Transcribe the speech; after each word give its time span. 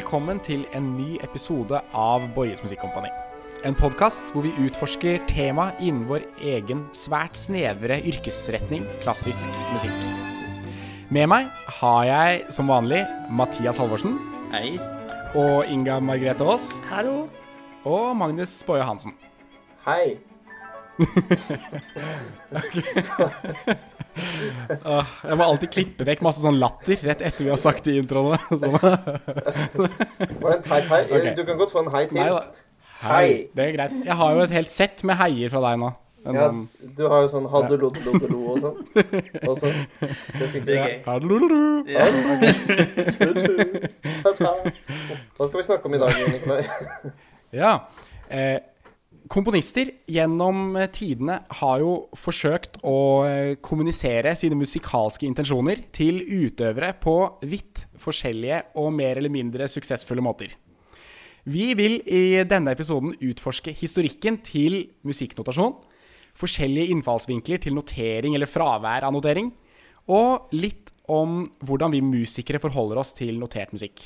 velkommen 0.00 0.38
til 0.40 0.62
en 0.72 0.86
ny 0.96 1.18
episode 1.20 1.76
av 1.92 2.22
Boyes 2.32 2.62
Musikkompani. 2.64 3.10
En 3.68 3.74
podkast 3.76 4.30
hvor 4.32 4.46
vi 4.46 4.52
utforsker 4.64 5.18
tema 5.28 5.66
innen 5.76 6.06
vår 6.08 6.24
egen 6.54 6.86
svært 6.96 7.36
snevre 7.36 7.98
yrkesretning 8.08 8.86
klassisk 9.02 9.52
musikk. 9.74 9.98
Med 11.12 11.28
meg 11.28 11.50
har 11.82 12.06
jeg 12.08 12.40
som 12.56 12.72
vanlig 12.72 13.02
Mathias 13.28 13.82
Halvorsen 13.82 14.16
Hei. 14.54 14.78
og 15.36 15.68
Inga 15.68 15.98
Margrethe 16.00 16.48
Aas 16.48 16.78
Hallo. 16.88 17.26
og 17.84 18.16
Magnus 18.16 18.56
Boje 18.64 18.88
Hansen. 18.88 19.12
Hei. 19.84 20.16
Åh, 24.84 25.06
jeg 25.28 25.36
må 25.38 25.44
alltid 25.46 25.70
klippe 25.72 26.06
vekk 26.08 26.22
masse 26.26 26.42
sånn 26.42 26.58
latter 26.60 26.98
rett 27.06 27.22
etter 27.24 27.44
vi 27.46 27.52
har 27.52 27.60
sagt 27.60 27.84
de 27.86 27.94
introene. 28.00 28.38
Sånn. 28.50 28.74
Var 28.76 30.50
det 30.50 30.56
en 30.56 30.66
teit 30.66 30.90
hei? 30.90 31.02
Okay. 31.08 31.32
Du 31.38 31.42
kan 31.48 31.56
godt 31.60 31.72
få 31.74 31.80
en 31.84 31.90
hei 31.94 32.04
til. 32.10 32.18
Nei 32.20 32.28
da. 32.34 32.42
Hei. 33.00 33.28
Det 33.56 33.62
er 33.64 33.72
greit. 33.78 33.92
Jeg 34.04 34.16
har 34.20 34.30
jo 34.36 34.40
et 34.44 34.54
helt 34.58 34.72
sett 34.72 35.04
med 35.08 35.16
heier 35.20 35.48
fra 35.52 35.60
deg 35.70 35.74
nå. 35.80 35.90
En 36.28 36.36
Ja, 36.36 36.48
sånn- 36.50 36.66
du 36.98 37.02
har 37.08 37.22
jo 37.24 37.28
sånn 37.32 37.46
haddeloddelodelo 37.48 38.40
og 38.52 38.56
sånn. 38.60 38.76
Det 38.92 40.48
fikk 40.52 40.64
Det 40.66 40.74
vi. 40.74 40.76
er 40.76 40.84
gøy. 40.84 40.98
Ja. 41.88 42.04
Hva 45.38 45.46
skal 45.48 45.56
vi 45.56 45.64
snakke 45.64 45.88
om 45.88 45.94
i 45.96 46.00
dag, 46.02 46.12
Nikolai? 46.34 46.60
Ja. 47.56 47.72
Eh, 48.28 48.58
komponister 49.30 49.92
gjennom 50.10 50.74
eh, 50.76 50.88
tidene 50.92 51.40
har 51.60 51.82
jo 51.82 51.92
forsøkt 52.18 52.80
å 52.86 52.96
eh, 53.28 53.52
kommunisere 53.62 54.34
sine 54.38 54.58
musikalske 54.58 55.28
intensjoner 55.28 55.84
til 55.94 56.18
utøvere 56.24 56.92
på 57.00 57.14
vidt 57.46 57.84
forskjellige 58.00 58.64
og 58.80 58.90
mer 58.96 59.20
eller 59.20 59.32
mindre 59.32 59.70
suksessfulle 59.70 60.24
måter. 60.24 60.56
Vi 61.50 61.70
vil 61.78 62.00
i 62.04 62.42
denne 62.44 62.74
episoden 62.74 63.14
utforske 63.16 63.72
historikken 63.72 64.40
til 64.44 64.82
musikknotasjon, 65.08 65.78
forskjellige 66.36 66.92
innfallsvinkler 66.92 67.62
til 67.62 67.76
notering 67.78 68.36
eller 68.36 68.50
fravær 68.50 69.06
av 69.06 69.14
notering, 69.14 69.48
og 70.10 70.50
litt 70.52 70.90
om 71.10 71.44
hvordan 71.64 71.94
vi 71.94 72.02
musikere 72.04 72.60
forholder 72.62 73.00
oss 73.00 73.14
til 73.16 73.38
notert 73.40 73.72
musikk. 73.74 74.04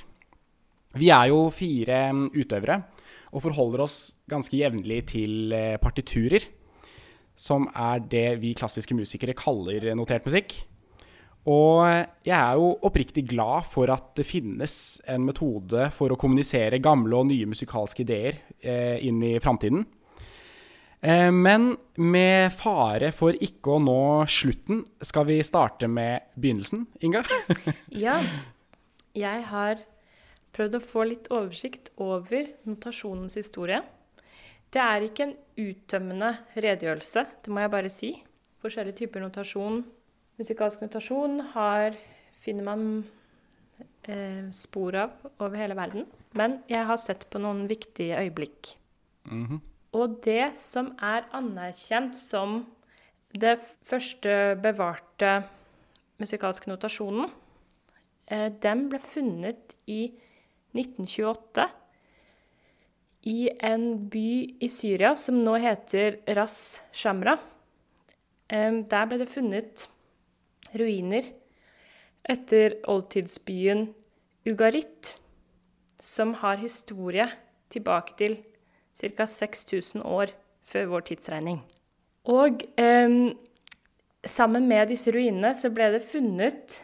Vi 0.94 1.10
er 1.10 1.32
jo 1.32 1.48
fire 1.50 2.04
mm, 2.14 2.28
utøvere 2.36 2.78
og 3.34 3.42
forholder 3.42 3.82
oss 3.84 3.98
ganske 4.30 4.56
jevnlig 4.56 5.00
til 5.10 5.54
eh, 5.54 5.74
partiturer, 5.82 6.46
som 7.34 7.66
er 7.74 8.04
det 8.06 8.28
vi 8.44 8.54
klassiske 8.54 8.94
musikere 8.94 9.34
kaller 9.34 9.90
notert 9.98 10.26
musikk. 10.26 10.54
Og 11.50 11.84
jeg 12.24 12.36
er 12.38 12.56
jo 12.56 12.70
oppriktig 12.86 13.26
glad 13.28 13.66
for 13.68 13.90
at 13.92 14.14
det 14.16 14.24
finnes 14.24 14.76
en 15.10 15.26
metode 15.26 15.90
for 15.92 16.14
å 16.14 16.16
kommunisere 16.20 16.80
gamle 16.80 17.18
og 17.18 17.28
nye 17.28 17.48
musikalske 17.50 18.00
ideer 18.06 18.38
eh, 18.64 18.96
inn 19.04 19.20
i 19.26 19.34
framtiden. 19.44 19.84
Eh, 21.04 21.28
men 21.28 21.74
med 22.00 22.48
fare 22.56 23.12
for 23.12 23.36
ikke 23.36 23.76
å 23.76 23.82
nå 23.82 24.00
slutten, 24.30 24.86
skal 25.04 25.28
vi 25.28 25.42
starte 25.44 25.90
med 25.90 26.30
begynnelsen, 26.38 26.86
Inga? 27.04 27.26
Ja, 28.06 28.22
jeg 29.12 29.44
har 29.50 29.84
prøvd 30.54 30.78
å 30.78 30.84
få 30.84 31.04
litt 31.08 31.30
oversikt 31.34 31.90
over 32.02 32.48
notasjonens 32.68 33.36
historie. 33.38 33.80
Det 34.74 34.82
er 34.82 35.06
ikke 35.06 35.28
en 35.28 35.34
uttømmende 35.64 36.30
redegjørelse, 36.56 37.26
det 37.44 37.52
må 37.52 37.62
jeg 37.62 37.72
bare 37.74 37.92
si. 37.92 38.10
Forskjellige 38.64 39.04
typer 39.04 39.22
notasjon. 39.22 39.82
Musikalsk 40.40 40.82
notasjon 40.82 41.38
har, 41.52 41.94
finner 42.42 42.66
man 42.66 42.86
eh, 44.08 44.50
spor 44.56 44.96
av 44.98 45.28
over 45.36 45.58
hele 45.60 45.76
verden. 45.78 46.08
Men 46.34 46.58
jeg 46.70 46.86
har 46.88 46.98
sett 46.98 47.28
på 47.30 47.42
noen 47.42 47.68
viktige 47.70 48.18
øyeblikk. 48.24 48.74
Og 49.94 50.18
det 50.26 50.56
som 50.58 50.90
er 50.98 51.28
anerkjent 51.36 52.16
som 52.18 52.64
det 53.30 53.56
første 53.86 54.56
bevarte 54.62 55.36
musikalske 56.18 56.70
notasjonen, 56.70 57.30
eh, 58.26 58.50
den 58.50 58.88
ble 58.90 58.98
funnet 58.98 59.76
i 59.86 60.14
1928 60.74 61.66
i 63.30 63.48
en 63.64 63.86
by 64.12 64.28
i 64.60 64.68
Syria 64.68 65.14
som 65.16 65.38
nå 65.40 65.56
heter 65.62 66.20
Ras 66.36 66.82
Shamra. 66.92 67.38
Der 68.50 69.06
ble 69.08 69.18
det 69.22 69.30
funnet 69.32 69.86
ruiner 70.76 71.30
etter 72.28 72.76
oldtidsbyen 72.90 73.86
Ugarit, 74.44 75.20
som 76.00 76.34
har 76.42 76.60
historie 76.60 77.26
tilbake 77.72 78.16
til 78.18 78.36
ca. 78.94 79.24
6000 79.24 80.04
år 80.04 80.34
før 80.68 80.90
vår 80.92 81.06
tidsregning. 81.08 81.62
Og 82.28 82.60
eh, 82.80 83.32
sammen 84.24 84.68
med 84.68 84.92
disse 84.92 85.12
ruinene 85.12 85.54
så 85.56 85.72
ble 85.72 85.90
det 85.96 86.04
funnet 86.04 86.78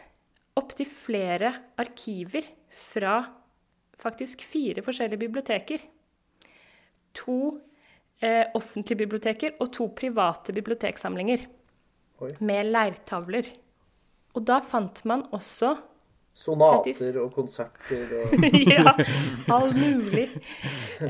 opptil 0.57 0.89
flere 0.89 1.53
arkiver 1.81 2.49
fra 2.91 3.21
faktisk 4.01 4.43
fire 4.47 4.83
forskjellige 4.85 5.21
biblioteker. 5.21 5.83
To 7.21 7.37
eh, 8.21 8.45
offentlige 8.57 9.03
biblioteker 9.03 9.57
og 9.59 9.71
to 9.75 9.87
private 9.97 10.53
biblioteksamlinger 10.53 11.45
Oi. 12.21 12.29
med 12.39 12.71
leirtavler. 12.71 13.51
Og 14.35 14.45
da 14.47 14.61
fant 14.63 15.03
man 15.05 15.25
også 15.35 15.75
Sonater 16.33 17.17
og 17.19 17.33
konserter 17.35 18.13
og 18.21 18.45
ja, 18.71 18.93
all 19.51 19.73
mulig. 19.75 20.29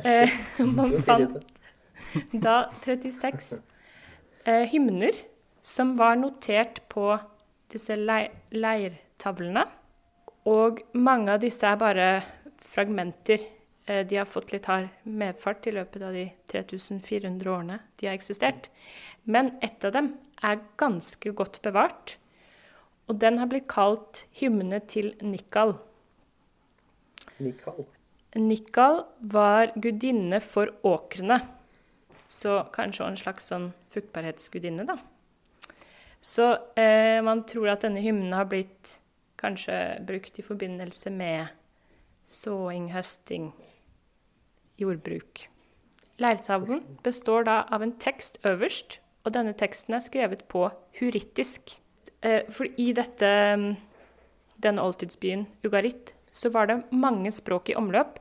Eh, 0.01 0.31
man 0.65 0.95
fant 1.05 1.37
da 2.33 2.55
36 2.81 3.59
eh, 4.49 4.65
hymner 4.71 5.19
som 5.61 5.93
var 5.99 6.17
notert 6.17 6.81
på 6.89 7.13
disse 7.71 7.95
leir 7.95 8.33
leirtavlene. 8.51 9.67
Og 10.49 10.81
mange 10.97 11.35
av 11.35 11.43
disse 11.43 11.69
er 11.69 11.77
bare 11.77 12.07
fragmenter. 12.71 13.43
Eh, 13.85 14.05
de 14.07 14.19
har 14.21 14.29
fått 14.29 14.53
litt 14.53 14.67
hard 14.69 14.89
medfart 15.03 15.67
i 15.67 15.75
løpet 15.75 16.03
av 16.05 16.15
de 16.15 16.27
3400 16.51 17.51
årene 17.51 17.79
de 17.99 18.09
har 18.09 18.17
eksistert. 18.17 18.69
Men 19.23 19.55
ett 19.61 19.83
av 19.85 19.95
dem 19.95 20.13
er 20.41 20.63
ganske 20.81 21.33
godt 21.37 21.61
bevart. 21.65 22.17
Og 23.09 23.17
den 23.19 23.39
har 23.41 23.49
blitt 23.51 23.67
kalt 23.71 24.25
hymne 24.39 24.79
til 24.87 25.11
Nikal. 25.21 25.75
Nikal. 27.41 27.83
Nikal 28.39 29.01
var 29.19 29.73
gudinne 29.75 30.39
for 30.39 30.71
åkrene. 30.87 31.41
Så 32.31 32.61
kanskje 32.71 33.09
en 33.09 33.19
slags 33.19 33.49
sånn 33.51 33.71
fruktbarhetsgudinne, 33.91 34.85
da. 34.87 34.95
Så 36.21 36.45
eh, 36.79 37.19
man 37.25 37.43
tror 37.49 37.73
at 37.73 37.83
denne 37.83 37.99
hymnen 38.03 38.31
har 38.37 38.47
blitt 38.47 38.99
kanskje 39.41 39.75
brukt 40.07 40.37
i 40.39 40.45
forbindelse 40.45 41.11
med 41.11 41.49
såing, 42.31 42.89
høsting, 42.95 43.51
jordbruk. 44.79 45.45
Leirtavlen 46.21 46.83
består 47.03 47.45
da 47.47 47.61
av 47.73 47.83
en 47.83 47.93
tekst 48.01 48.39
øverst, 48.47 48.99
og 49.25 49.35
denne 49.35 49.53
teksten 49.57 49.97
er 49.97 50.03
skrevet 50.03 50.45
på 50.51 50.67
hurittisk. 50.99 51.77
Eh, 52.21 52.47
for 52.53 52.69
i 52.77 52.91
dette, 52.93 53.27
mm, 53.57 53.75
denne 54.61 54.81
oldtidsbyen 54.85 55.47
Ugarit 55.65 56.13
så 56.31 56.51
var 56.53 56.67
det 56.69 56.83
mange 56.91 57.31
språk 57.33 57.69
i 57.69 57.75
omløp, 57.75 58.19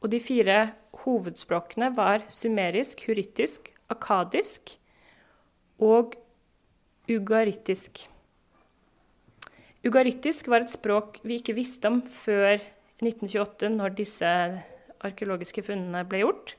og 0.00 0.10
de 0.10 0.20
fire 0.20 0.72
hovedspråkene 1.04 1.90
var 1.96 2.24
sumerisk, 2.32 3.04
hurittisk, 3.08 3.68
akadisk 3.90 4.76
og 5.80 6.14
ugarittisk. 7.10 8.06
Ugarittisk 9.84 10.48
var 10.48 10.64
et 10.64 10.72
språk 10.72 11.18
vi 11.24 11.40
ikke 11.40 11.56
visste 11.56 11.88
om 11.88 12.00
før 12.02 12.60
1928, 13.02 13.70
når 13.76 13.94
disse 13.98 14.30
arkeologiske 15.00 15.64
funnene 15.64 16.04
ble 16.08 16.22
gjort. 16.24 16.54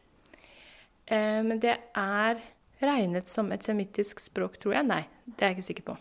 Eh, 1.05 1.41
men 1.45 1.59
det 1.61 1.77
er 1.97 2.41
regnet 2.81 3.29
som 3.29 3.51
et 3.53 3.63
semittisk 3.65 4.19
språk, 4.23 4.57
tror 4.61 4.73
jeg. 4.79 4.87
Nei, 4.89 5.03
det 5.25 5.41
er 5.45 5.51
jeg 5.51 5.59
ikke 5.59 5.69
sikker 5.69 5.89
på. 5.91 5.97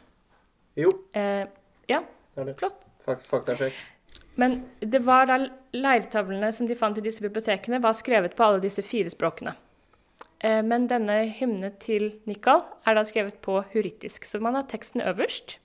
Jo, 0.80 0.92
Eh, 1.12 1.46
ja, 1.90 2.02
det 2.36 2.46
det. 2.46 2.56
flott. 2.60 2.84
Fak 3.04 3.24
faktasjekk. 3.26 3.74
Men 4.36 4.62
det 4.80 5.02
var 5.04 5.26
da 5.26 5.36
leirtavlene 5.74 6.52
som 6.54 6.66
de 6.66 6.76
fant 6.78 6.96
i 6.96 7.02
disse 7.04 7.20
bibliotekene, 7.20 7.80
var 7.82 7.92
skrevet 7.92 8.36
på 8.36 8.44
alle 8.46 8.60
disse 8.62 8.82
fire 8.82 9.10
språkene. 9.10 9.56
Eh, 10.40 10.62
Men 10.62 10.86
denne 10.88 11.26
hymne 11.36 11.72
til 11.78 12.20
Nikal 12.26 12.62
er 12.86 12.94
da 12.94 13.02
skrevet 13.04 13.40
på 13.42 13.58
hurittisk, 13.74 14.24
så 14.24 14.40
man 14.40 14.54
har 14.54 14.62
teksten 14.62 15.02
øverst. 15.02 15.58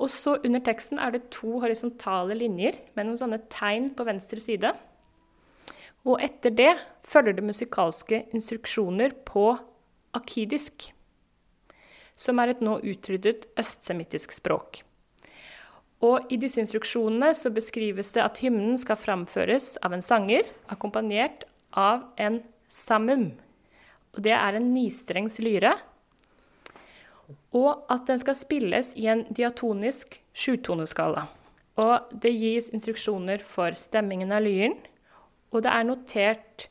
Og 0.00 0.10
så 0.10 0.36
under 0.40 0.62
teksten 0.64 0.98
er 0.98 1.14
det 1.14 1.28
to 1.34 1.60
horisontale 1.62 2.34
linjer 2.38 2.80
med 2.96 3.06
noen 3.06 3.20
sånne 3.20 3.40
tegn 3.52 3.92
på 3.94 4.06
venstre 4.08 4.40
side. 4.42 4.72
Og 6.04 6.20
etter 6.22 6.52
det 6.52 6.72
følger 7.06 7.38
det 7.38 7.46
musikalske 7.46 8.24
instruksjoner 8.34 9.14
på 9.26 9.52
akidisk, 10.14 10.90
som 12.14 12.38
er 12.38 12.52
et 12.52 12.64
nå 12.64 12.76
utryddet 12.84 13.48
østsemittisk 13.58 14.34
språk. 14.34 14.82
Og 16.04 16.28
i 16.32 16.36
disse 16.40 16.60
instruksjonene 16.60 17.30
så 17.38 17.52
beskrives 17.54 18.12
det 18.12 18.24
at 18.24 18.38
hymnen 18.44 18.76
skal 18.80 18.98
framføres 19.00 19.74
av 19.84 19.94
en 19.96 20.04
sanger, 20.04 20.44
akkompagnert 20.68 21.46
av 21.70 22.04
en 22.20 22.42
samum. 22.68 23.30
Og 24.14 24.22
det 24.26 24.34
er 24.36 24.58
en 24.58 24.72
nistrengs 24.74 25.40
lyre. 25.42 25.72
Og 27.54 27.84
at 27.92 28.06
den 28.10 28.20
skal 28.22 28.36
spilles 28.38 28.92
i 28.98 29.08
en 29.12 29.24
diatonisk 29.30 30.18
sjutoneskala. 30.34 31.26
Og 31.80 32.12
det 32.22 32.34
gis 32.34 32.70
instruksjoner 32.74 33.42
for 33.42 33.74
stemmingen 33.78 34.34
av 34.34 34.44
lyren. 34.44 34.76
Og 35.54 35.64
det 35.64 35.72
er 35.72 35.86
notert 35.86 36.68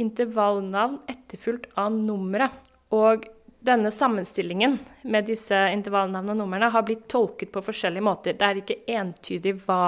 intervallnavn 0.00 1.00
etterfulgt 1.10 1.70
av 1.78 1.92
nummeret. 1.94 2.54
Og 2.94 3.26
denne 3.62 3.92
sammenstillingen 3.94 4.78
med 5.06 5.28
disse 5.30 5.56
intervallnavnene 5.74 6.34
og 6.34 6.40
numrene 6.40 6.70
har 6.74 6.84
blitt 6.86 7.06
tolket 7.10 7.52
på 7.54 7.62
forskjellige 7.62 8.04
måter. 8.04 8.36
Det 8.38 8.48
er 8.48 8.60
ikke 8.62 8.80
entydig 8.90 9.56
hva 9.66 9.82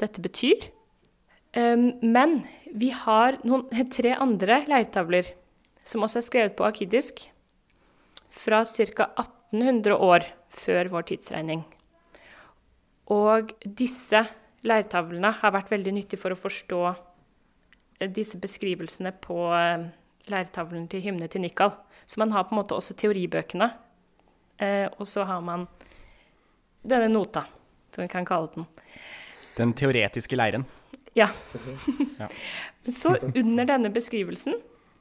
dette 0.00 0.22
betyr. 0.24 0.70
Um, 1.56 1.90
men 2.04 2.42
vi 2.76 2.90
har 2.94 3.40
noen, 3.48 3.66
tre 3.96 4.14
andre 4.16 4.62
leirtavler 4.68 5.32
som 5.84 6.04
også 6.04 6.20
er 6.20 6.26
skrevet 6.26 6.56
på 6.56 6.66
akidisk, 6.68 7.26
fra 8.28 8.60
ca. 8.68 9.08
1800 9.52 9.96
år 9.96 10.26
før 10.52 10.90
vår 10.92 11.08
tidsregning. 11.12 11.64
Og 13.08 13.54
disse 13.64 14.24
leirtavlene 14.66 15.30
har 15.40 15.54
vært 15.54 15.70
veldig 15.72 15.94
nyttige 15.96 16.20
for 16.20 16.34
å 16.34 16.38
forstå 16.38 16.82
disse 18.14 18.38
beskrivelsene 18.38 19.12
på 19.24 19.48
uh, 19.50 19.88
leirtavlen 20.30 20.86
til 20.90 21.02
hymne 21.06 21.28
til 21.30 21.42
Nikal. 21.42 21.72
Så 22.06 22.20
man 22.20 22.32
har 22.34 22.46
på 22.46 22.54
en 22.54 22.60
måte 22.60 22.76
også 22.76 22.96
teoribøkene. 22.98 23.70
Eh, 24.58 24.86
og 24.98 25.06
så 25.06 25.22
har 25.28 25.42
man 25.44 25.66
denne 26.82 27.10
nota, 27.12 27.44
som 27.94 28.02
vi 28.02 28.08
kan 28.10 28.26
kalle 28.26 28.50
den. 28.54 28.66
Den 29.58 29.74
teoretiske 29.76 30.38
leiren. 30.38 30.64
Ja. 31.14 31.28
Ja. 32.18 32.28
så 33.00 33.16
under 33.34 33.68
denne 33.68 33.90
beskrivelsen 33.94 34.56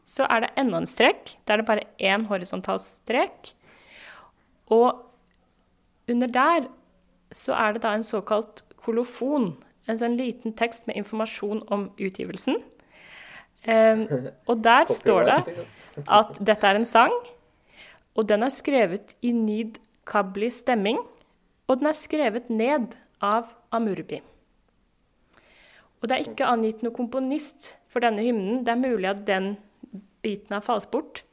så 0.07 0.27
er 0.31 0.45
det 0.45 0.51
enda 0.59 0.81
en 0.81 0.89
strek. 0.89 1.35
Da 1.45 1.55
er 1.55 1.61
det 1.61 1.69
bare 1.69 1.87
én 1.99 2.27
horisontal 2.29 2.79
strek. 2.83 3.53
Og 4.73 5.03
under 6.07 6.27
der 6.27 6.67
så 7.31 7.53
er 7.53 7.75
det 7.75 7.83
da 7.83 7.93
en 7.95 8.05
såkalt 8.07 8.63
kolofon. 8.83 9.55
En 9.87 9.99
sånn 9.99 10.17
liten 10.19 10.55
tekst 10.59 10.87
med 10.87 10.99
informasjon 10.99 11.63
om 11.71 11.89
utgivelsen. 11.99 12.59
Um, 13.67 14.05
og 14.49 14.63
der 14.63 14.87
står 14.91 15.27
det 15.27 15.37
liksom. 15.47 15.67
at 16.19 16.39
dette 16.39 16.69
er 16.69 16.79
en 16.79 16.87
sang, 16.87 17.13
og 18.15 18.27
den 18.29 18.45
er 18.45 18.53
skrevet 18.53 19.15
i 19.25 19.33
nid 19.35 19.79
kabli 20.07 20.49
stemming, 20.53 20.99
og 21.67 21.79
den 21.79 21.89
er 21.89 21.97
skrevet 21.97 22.49
ned 22.49 22.95
av 23.23 23.51
Amurbi. 23.75 24.21
Og 25.97 26.07
det 26.07 26.15
er 26.15 26.29
ikke 26.29 26.47
angitt 26.47 26.83
noen 26.85 26.95
komponist 26.95 27.73
for 27.91 28.05
denne 28.05 28.23
hymnen. 28.23 28.61
Det 28.63 28.71
er 28.71 28.79
mulig 28.79 29.09
at 29.09 29.23
den 29.27 29.55
biten 30.23 30.53
har 30.53 30.63
falt 30.65 30.91
bort. 30.93 31.23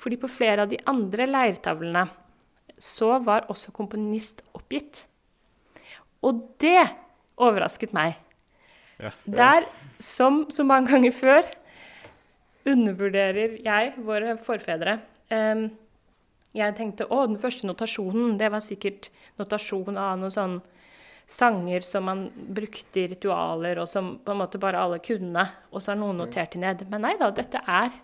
Fordi 0.00 0.18
på 0.20 0.30
flere 0.30 0.64
av 0.64 0.70
de 0.70 0.78
andre 0.88 1.26
leirtavlene 1.28 2.04
så 2.80 3.18
var 3.22 3.48
også 3.52 3.72
komponist 3.76 4.42
oppgitt. 4.56 5.04
Og 6.24 6.42
det 6.60 6.88
overrasket 7.40 7.94
meg. 7.96 8.16
Ja. 9.00 9.12
Der, 9.24 9.68
som 10.00 10.46
så 10.52 10.64
mange 10.66 10.90
ganger 10.92 11.14
før, 11.16 11.46
undervurderer 12.68 13.56
jeg 13.64 13.94
våre 14.04 14.36
forfedre. 14.40 14.98
Um, 15.32 15.70
jeg 16.56 16.74
tenkte 16.76 17.06
å, 17.08 17.22
den 17.30 17.38
første 17.40 17.68
notasjonen, 17.68 18.34
det 18.40 18.50
var 18.52 18.62
sikkert 18.64 19.08
notasjon 19.40 19.96
av 19.96 20.18
noen 20.20 20.34
sånne 20.34 20.78
sanger 21.30 21.84
som 21.86 22.08
man 22.10 22.24
brukte 22.34 23.04
i 23.04 23.08
ritualer, 23.12 23.78
og 23.78 23.86
som 23.88 24.16
på 24.24 24.32
en 24.34 24.40
måte 24.40 24.58
bare 24.60 24.80
alle 24.82 24.98
kunne, 25.04 25.44
og 25.70 25.78
så 25.78 25.92
har 25.92 26.00
noen 26.00 26.18
notert 26.18 26.56
det 26.56 26.62
ned. 26.64 26.82
Men 26.90 27.06
nei 27.06 27.14
da, 27.20 27.30
dette 27.30 27.62
er 27.62 27.94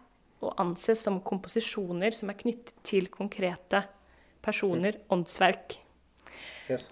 å 0.45 0.53
anses 0.63 1.03
som 1.03 1.19
komposisjoner 1.27 2.15
som 2.15 2.31
er 2.31 2.39
knyttet 2.39 2.77
til 2.87 3.11
konkrete 3.11 3.83
personer, 4.47 5.01
åndsverk. 5.13 5.77
Yes. 6.71 6.89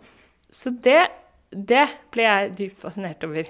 Så 0.50 0.70
det, 0.84 1.00
det 1.50 1.86
ble 2.14 2.26
jeg 2.26 2.56
dypt 2.58 2.80
fascinert 2.82 3.24
over. 3.26 3.48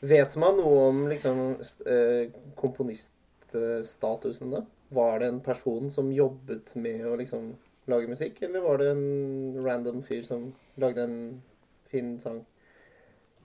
Vet 0.00 0.36
man 0.40 0.56
noe 0.56 0.84
om 0.88 1.02
liksom, 1.10 1.42
eh, 1.86 2.30
komponiststatusen 2.56 4.54
da? 4.54 4.62
Var 4.90 5.20
det 5.20 5.28
en 5.28 5.42
person 5.44 5.90
som 5.92 6.08
jobbet 6.14 6.72
med 6.80 7.04
å 7.06 7.18
liksom 7.20 7.52
lage 7.90 8.08
musikk, 8.10 8.40
eller 8.42 8.64
var 8.64 8.80
det 8.80 8.88
en 8.94 9.60
random 9.62 10.00
fyr 10.02 10.22
som 10.26 10.48
lagde 10.80 11.04
en 11.04 11.20
fin 11.90 12.16
sang? 12.22 12.40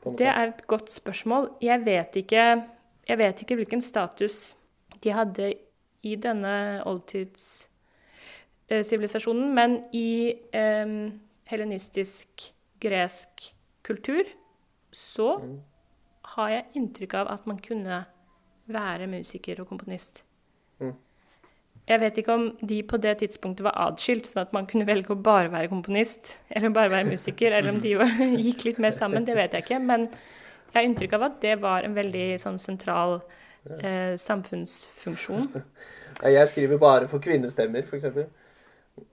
Det 0.06 0.28
er 0.30 0.52
et 0.52 0.66
godt 0.70 0.92
spørsmål. 0.94 1.50
Jeg 1.66 1.82
vet 1.86 2.18
ikke, 2.22 2.44
jeg 3.10 3.18
vet 3.18 3.42
ikke 3.42 3.58
hvilken 3.58 3.82
status 3.82 4.56
de 5.04 5.14
hadde 5.14 5.54
i 6.06 6.16
denne 6.22 6.84
oldtidssivilisasjonen, 8.70 9.54
men 9.54 9.78
i 9.94 10.34
helenistisk 11.50 12.52
gresk 12.82 13.52
kultur 13.86 14.24
så 14.92 15.40
Mm. 15.42 15.60
har 16.24 16.50
jeg 16.50 16.66
inntrykk 16.76 17.14
av 17.14 17.28
at 17.32 17.48
man 17.48 17.58
kunne 17.60 18.06
være 18.68 19.08
musiker 19.08 19.60
og 19.62 19.68
komponist. 19.68 20.24
Mm. 20.80 20.94
Jeg 21.88 22.00
vet 22.00 22.18
ikke 22.18 22.34
om 22.34 22.58
de 22.66 22.82
på 22.84 22.98
det 22.98 23.18
tidspunktet 23.20 23.64
var 23.64 23.76
adskilt, 23.78 24.26
sånn 24.26 24.42
at 24.42 24.54
man 24.54 24.66
kunne 24.66 24.88
velge 24.88 25.14
å 25.14 25.22
bare 25.22 25.52
være 25.52 25.70
komponist 25.70 26.40
eller 26.50 26.70
bare 26.70 26.90
være 26.90 27.06
musiker, 27.12 27.52
eller 27.52 27.70
om 27.70 27.80
de 27.80 27.94
var, 27.96 28.08
gikk 28.42 28.64
litt 28.66 28.80
mer 28.80 28.92
sammen, 28.92 29.24
det 29.26 29.36
vet 29.36 29.52
jeg 29.54 29.64
ikke. 29.64 29.80
Men 29.82 30.08
jeg 30.10 30.74
har 30.74 30.82
inntrykk 30.82 31.14
av 31.14 31.24
at 31.24 31.42
det 31.42 31.62
var 31.62 31.84
en 31.84 31.94
veldig 31.94 32.40
sånn 32.42 32.58
sentral 32.58 33.22
eh, 33.82 34.16
samfunnsfunksjon. 34.18 35.64
Jeg 36.24 36.48
skriver 36.48 36.78
bare 36.78 37.08
for 37.08 37.20
kvinnestemmer, 37.20 37.84
f.eks. 37.84 38.06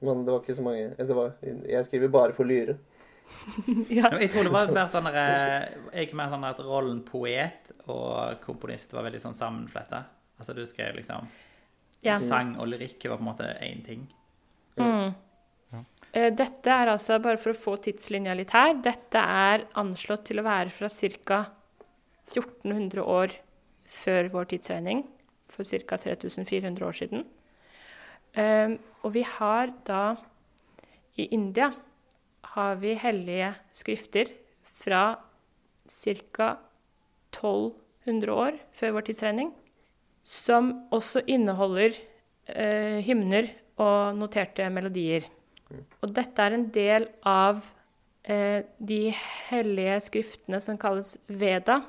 Men 0.01 0.25
det 0.25 0.33
var 0.33 0.43
ikke 0.43 0.55
så 0.59 0.65
mange 0.65 0.83
eller 0.93 1.09
det 1.09 1.17
var, 1.19 1.33
Jeg 1.43 1.87
skriver 1.89 2.11
bare 2.15 2.35
for 2.37 2.47
lyre. 2.49 2.77
ja. 3.91 4.11
Jeg 4.21 4.31
tror 4.31 4.47
det 4.47 4.53
var 4.55 4.71
mer 4.71 4.91
sånn 4.93 5.09
der, 5.09 5.19
eh, 5.19 6.03
Ikke 6.05 6.19
mer 6.19 6.31
sånn 6.31 6.47
at 6.47 6.61
rollen 6.63 7.01
poet 7.07 7.73
og 7.91 8.39
komponist 8.45 8.93
var 8.95 9.07
veldig 9.09 9.23
sånn 9.23 9.39
sammenfletta. 9.39 10.05
Altså 10.39 10.55
du 10.55 10.63
skrev 10.67 10.95
liksom 11.01 11.27
ja. 12.03 12.17
Sang 12.19 12.57
og 12.59 12.67
lyrikk 12.67 13.05
var 13.07 13.19
på 13.19 13.23
en 13.23 13.29
måte 13.29 13.49
én 13.63 13.83
ting. 13.87 14.09
Mm. 14.75 15.13
Eh, 16.13 16.29
Dette 16.35 16.71
er 16.71 16.91
altså, 16.93 17.17
bare 17.23 17.41
for 17.41 17.55
å 17.55 17.59
få 17.59 17.77
tidslinja 17.81 18.35
litt 18.37 18.53
her, 18.57 18.75
dette 18.85 19.21
er 19.23 19.65
anslått 19.81 20.27
til 20.29 20.43
å 20.43 20.47
være 20.47 20.73
fra 20.75 20.91
ca. 20.91 21.39
1400 22.33 23.05
år 23.07 23.33
før 23.93 24.29
vår 24.33 24.51
tidsregning, 24.53 25.05
for 25.53 25.65
ca. 25.65 25.97
3400 25.97 26.87
år 26.87 26.99
siden. 26.99 27.25
Eh, 28.33 28.77
og 29.03 29.13
vi 29.15 29.25
har 29.27 29.73
da 29.87 30.05
i 31.21 31.29
India 31.35 31.71
har 32.55 32.79
vi 32.81 32.95
hellige 32.97 33.53
skrifter 33.75 34.31
fra 34.83 35.17
ca. 35.89 36.57
1200 37.33 38.33
år 38.33 38.59
før 38.77 38.97
vår 38.97 39.07
tidsregning, 39.09 39.53
som 40.25 40.73
også 40.93 41.25
inneholder 41.27 41.97
eh, 42.47 43.01
hymner 43.05 43.49
og 43.81 44.19
noterte 44.19 44.69
melodier. 44.71 45.27
Og 46.05 46.13
dette 46.13 46.45
er 46.45 46.57
en 46.57 46.69
del 46.75 47.09
av 47.25 47.65
eh, 48.29 48.69
de 48.79 49.03
hellige 49.49 49.99
skriftene 50.09 50.61
som 50.61 50.79
kalles 50.81 51.17
Veda. 51.27 51.81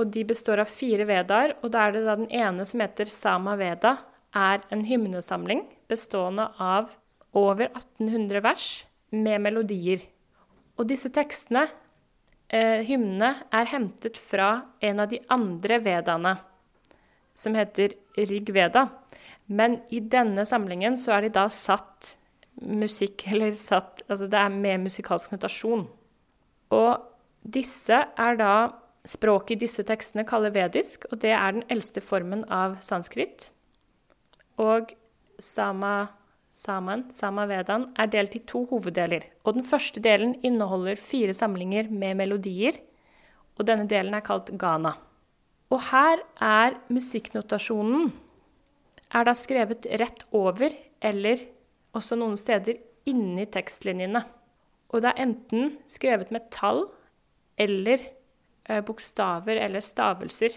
Og 0.00 0.10
de 0.10 0.24
består 0.26 0.62
av 0.62 0.70
fire 0.70 1.06
vedaer, 1.06 1.54
og 1.60 1.70
da 1.74 1.86
er 1.86 1.94
det 1.94 2.06
da 2.06 2.16
den 2.18 2.30
ene 2.34 2.66
som 2.66 2.82
heter 2.82 3.10
Sama 3.12 3.54
Veda, 3.60 3.98
er 4.36 4.62
en 4.70 4.84
hymnesamling 4.86 5.64
bestående 5.90 6.48
av 6.58 6.94
over 7.36 7.70
1800 7.70 8.42
vers 8.44 8.66
med 9.10 9.42
melodier. 9.42 10.04
Og 10.78 10.88
disse 10.88 11.10
tekstene, 11.12 11.68
eh, 12.48 12.82
hymnene, 12.86 13.44
er 13.52 13.66
hentet 13.66 14.16
fra 14.16 14.64
en 14.80 15.00
av 15.00 15.08
de 15.08 15.20
andre 15.28 15.80
vedaene, 15.80 16.38
som 17.34 17.54
heter 17.54 17.94
Rig 18.16 18.50
Veda. 18.52 18.90
Men 19.48 19.80
i 19.90 20.00
denne 20.00 20.46
samlingen 20.46 20.96
så 20.96 21.16
er 21.16 21.22
de 21.22 21.28
da 21.28 21.48
satt 21.48 22.16
musikk, 22.60 23.26
eller 23.32 23.54
satt 23.54 24.02
Altså 24.08 24.28
det 24.28 24.38
er 24.38 24.48
med 24.48 24.80
musikalsk 24.80 25.30
notasjon. 25.30 25.88
Og 26.70 27.02
disse 27.42 28.06
er 28.18 28.36
da 28.36 28.72
Språket 29.08 29.54
i 29.54 29.62
disse 29.62 29.82
tekstene 29.88 30.26
kaller 30.28 30.52
vedisk, 30.52 31.06
og 31.08 31.22
det 31.22 31.32
er 31.32 31.54
den 31.56 31.64
eldste 31.72 32.02
formen 32.04 32.42
av 32.52 32.76
sanskrit. 32.84 33.48
Og 34.60 34.92
sama, 35.40 36.10
saman, 36.52 37.06
samavedaen, 37.14 37.88
er 37.96 38.10
delt 38.12 38.36
i 38.36 38.42
to 38.44 38.66
hoveddeler. 38.70 39.24
Og 39.44 39.56
den 39.56 39.66
første 39.66 40.02
delen 40.04 40.36
inneholder 40.44 41.00
fire 41.00 41.34
samlinger 41.36 41.88
med 41.90 42.18
melodier, 42.20 42.76
og 43.56 43.66
denne 43.68 43.88
delen 43.88 44.16
er 44.16 44.24
kalt 44.24 44.52
gana. 44.60 44.94
Og 45.70 45.80
her 45.90 46.22
er 46.42 46.76
musikknotasjonen 46.90 48.10
er 49.14 49.26
da 49.26 49.34
skrevet 49.34 49.88
rett 50.00 50.24
over, 50.36 50.74
eller 51.00 51.42
også 51.96 52.18
noen 52.18 52.36
steder 52.38 52.78
inni 53.10 53.46
tekstlinjene. 53.50 54.22
Og 54.90 55.02
det 55.02 55.12
er 55.12 55.22
enten 55.24 55.76
skrevet 55.88 56.32
med 56.34 56.48
tall 56.52 56.84
eller 57.60 58.02
eh, 58.02 58.82
bokstaver 58.86 59.60
eller 59.62 59.84
stavelser 59.84 60.56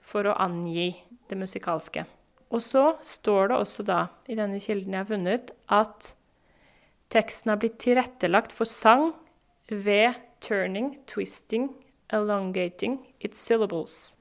for 0.00 0.26
å 0.26 0.36
angi 0.42 0.90
det 1.30 1.38
musikalske. 1.38 2.06
Og 2.50 2.62
så 2.62 2.96
står 3.06 3.50
det 3.50 3.56
også 3.56 3.84
da, 3.86 4.00
i 4.26 4.34
denne 4.38 4.58
kilden 4.60 4.94
jeg 4.96 5.04
har 5.04 5.10
funnet, 5.10 5.52
at 5.70 6.14
teksten 7.10 7.52
har 7.52 7.60
blitt 7.62 7.78
tilrettelagt 7.82 8.54
for 8.54 8.66
sang 8.66 9.12
ved 9.70 10.18
turning, 10.42 10.96
twisting, 11.06 11.70
elongating 12.12 12.98
its 13.20 13.38
syllables, 13.38 14.16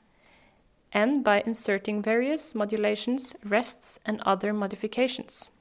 and 0.93 1.23
by 1.23 1.41
inserting 1.45 2.05
various 2.05 2.53
modulations, 2.55 3.33
rests 3.43 3.99
and 4.05 4.21
other 4.25 4.53
modifications. 4.53 5.51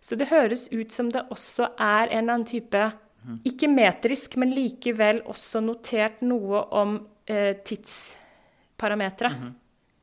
Så 0.00 0.16
det 0.16 0.28
høres 0.28 0.68
ut 0.72 0.92
som 0.92 1.10
det 1.10 1.24
også 1.30 1.70
er 1.78 2.06
en 2.06 2.18
eller 2.18 2.34
annen 2.34 2.46
type 2.46 2.92
Ikke 3.48 3.70
metrisk, 3.72 4.36
men 4.36 4.50
likevel 4.52 5.22
også 5.24 5.62
notert 5.64 6.18
noe 6.20 6.60
om 6.76 6.98
eh, 7.26 7.56
tidsparametere. 7.56 9.30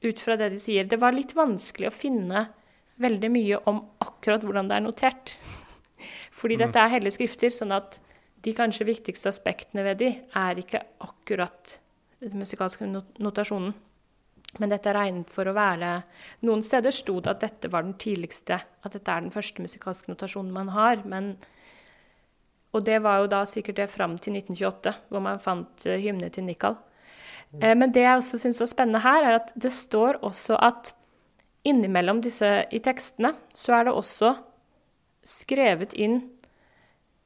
Ut 0.02 0.20
fra 0.20 0.38
det 0.40 0.50
de 0.54 0.60
sier. 0.62 0.88
Det 0.90 1.00
var 1.02 1.14
litt 1.14 1.36
vanskelig 1.38 1.90
å 1.90 1.94
finne 1.94 2.48
veldig 3.02 3.30
mye 3.34 3.60
om 3.70 3.84
akkurat 4.02 4.44
hvordan 4.46 4.70
det 4.70 4.78
er 4.78 4.86
notert. 4.86 5.36
Fordi 6.34 6.58
dette 6.58 6.82
er 6.82 6.96
hellige 6.96 7.20
skrifter, 7.20 7.54
sånn 7.54 7.74
at 7.76 8.00
de 8.42 8.54
kanskje 8.58 8.88
viktigste 8.88 9.30
aspektene 9.30 9.86
ved 9.86 10.02
de 10.02 10.10
er 10.18 10.62
ikke 10.62 10.82
akkurat 11.06 11.78
den 12.22 12.42
musikalske 12.42 12.88
notasjonen. 12.90 13.74
Men 14.60 14.72
dette 14.74 14.90
er 14.92 14.98
regnet 14.98 15.30
for 15.32 15.48
å 15.48 15.56
være 15.56 16.02
Noen 16.44 16.64
steder 16.66 16.92
sto 16.92 17.22
det 17.24 17.32
at 17.32 17.44
dette 17.46 17.70
var 17.72 17.86
den 17.86 17.96
tidligste, 18.02 18.58
at 18.60 18.96
dette 18.98 19.14
er 19.14 19.24
den 19.24 19.32
første 19.32 19.64
musikalske 19.64 20.12
notasjonen 20.12 20.52
man 20.52 20.74
har. 20.76 21.06
Men, 21.08 21.36
og 22.76 22.84
det 22.88 23.00
var 23.06 23.22
jo 23.22 23.32
da 23.32 23.46
sikkert 23.48 23.80
det 23.80 23.92
fram 23.94 24.18
til 24.20 24.36
1928, 24.42 24.96
hvor 25.08 25.24
man 25.24 25.40
fant 25.42 25.88
uh, 25.88 25.96
hymne 25.96 26.30
til 26.34 26.50
Nikal. 26.50 26.76
Eh, 27.60 27.76
men 27.76 27.92
det 27.92 28.06
jeg 28.06 28.22
også 28.22 28.40
syns 28.40 28.62
var 28.62 28.70
spennende 28.72 29.04
her, 29.04 29.26
er 29.28 29.40
at 29.42 29.54
det 29.60 29.74
står 29.76 30.22
også 30.24 30.60
at 30.62 30.94
innimellom 31.68 32.22
disse 32.24 32.50
i 32.72 32.80
tekstene, 32.80 33.36
så 33.54 33.76
er 33.76 33.90
det 33.90 33.94
også 33.94 34.36
skrevet 35.28 35.94
inn 35.94 36.22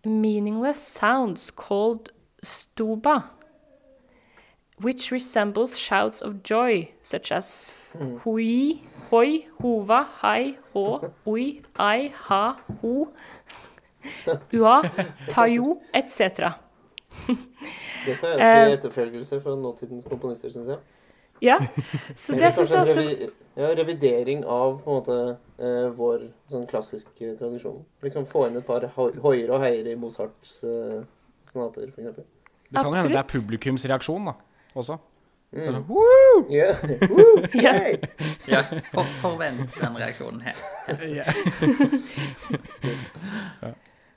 meaningless 0.05 0.79
sounds 0.79 1.51
called 1.51 2.11
stuba, 2.43 3.19
which 4.81 5.11
resembles 5.11 5.77
shouts 5.77 6.21
of 6.21 6.43
joy, 6.43 6.89
such 7.01 7.31
as 7.31 7.71
hui, 8.23 8.83
hoi, 9.09 9.47
hova, 9.61 10.03
hai, 10.21 10.57
ho, 10.73 10.99
ui, 11.25 11.61
ai, 11.79 12.11
ha, 12.27 12.57
ho, 12.81 13.07
ua, 14.53 14.81
tayo, 15.29 15.79
etc. 15.93 16.51
Dette 18.07 18.35
er 18.35 18.37
til 18.43 18.75
etterfølgelse 18.77 19.41
fra 19.41 19.55
nåtidens 19.57 20.05
komponister, 20.09 20.51
syns 20.53 20.69
jeg. 20.75 20.83
Ja, 21.43 21.57
så 22.21 22.35
det 22.37 22.53
syns 22.55 22.71
jeg 22.71 22.79
også 22.79 22.99
revi 23.01 23.29
ja, 23.55 23.71
revidering 23.75 24.45
av 24.45 24.77
på 24.83 24.91
en 24.91 24.99
måte 24.99 25.17
eh, 25.59 25.87
vår 25.95 26.27
sånn 26.51 26.67
klassisk 26.69 27.11
eh, 27.23 27.35
tradisjon. 27.39 27.81
Liksom 28.03 28.27
Få 28.29 28.45
inn 28.49 28.59
et 28.59 28.67
par 28.67 28.85
ho 28.95 29.09
hoier 29.23 29.51
og 29.51 29.63
heier 29.63 29.91
i 29.91 29.97
Mozarts 29.99 30.57
eh, 30.67 31.01
sonater, 31.47 31.91
f.eks. 31.91 32.21
Det 32.69 32.79
kan 32.81 32.89
jo 32.91 32.97
hende 32.97 33.11
det 33.11 33.19
er 33.19 33.23
Absolutt. 33.23 33.45
publikums 33.45 33.85
reaksjon, 33.87 34.31
da. 34.31 34.35
Også. 34.75 34.97
Mm. 35.55 35.65
Sånn, 35.69 35.83
«Woo!» 35.87 36.45
Yeah. 36.51 36.75
Woo! 37.09 37.45
Ja, 38.51 38.61
for, 38.91 39.07
forvent 39.21 39.75
den 39.79 39.95
reaksjonen 39.95 40.41
her. 40.43 40.57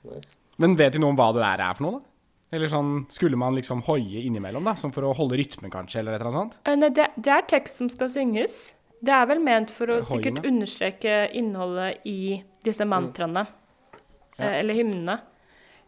Nice. 0.03 0.35
Men 0.59 0.75
vet 0.79 0.95
de 0.95 0.99
noe 0.99 1.13
om 1.13 1.19
hva 1.19 1.29
det 1.35 1.43
der 1.45 1.63
er 1.63 1.77
for 1.77 1.85
noe, 1.87 1.99
da? 1.99 2.18
Eller 2.51 2.67
sånn, 2.71 3.05
Skulle 3.13 3.37
man 3.37 3.53
liksom 3.55 3.83
hoie 3.85 4.23
innimellom, 4.25 4.63
da? 4.65 4.73
Som 4.75 4.91
for 4.91 5.03
å 5.03 5.13
holde 5.15 5.37
rytmen, 5.37 5.69
kanskje? 5.71 5.99
Eller 5.99 6.13
et 6.15 6.21
eller 6.21 6.31
annet 6.31 6.53
sånt? 6.55 6.57
Eh, 6.65 6.75
Nei, 6.75 6.89
det, 6.89 7.07
det 7.15 7.27
er 7.35 7.41
tekst 7.47 7.77
som 7.77 7.89
skal 7.89 8.09
synges. 8.09 8.73
Det 9.01 9.13
er 9.13 9.25
vel 9.29 9.39
ment 9.39 9.69
for 9.71 9.85
å 9.87 9.99
Høyene. 10.01 10.09
sikkert 10.09 10.45
understreke 10.49 11.17
innholdet 11.37 11.99
i 12.09 12.43
disse 12.65 12.85
mantraene. 12.89 13.45
eh, 14.39 14.59
Eller 14.59 14.73
hymnene. 14.73 15.19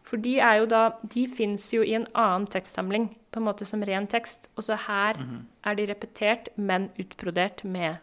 For 0.04 0.16
de 0.18 0.38
er 0.40 0.58
jo 0.58 0.66
da 0.66 0.94
De 1.08 1.26
fins 1.28 1.70
jo 1.72 1.82
i 1.82 1.92
en 1.94 2.06
annen 2.14 2.46
tekstsamling, 2.50 3.10
på 3.32 3.36
en 3.38 3.44
måte 3.46 3.66
som 3.66 3.82
ren 3.82 4.06
tekst. 4.06 4.48
Og 4.56 4.64
så 4.64 4.76
her 4.76 5.16
er 5.64 5.74
de 5.74 5.86
repetert, 5.86 6.48
men 6.56 6.90
utbrodert 6.98 7.64
med 7.64 7.98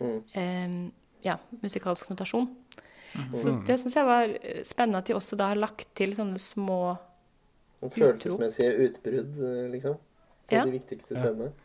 Mm. 0.00 0.22
eh, 0.34 0.90
ja, 1.24 1.36
musikalsk 1.62 2.08
notasjon. 2.10 2.48
Så 3.32 3.50
Mm. 3.50 3.64
det 3.66 3.78
syns 3.80 3.94
jeg 3.94 4.04
var 4.04 4.22
eh, 4.44 4.62
spennende 4.62 4.98
at 4.98 5.06
de 5.06 5.14
også 5.14 5.36
da 5.36 5.48
har 5.48 5.56
lagt 5.56 5.94
til 5.94 6.12
sånne 6.14 6.38
små 6.38 6.98
Og 7.82 7.92
Følelsesmessige 7.94 8.72
utbrudd, 8.88 9.36
eh, 9.38 9.68
liksom. 9.72 9.94
På 10.48 10.56
Ja. 10.56 10.64
de 10.64 10.72
viktigste 10.78 11.14
stedene. 11.18 11.52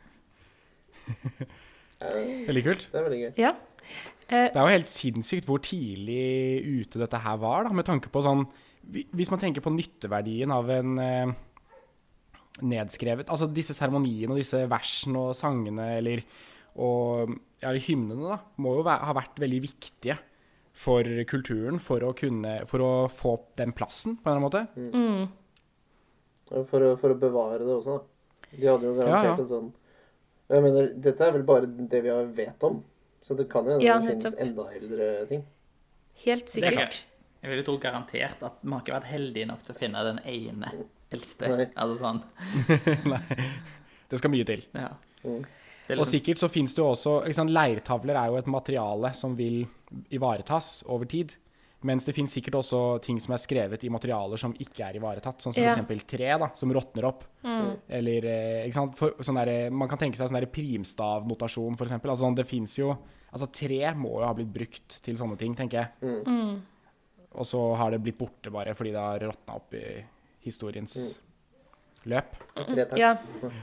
Eh, 2.03 2.47
Veldig 2.49 2.63
kult. 2.65 2.81
det 2.91 2.99
er 2.99 3.03
veldig 3.05 3.19
gøy. 3.21 3.33
Ja. 3.39 3.51
Eh, 4.27 4.49
Det 4.51 4.55
er 4.57 4.65
jo 4.65 4.73
helt 4.73 4.89
sinnssykt 4.89 5.45
hvor 5.47 5.61
tidlig 5.63 6.63
ute 6.81 6.99
dette 6.99 7.19
her 7.23 7.37
var, 7.39 7.63
da, 7.63 7.69
med 7.75 7.85
tanke 7.87 8.09
på 8.11 8.21
sånn 8.25 8.41
Hvis 9.15 9.29
man 9.31 9.39
tenker 9.39 9.61
på 9.63 9.71
nytteverdien 9.71 10.51
av 10.51 10.67
en 10.69 10.97
eh, 10.99 11.31
nedskrevet 12.63 13.29
Altså 13.31 13.47
disse 13.53 13.71
seremoniene 13.77 14.33
og 14.35 14.41
disse 14.41 14.65
versene 14.67 15.21
og 15.29 15.35
sangene 15.37 15.93
eller 16.01 16.23
og 16.75 17.29
ja, 17.61 17.69
hymnene, 17.77 18.31
da, 18.33 18.39
må 18.57 18.71
jo 18.79 18.83
være, 18.87 19.05
ha 19.05 19.13
vært 19.13 19.37
veldig 19.39 19.59
viktige 19.61 20.15
for 20.73 21.05
kulturen 21.29 21.77
for 21.79 22.01
å 22.01 22.15
kunne 22.17 22.65
For 22.67 22.81
å 22.81 22.91
få 23.13 23.35
den 23.55 23.71
plassen, 23.77 24.17
på 24.17 24.27
en 24.27 24.41
eller 24.41 24.41
annen 24.41 24.49
måte. 24.49 24.63
mm, 24.75 25.21
Og 25.21 25.42
For 26.69 26.85
å, 26.85 26.91
for 26.99 27.13
å 27.13 27.19
bevare 27.19 27.59
det 27.63 27.73
også, 27.79 27.97
da. 27.99 28.49
De 28.53 28.67
hadde 28.69 28.85
jo 28.85 28.93
garantert 28.97 29.23
Ja, 29.23 29.31
ja. 29.31 29.37
en 29.41 29.47
sånn 29.49 29.69
Jeg 30.53 30.61
mener, 30.61 30.89
dette 31.01 31.25
er 31.25 31.31
vel 31.33 31.45
bare 31.47 31.65
det 31.65 32.01
vi 32.05 32.09
har 32.13 32.25
vet 32.37 32.63
om. 32.67 32.83
Så 33.25 33.33
det 33.39 33.47
kan 33.49 33.65
jo 33.65 33.71
hende 33.77 33.85
Ja, 33.87 33.95
det 34.03 34.11
finnes 34.11 34.35
enda 34.43 34.67
eldre 34.75 35.07
ting. 35.31 35.45
helt 36.25 36.45
Det 36.45 36.61
kan- 36.61 36.71
sikkert. 36.73 37.03
Jeg 37.43 37.49
vil 37.51 37.57
jo 37.59 37.63
tro 37.71 37.77
garantert 37.79 38.43
at 38.43 38.53
vi 38.61 38.71
har 38.71 38.81
ikke 38.83 38.93
vært 38.99 39.09
heldige 39.09 39.47
nok 39.47 39.63
til 39.63 39.73
å 39.75 39.77
finne 39.79 40.03
den 40.05 40.19
ene 40.25 40.69
eldste. 41.11 41.49
Nei. 41.49 41.65
Altså 41.75 41.97
sånn. 41.99 42.21
Det 44.09 44.19
skal 44.21 44.31
mye 44.33 44.45
til. 44.45 44.63
Ja. 44.77 44.91
Mm. 45.23 45.43
Det 45.83 45.91
er 45.91 45.97
Og 45.99 46.05
liksom, 46.05 46.11
sikkert 46.13 46.39
så 46.39 46.49
finnes 46.51 46.75
det 46.75 46.79
jo 46.83 46.89
også 46.93 47.13
ikke 47.25 47.35
sant, 47.35 47.51
Leirtavler 47.51 48.15
er 48.19 48.27
jo 48.31 48.37
et 48.39 48.47
materiale 48.51 49.09
som 49.17 49.33
vil 49.35 49.65
ivaretas 50.15 50.83
over 50.87 51.05
tid. 51.09 51.33
Mens 51.83 52.05
det 52.07 52.13
finnes 52.15 52.31
sikkert 52.31 52.55
også 52.61 52.79
ting 53.03 53.17
som 53.19 53.33
er 53.35 53.41
skrevet 53.43 53.83
i 53.83 53.89
materialer 53.91 54.37
som 54.39 54.53
ikke 54.55 54.85
er 54.87 54.95
ivaretatt. 54.99 55.41
Sånn 55.43 55.51
som 55.53 55.63
Ja. 55.63 55.69
for 55.69 55.75
eksempel 55.81 55.99
tre, 56.07 56.29
da, 56.39 56.47
som 56.55 56.71
råtner 56.71 57.03
opp. 57.09 57.23
Eller 57.89 58.25
eh, 58.25 58.65
ikke 58.67 58.73
sant? 58.77 58.95
For, 58.97 59.09
sånn 59.19 59.35
der, 59.45 59.69
Man 59.71 59.87
kan 59.89 59.97
tenke 59.97 60.15
seg 60.17 60.27
sånn 60.29 60.45
primstavnotasjon, 60.51 61.75
for 61.77 61.85
eksempel. 61.85 62.09
Altså, 62.09 62.23
sånn, 62.25 62.35
det 62.35 62.45
fins 62.47 62.77
jo 62.77 62.97
Altså, 63.33 63.47
tre 63.51 63.93
må 63.97 64.09
jo 64.19 64.25
ha 64.27 64.33
blitt 64.37 64.53
brukt 64.53 65.01
til 65.01 65.15
sånne 65.17 65.35
ting, 65.39 65.55
tenker 65.55 65.77
jeg. 65.79 65.87
Mm. 66.27 66.61
Og 67.33 67.45
så 67.49 67.75
har 67.75 67.89
det 67.89 68.03
blitt 68.03 68.17
borte 68.19 68.51
bare 68.53 68.75
fordi 68.77 68.91
det 68.93 68.99
har 69.01 69.19
råtna 69.25 69.55
opp 69.55 69.73
i 69.73 70.03
historiens 70.45 71.19
løp. 72.05 72.35
Tre. 72.53 72.85
Ja. 72.99 73.15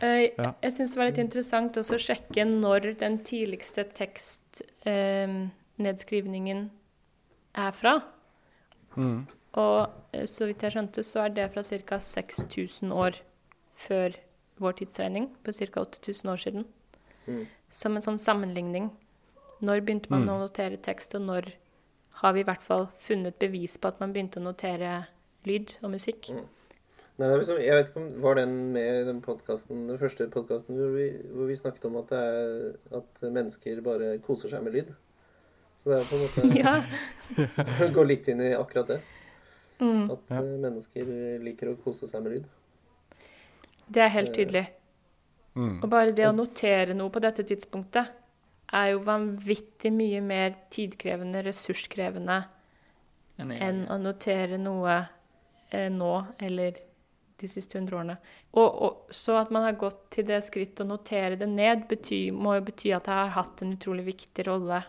Eh, 0.03 0.31
Ja. 0.37 0.55
Jeg 0.61 0.73
syns 0.73 0.91
det 0.91 0.97
var 0.99 1.07
litt 1.07 1.19
interessant 1.23 1.77
også 1.77 1.95
å 1.95 1.99
sjekke 2.03 2.45
når 2.49 2.97
den 2.99 3.19
tidligste 3.23 3.85
tekstnedskrivningen 3.95 6.71
er 7.55 7.73
fra. 7.73 7.97
Mm. 8.97 9.27
Og 9.59 9.91
eh, 10.15 10.27
så 10.31 10.47
vidt 10.47 10.63
jeg 10.63 10.73
skjønte, 10.77 11.03
så 11.07 11.25
er 11.27 11.35
det 11.35 11.49
fra 11.53 11.63
ca. 11.63 11.99
6000 11.99 12.93
år 12.95 13.19
før 13.81 14.15
vår 14.61 14.77
tidsregning, 14.83 15.31
på 15.45 15.53
ca. 15.57 15.81
8000 15.81 16.31
år 16.31 16.37
siden. 16.43 16.65
Mm. 17.27 17.47
Som 17.71 17.97
en 17.97 18.03
sånn 18.05 18.19
sammenligning. 18.21 18.91
Når 19.61 19.81
begynte 19.85 20.11
man 20.11 20.23
Mm. 20.25 20.29
å 20.35 20.39
notere 20.49 20.77
tekst, 20.81 21.15
og 21.15 21.23
når 21.23 21.53
har 22.23 22.33
vi 22.33 22.41
i 22.41 22.45
hvert 22.45 22.63
fall 22.63 22.89
funnet 23.01 23.39
bevis 23.39 23.77
på 23.79 23.89
at 23.89 24.01
man 24.01 24.13
begynte 24.13 24.41
å 24.41 24.43
notere 24.45 25.07
lyd 25.45 25.77
og 25.83 25.91
musikk? 25.91 26.31
Nei, 26.31 27.27
det 27.29 27.35
er 27.35 27.39
liksom, 27.43 27.59
jeg 27.61 27.75
vet 27.77 27.89
ikke 27.91 28.01
om 28.01 28.21
Var 28.21 28.35
den 28.35 28.73
med 28.73 29.01
i 29.01 29.05
den 29.05 29.21
den 29.21 29.99
første 29.99 30.29
podkasten 30.31 30.77
hvor, 30.77 30.95
vi- 30.97 31.23
hvor 31.33 31.47
vi 31.47 31.55
snakket 31.55 31.85
om 31.85 31.97
at, 31.97 32.09
det 32.09 32.19
er, 32.19 32.77
at 32.97 33.21
mennesker 33.33 33.83
bare 33.83 34.19
koser 34.19 34.49
seg 34.49 34.63
med 34.63 34.73
lyd? 34.73 34.95
Så 35.81 35.91
det 35.91 36.01
er 36.01 36.09
på 36.11 36.17
en 36.19 36.23
måte 36.27 36.45
Ja. 36.61 37.89
Gå 37.97 38.05
litt 38.05 38.29
inn 38.29 38.43
i 38.45 38.53
akkurat 38.57 38.95
det. 38.95 39.01
Mm. 39.81 40.11
At 40.13 40.19
Ja. 40.29 40.43
eh, 40.43 40.57
mennesker 40.67 41.13
liker 41.45 41.73
å 41.73 41.79
kose 41.81 42.09
seg 42.09 42.25
med 42.25 42.37
lyd. 42.37 42.49
Det 43.91 44.03
er 44.05 44.13
helt 44.15 44.35
tydelig. 44.37 44.67
Mm. 45.57 45.81
Og 45.83 45.89
bare 45.91 46.13
det 46.15 46.29
å 46.29 46.35
notere 46.37 46.95
noe 46.95 47.11
på 47.11 47.23
dette 47.23 47.43
tidspunktet 47.49 48.13
er 48.73 48.93
jo 48.93 49.01
vanvittig 49.03 49.91
mye 49.93 50.21
mer 50.23 50.53
tidkrevende, 50.71 51.43
ressurskrevende 51.43 52.37
enn 53.41 53.81
å 53.91 53.97
notere 53.99 54.59
noe 54.61 54.95
eh, 55.73 55.89
nå 55.91 56.13
eller 56.39 56.77
de 57.41 57.49
siste 57.49 57.79
hundre 57.79 57.97
årene. 57.97 58.17
Og, 58.53 58.69
og 58.69 59.15
så 59.17 59.39
at 59.41 59.51
man 59.51 59.65
har 59.65 59.79
gått 59.81 60.05
til 60.15 60.27
det 60.29 60.43
skritt 60.45 60.81
å 60.85 60.87
notere 60.87 61.39
det 61.41 61.49
ned, 61.49 61.87
bety, 61.89 62.29
må 62.37 62.59
jo 62.59 62.67
bety 62.69 62.93
at 62.95 63.09
det 63.09 63.17
har 63.17 63.33
hatt 63.39 63.63
en 63.65 63.73
utrolig 63.75 64.05
viktig 64.11 64.45
rolle. 64.47 64.83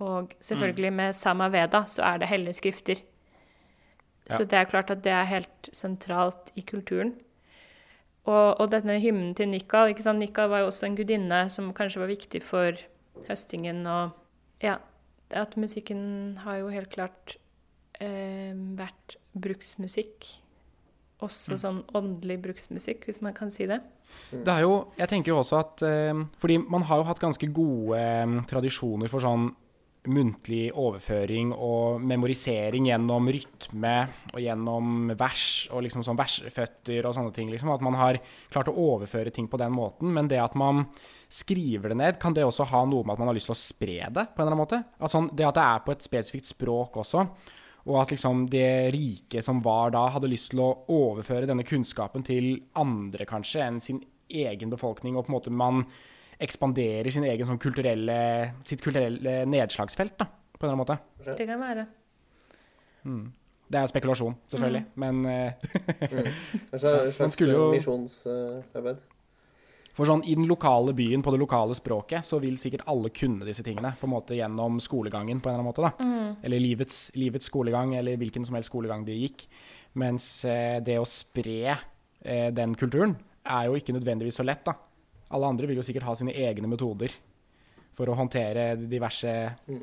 Og 0.00 0.34
selvfølgelig 0.40 0.92
med 0.96 1.16
Samaveda 1.16 1.84
så 1.88 2.04
er 2.08 2.20
det 2.22 2.30
hellige 2.30 2.58
skrifter. 2.60 3.02
Så 4.30 4.44
det 4.46 4.58
er 4.58 4.68
klart 4.70 4.90
at 4.92 5.02
det 5.04 5.12
er 5.12 5.26
helt 5.26 5.68
sentralt 5.74 6.52
i 6.54 6.62
kulturen. 6.62 7.14
Og, 8.28 8.60
og 8.60 8.68
denne 8.72 8.98
hymnen 9.00 9.34
til 9.34 9.48
Nikal 9.50 9.90
ikke 9.90 10.04
sant? 10.04 10.20
Nikal 10.22 10.50
var 10.52 10.62
jo 10.62 10.70
også 10.70 10.86
en 10.86 10.96
gudinne 10.98 11.40
som 11.50 11.72
kanskje 11.74 12.02
var 12.02 12.10
viktig 12.12 12.42
for 12.44 12.78
høstingen 13.28 13.86
og 13.88 14.16
Ja, 14.60 14.74
at 15.32 15.54
musikken 15.56 16.36
har 16.44 16.58
jo 16.60 16.66
helt 16.68 16.90
klart 16.92 17.38
eh, 17.96 18.52
vært 18.76 19.14
bruksmusikk. 19.32 20.26
Også 21.24 21.56
sånn 21.60 21.78
åndelig 21.96 22.36
bruksmusikk, 22.44 23.06
hvis 23.08 23.22
man 23.24 23.32
kan 23.36 23.48
si 23.52 23.64
det. 23.70 23.78
Det 24.30 24.52
er 24.52 24.66
jo 24.66 24.90
Jeg 24.98 25.08
tenker 25.08 25.32
jo 25.32 25.38
også 25.38 25.60
at 25.60 25.82
eh, 25.86 26.22
Fordi 26.42 26.56
man 26.58 26.82
har 26.88 26.98
jo 26.98 27.06
hatt 27.06 27.20
ganske 27.22 27.46
gode 27.54 27.96
eh, 27.96 28.36
tradisjoner 28.50 29.08
for 29.08 29.24
sånn 29.24 29.48
muntlig 30.08 30.70
overføring 30.72 31.50
og 31.52 32.00
memorisering 32.00 32.86
gjennom 32.88 33.26
rytme 33.34 33.94
og 34.32 34.40
gjennom 34.40 35.12
vers 35.18 35.44
og 35.74 35.84
liksom 35.84 36.04
sånn 36.06 36.16
versføtter 36.16 37.04
og 37.04 37.16
sånne 37.16 37.34
ting. 37.36 37.50
liksom, 37.52 37.72
At 37.74 37.84
man 37.84 37.98
har 37.98 38.20
klart 38.48 38.70
å 38.72 38.76
overføre 38.76 39.32
ting 39.34 39.48
på 39.48 39.60
den 39.60 39.74
måten. 39.76 40.12
Men 40.16 40.28
det 40.28 40.40
at 40.40 40.56
man 40.56 40.86
skriver 41.28 41.92
det 41.92 41.98
ned, 42.00 42.20
kan 42.20 42.32
det 42.34 42.46
også 42.46 42.64
ha 42.72 42.84
noe 42.88 43.04
med 43.04 43.14
at 43.14 43.20
man 43.20 43.28
har 43.28 43.36
lyst 43.36 43.50
til 43.52 43.58
å 43.58 43.60
spre 43.60 43.98
det 44.08 44.26
på 44.32 44.40
en 44.40 44.46
eller 44.46 44.54
annen 44.54 44.62
måte? 44.64 44.82
At 44.98 45.12
sånn, 45.12 45.28
det 45.36 45.46
at 45.46 45.58
det 45.58 45.66
er 45.66 45.82
på 45.84 45.92
et 45.92 46.06
spesifikt 46.06 46.48
språk 46.48 46.96
også, 47.04 47.26
og 47.90 47.98
at 48.00 48.12
liksom 48.12 48.46
det 48.52 48.92
rike 48.94 49.42
som 49.44 49.60
var 49.64 49.92
da, 49.94 50.06
hadde 50.14 50.30
lyst 50.32 50.52
til 50.52 50.62
å 50.64 50.72
overføre 50.96 51.48
denne 51.48 51.64
kunnskapen 51.64 52.24
til 52.24 52.54
andre 52.80 53.28
kanskje 53.28 53.66
enn 53.66 53.80
sin 53.84 54.00
egen 54.30 54.72
befolkning, 54.72 55.16
og 55.16 55.26
på 55.26 55.32
en 55.32 55.36
måte 55.36 55.52
man 55.52 55.84
ekspanderer 56.40 57.10
sin 57.12 57.26
egen 57.28 57.48
sånn 57.48 57.60
kulturelle, 57.60 58.16
sitt 58.66 58.82
kulturelle 58.84 59.42
nedslagsfelt, 59.50 60.16
da, 60.20 60.26
på 60.26 60.64
en 60.64 60.70
eller 60.70 60.76
annen 60.76 60.84
måte. 60.84 61.36
Det 61.38 61.46
kan 61.48 61.60
være. 61.60 61.86
Det 63.70 63.78
er 63.78 63.86
spekulasjon, 63.86 64.34
selvfølgelig, 64.50 64.82
men 64.98 65.22
mm. 65.22 66.28
En 66.72 66.78
slags, 66.82 67.20
en 67.22 67.52
jo- 67.52 67.70
misjonsarbeid. 67.70 69.00
For 69.94 70.08
sånn 70.08 70.22
i 70.24 70.34
den 70.38 70.46
lokale 70.48 70.94
byen, 70.96 71.20
på 71.22 71.32
det 71.34 71.40
lokale 71.42 71.74
språket, 71.76 72.24
så 72.24 72.38
vil 72.40 72.56
sikkert 72.58 72.86
alle 72.88 73.10
kunne 73.14 73.44
disse 73.44 73.64
tingene 73.66 73.90
på 74.00 74.06
en 74.06 74.12
måte 74.14 74.36
gjennom 74.38 74.78
skolegangen, 74.80 75.42
på 75.42 75.50
en 75.50 75.54
eller 75.54 75.64
annen 75.64 75.68
måte, 75.68 75.82
da. 75.84 76.38
Eller 76.46 76.62
livets, 76.62 77.10
livets 77.18 77.50
skolegang, 77.50 77.92
eller 77.98 78.16
hvilken 78.20 78.46
som 78.46 78.56
helst 78.56 78.70
skolegang 78.70 79.04
de 79.04 79.18
gikk. 79.18 79.44
Mens 80.00 80.28
eh, 80.48 80.78
det 80.86 80.96
å 81.02 81.06
spre 81.08 81.74
eh, 81.74 82.48
den 82.54 82.76
kulturen 82.78 83.16
er 83.44 83.66
jo 83.66 83.76
ikke 83.76 83.92
nødvendigvis 83.96 84.38
så 84.40 84.46
lett, 84.46 84.62
da. 84.64 84.76
Alle 85.30 85.50
andre 85.50 85.68
vil 85.70 85.78
jo 85.78 85.86
sikkert 85.86 86.08
ha 86.08 86.14
sine 86.18 86.34
egne 86.34 86.70
metoder 86.70 87.14
for 87.94 88.10
å 88.10 88.16
håndtere 88.18 88.72
diverse 88.80 89.32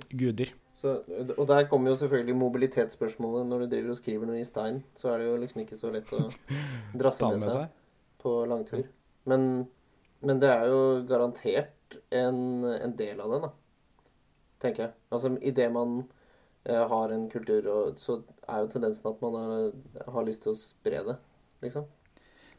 guder. 0.10 0.52
Så, 0.78 1.00
og 1.34 1.48
der 1.50 1.66
kommer 1.70 1.92
jo 1.92 1.98
selvfølgelig 1.98 2.36
mobilitetsspørsmålet. 2.38 3.48
Når 3.50 3.64
du 3.64 3.70
driver 3.72 3.94
og 3.94 3.98
skriver 3.98 4.30
noe 4.30 4.42
i 4.42 4.46
stein, 4.48 4.84
så 4.98 5.10
er 5.12 5.22
det 5.22 5.30
jo 5.30 5.40
liksom 5.42 5.64
ikke 5.64 5.80
så 5.80 5.90
lett 5.94 6.12
å 6.14 6.28
drasse 7.02 7.26
med 7.26 7.40
med 7.40 7.48
seg 7.48 7.56
seg. 7.56 7.80
på 8.22 8.34
langtur. 8.50 8.84
Men, 9.28 9.48
men 10.22 10.44
det 10.44 10.52
er 10.54 10.68
jo 10.70 10.84
garantert 11.10 11.98
en, 12.14 12.38
en 12.76 12.94
del 13.00 13.24
av 13.24 13.34
det, 13.34 13.42
da. 13.48 13.52
Tenker 14.62 14.86
jeg. 14.86 14.96
Altså 15.14 15.34
idet 15.42 15.68
man 15.74 16.00
eh, 16.66 16.84
har 16.94 17.14
en 17.14 17.26
kultur, 17.32 17.68
og, 17.74 17.98
så 18.02 18.20
er 18.46 18.62
jo 18.62 18.72
tendensen 18.74 19.10
at 19.10 19.26
man 19.26 19.38
har, 19.42 19.68
har 20.14 20.30
lyst 20.30 20.46
til 20.46 20.54
å 20.54 20.60
spre 20.60 21.02
det, 21.10 21.18
liksom. 21.66 21.90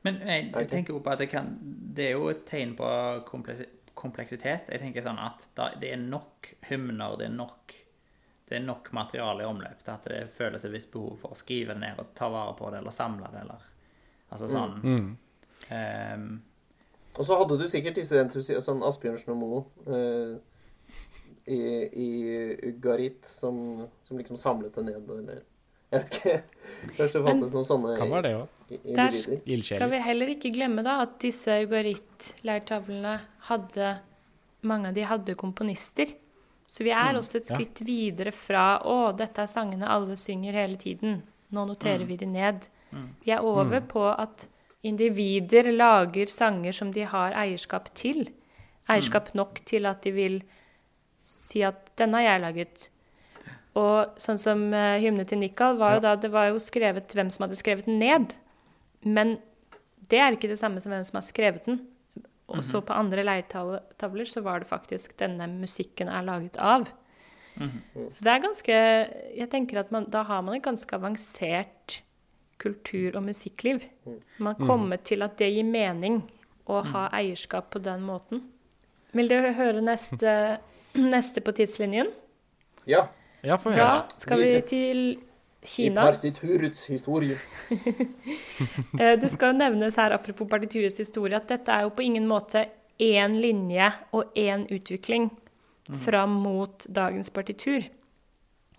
Men 0.08 0.22
jeg, 0.24 0.48
jeg 0.54 0.70
tenker 0.72 0.96
jo 0.96 1.02
på 1.04 1.12
at 1.12 1.20
det 1.22 1.28
kan 1.30 1.52
Det 1.94 2.08
er 2.08 2.16
jo 2.16 2.30
et 2.32 2.44
tegn 2.48 2.72
på 2.78 2.88
kompleksitet. 3.28 4.70
Jeg 4.72 4.80
tenker 4.80 5.04
sånn 5.04 5.20
at 5.20 5.48
da, 5.58 5.72
det 5.78 5.92
er 5.94 6.00
nok 6.00 6.52
hymner, 6.70 7.16
det 7.20 7.28
er 7.28 7.36
nok 7.36 7.76
det 8.48 8.56
er 8.56 8.62
nok 8.64 8.86
materiale 8.96 9.44
i 9.44 9.46
omløp 9.48 9.82
til 9.84 9.92
at 9.92 10.06
det 10.08 10.20
føles 10.32 10.62
et 10.64 10.72
visst 10.72 10.88
behov 10.92 11.18
for 11.20 11.34
å 11.34 11.36
skrive 11.36 11.74
det 11.74 11.82
ned 11.82 11.98
og 12.00 12.14
ta 12.16 12.30
vare 12.32 12.54
på 12.56 12.70
det, 12.72 12.78
eller 12.80 12.94
samle 12.94 13.28
det, 13.34 13.42
eller 13.44 13.66
Altså 14.28 14.48
sånn 14.52 14.78
Mm. 14.84 15.08
Um, 15.68 16.42
Og 17.18 17.26
så 17.26 17.36
hadde 17.36 17.58
du 17.60 17.66
sikkert 17.68 17.96
disse 17.98 18.16
entusiastene, 18.20 18.64
sånn 18.64 18.84
Asbjørnsen 18.88 19.32
og 19.34 19.38
Moe 19.40 19.60
uh, 19.88 20.38
i, 21.48 21.60
i 21.88 22.08
Ugarit, 22.70 23.24
som, 23.26 23.86
som 24.04 24.20
liksom 24.20 24.36
samlet 24.40 24.76
det 24.76 24.84
ned, 24.84 25.08
eller 25.12 25.42
Jeg 25.88 26.02
vet 26.02 26.16
ikke. 26.18 26.34
Først 26.98 27.16
det 27.16 27.22
fantes 27.24 27.52
noen 27.54 27.64
sånne 27.66 27.94
Kan 27.98 28.10
være 28.12 28.22
det 28.26 28.32
òg. 28.36 28.48
Der- 28.98 29.62
Skal 29.64 29.90
vi 29.90 30.00
heller 30.04 30.32
ikke 30.34 30.52
glemme 30.52 30.84
da 30.84 30.98
at 31.06 31.18
disse 31.22 31.54
ugaritt-leirtavlene 31.64 33.14
hadde 33.48 33.98
Mange 34.68 34.88
av 34.88 34.94
de 34.94 35.04
hadde 35.06 35.34
komponister. 35.38 36.10
Så 36.68 36.82
vi 36.84 36.90
er 36.90 37.14
også 37.16 37.38
et 37.38 37.48
ja. 37.48 37.54
skritt 37.56 37.80
videre 37.86 38.32
fra 38.34 38.80
å, 38.84 39.12
dette 39.16 39.40
er 39.40 39.46
sangene 39.46 39.86
alle 39.88 40.16
synger 40.18 40.52
hele 40.52 40.76
tiden. 40.76 41.22
Nå 41.54 41.64
noterer 41.70 42.04
vi 42.04 42.16
de 42.20 42.26
ned. 42.26 42.66
Vi 43.24 43.30
er 43.32 43.44
over 43.46 43.80
på 43.86 44.02
at 44.10 44.48
individer 44.82 45.70
lager 45.72 46.26
sanger 46.26 46.72
som 46.72 46.90
de 46.92 47.06
har 47.08 47.32
eierskap 47.38 47.88
til. 47.94 48.28
Eierskap 48.90 49.30
nok 49.38 49.62
til 49.64 49.86
at 49.86 50.02
de 50.02 50.12
vil 50.12 50.42
si 51.22 51.62
at 51.62 51.90
'denne 51.96 52.14
har 52.18 52.26
jeg 52.38 52.42
laget'. 52.42 52.88
Og 53.76 54.16
sånn 54.20 54.40
som 54.40 54.64
uh, 54.72 54.96
hymne 55.02 55.26
til 55.28 55.42
Nikal 55.42 55.76
var 55.80 55.98
jo 55.98 56.04
da 56.06 56.14
det 56.18 56.30
var 56.32 56.48
jo 56.50 56.62
skrevet 56.62 57.12
hvem 57.14 57.30
som 57.30 57.44
hadde 57.46 57.58
skrevet 57.60 57.88
den 57.88 58.00
ned. 58.02 58.34
Men 59.04 59.36
det 60.08 60.22
er 60.22 60.34
ikke 60.34 60.50
det 60.50 60.58
samme 60.60 60.80
som 60.80 60.94
hvem 60.94 61.04
som 61.06 61.20
har 61.20 61.26
skrevet 61.26 61.68
den. 61.68 61.82
Og 62.48 62.62
så 62.64 62.80
på 62.80 62.96
andre 62.96 63.20
leirtavler 63.26 64.28
så 64.28 64.40
var 64.40 64.62
det 64.62 64.70
faktisk 64.70 65.12
denne 65.20 65.44
musikken 65.52 66.08
er 66.08 66.24
laget 66.24 66.56
av. 66.56 66.86
Så 68.08 68.24
det 68.24 68.32
er 68.32 68.44
ganske 68.44 68.74
Jeg 69.36 69.48
tenker 69.50 69.80
at 69.82 69.90
man, 69.90 70.06
da 70.08 70.22
har 70.24 70.44
man 70.46 70.56
et 70.56 70.64
ganske 70.64 70.94
avansert 70.94 72.00
kultur- 72.58 73.16
og 73.16 73.22
musikkliv. 73.22 73.84
Man 74.38 74.54
har 74.54 74.66
kommet 74.66 75.04
til 75.06 75.22
at 75.22 75.36
det 75.38 75.50
gir 75.52 75.66
mening 75.66 76.22
å 76.66 76.80
ha 76.92 77.08
eierskap 77.14 77.70
på 77.74 77.82
den 77.82 78.02
måten. 78.06 78.42
Vil 79.16 79.30
dere 79.30 79.54
høre 79.56 79.82
neste, 79.84 80.58
neste 81.14 81.42
på 81.44 81.54
tidslinjen? 81.56 82.10
Ja. 82.88 83.06
Ja, 83.46 83.56
få 83.56 83.70
høre. 83.70 83.86
Da 84.08 84.20
skal 84.22 84.40
vi 84.42 84.60
til 84.66 85.02
Kina. 85.62 86.02
I 86.02 86.12
partiturets 86.12 86.86
historie. 86.90 87.36
Eh, 88.98 89.14
Det 89.20 89.30
skal 89.30 89.52
jo 89.52 89.58
nevnes 89.58 89.96
her, 89.96 90.12
apropos 90.14 90.48
partiturets 90.50 90.98
historie, 90.98 91.36
at 91.36 91.48
dette 91.50 91.70
er 91.70 91.84
jo 91.86 91.90
på 91.94 92.02
ingen 92.02 92.26
måte 92.26 92.64
én 92.98 93.36
linje 93.38 93.92
og 94.12 94.34
én 94.38 94.64
utvikling 94.74 95.28
fram 96.02 96.34
mot 96.42 96.86
dagens 96.90 97.30
partitur. 97.30 97.84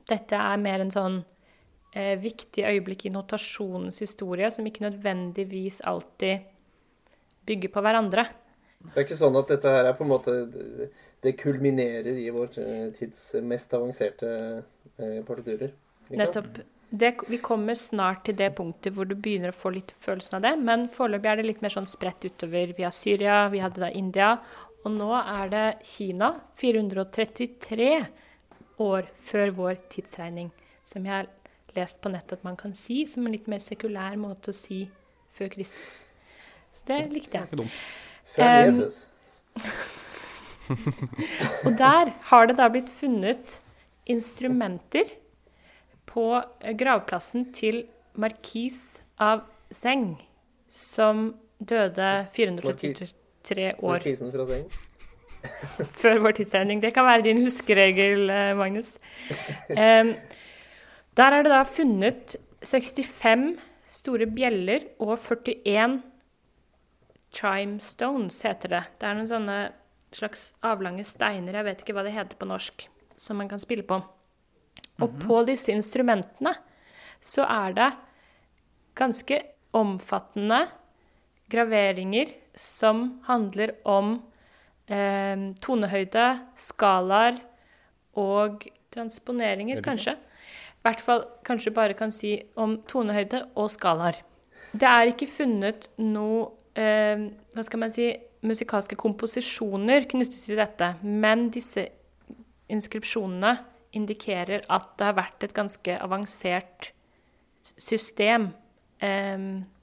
Dette 0.10 0.36
er 0.36 0.58
mer 0.62 0.84
en 0.84 0.92
sånn 0.92 1.18
eh, 1.96 2.16
viktig 2.20 2.66
øyeblikk 2.68 3.06
i 3.08 3.14
notasjonens 3.14 4.00
historie, 4.04 4.50
som 4.52 4.68
ikke 4.68 4.84
nødvendigvis 4.90 5.82
alltid 5.88 6.44
bygger 7.48 7.72
på 7.74 7.82
hverandre. 7.86 8.28
Det 8.80 8.96
er 8.98 9.08
ikke 9.08 9.20
sånn 9.20 9.40
at 9.40 9.50
dette 9.56 9.72
her 9.74 9.90
er 9.90 9.96
på 9.98 10.06
en 10.06 10.12
måte 10.14 10.36
Det 11.22 11.36
kulminerer 11.40 12.18
i 12.18 12.30
vår 12.32 12.60
eh, 12.64 12.90
tids 12.96 13.22
mest 13.44 13.74
avanserte 13.76 14.30
eh, 14.98 15.20
partiturer. 15.28 15.74
Liksom. 16.08 16.20
Nettopp. 16.22 16.60
Det, 16.90 17.12
vi 17.30 17.38
kommer 17.38 17.78
snart 17.78 18.24
til 18.26 18.38
det 18.40 18.48
punktet 18.58 18.96
hvor 18.96 19.06
du 19.06 19.14
begynner 19.14 19.52
å 19.52 19.58
få 19.58 19.70
litt 19.76 19.92
følelsen 20.02 20.40
av 20.40 20.46
det, 20.48 20.54
men 20.66 20.88
foreløpig 20.90 21.30
er 21.30 21.38
det 21.38 21.46
litt 21.46 21.60
mer 21.62 21.74
sånn 21.76 21.86
spredt 21.86 22.26
utover. 22.26 22.74
Vi 22.78 22.86
har 22.88 22.96
Syria, 22.96 23.44
vi 23.54 23.62
hadde 23.62 23.84
da 23.84 23.92
India, 23.94 24.32
og 24.82 24.96
nå 24.96 25.12
er 25.20 25.52
det 25.52 25.66
Kina. 25.86 26.32
433 26.58 27.92
år 28.82 29.12
før 29.22 29.54
vår 29.60 29.78
tidsregning, 29.92 30.50
som 30.88 31.06
jeg 31.06 31.14
har 31.14 31.30
lest 31.76 32.02
på 32.02 32.10
nettet 32.10 32.40
at 32.40 32.48
man 32.48 32.58
kan 32.58 32.74
si 32.74 33.04
som 33.08 33.28
en 33.28 33.36
litt 33.36 33.50
mer 33.52 33.62
sekulær 33.62 34.18
måte 34.18 34.54
å 34.54 34.58
si 34.58 34.86
før 35.38 35.52
Kristus. 35.54 36.00
Så 36.74 36.90
det 36.90 37.04
likte 37.14 37.38
jeg. 37.38 37.50
Ikke 37.50 37.64
dumt. 37.64 37.82
Fra 38.30 38.50
Em, 38.64 38.70
Jesus. 38.70 39.04
Og 41.66 41.74
der 41.80 42.14
har 42.32 42.50
det 42.50 42.58
da 42.60 42.70
blitt 42.72 42.92
funnet 42.94 43.60
instrumenter 44.10 45.10
på 46.10 46.42
gravplassen 46.80 47.50
til 47.54 47.84
markis 48.20 49.00
av 49.22 49.46
Seng, 49.72 50.16
som 50.70 51.34
døde 51.60 52.28
433 52.34 53.74
år 53.78 54.00
Markisen 54.00 54.32
fra 54.34 54.46
seng. 54.50 54.70
før 56.02 56.22
vår 56.26 56.38
tidsregning. 56.40 56.82
Det 56.84 56.94
kan 56.96 57.06
være 57.08 57.28
din 57.30 57.42
huskeregel, 57.44 58.30
eh, 58.34 58.56
Magnus. 58.58 58.98
Um, 59.70 60.14
der 61.18 61.36
er 61.36 61.44
det 61.44 61.52
da 61.52 61.64
funnet 61.64 62.36
65 62.66 63.60
store 63.90 64.28
bjeller 64.28 64.90
og 65.00 65.18
41 65.20 66.02
chime 67.36 67.80
stones, 67.80 68.42
heter 68.42 68.76
det. 68.76 68.84
Det 69.00 69.08
er 69.08 69.18
noen 69.18 69.30
sånne 69.30 69.58
slags 70.16 70.50
avlange 70.66 71.06
steiner, 71.08 71.60
jeg 71.60 71.68
vet 71.68 71.84
ikke 71.84 71.96
hva 71.98 72.06
det 72.06 72.16
heter 72.16 72.40
på 72.40 72.48
norsk, 72.50 72.88
som 73.20 73.40
man 73.40 73.50
kan 73.52 73.62
spille 73.62 73.86
på. 73.88 74.00
Og 75.00 75.16
på 75.22 75.42
disse 75.48 75.72
instrumentene 75.72 76.54
så 77.24 77.46
er 77.48 77.76
det 77.78 77.90
ganske 79.00 79.40
omfattende 79.76 80.64
graveringer 81.50 82.32
som 82.60 83.22
handler 83.28 83.76
om 83.88 84.18
eh, 84.90 85.50
tonehøyde, 85.64 86.26
skalaer 86.60 87.40
og 88.20 88.66
transponeringer, 88.94 89.82
kanskje. 89.86 90.16
I 90.80 90.88
hvert 90.88 91.04
fall 91.04 91.26
kanskje 91.48 91.76
bare 91.76 91.96
kan 91.98 92.12
si 92.14 92.38
om 92.60 92.80
tonehøyde 92.90 93.44
og 93.60 93.70
skalaer. 93.72 94.20
Det 94.72 94.88
er 94.88 95.12
ikke 95.12 95.30
funnet 95.32 95.90
noe 96.02 96.50
eh, 96.78 97.30
hva 97.56 97.66
skal 97.66 97.84
man 97.84 97.94
si, 97.94 98.12
musikalske 98.46 98.98
komposisjoner 99.00 100.08
knyttet 100.10 100.46
til 100.46 100.60
dette, 100.60 100.94
men 101.04 101.50
disse 101.54 101.88
inskripsjonene 102.70 103.56
indikerer 103.98 104.64
at 104.70 104.92
det 105.00 105.08
har 105.08 105.18
vært 105.18 105.46
et 105.48 105.56
ganske 105.58 105.96
avansert 106.00 106.92
system, 107.76 108.52
eh, 109.02 109.38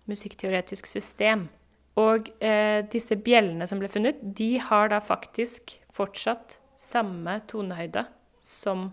musikkteoretisk 0.06 0.86
system. 0.86 1.48
Og 1.96 2.28
eh, 2.44 2.84
disse 2.92 3.16
bjellene 3.16 3.66
som 3.66 3.80
ble 3.80 3.88
funnet, 3.88 4.20
de 4.20 4.56
har 4.60 4.90
da 4.92 5.00
faktisk 5.00 5.78
fortsatt 5.96 6.58
samme 6.76 7.40
tonehøyde 7.48 8.04
som 8.44 8.90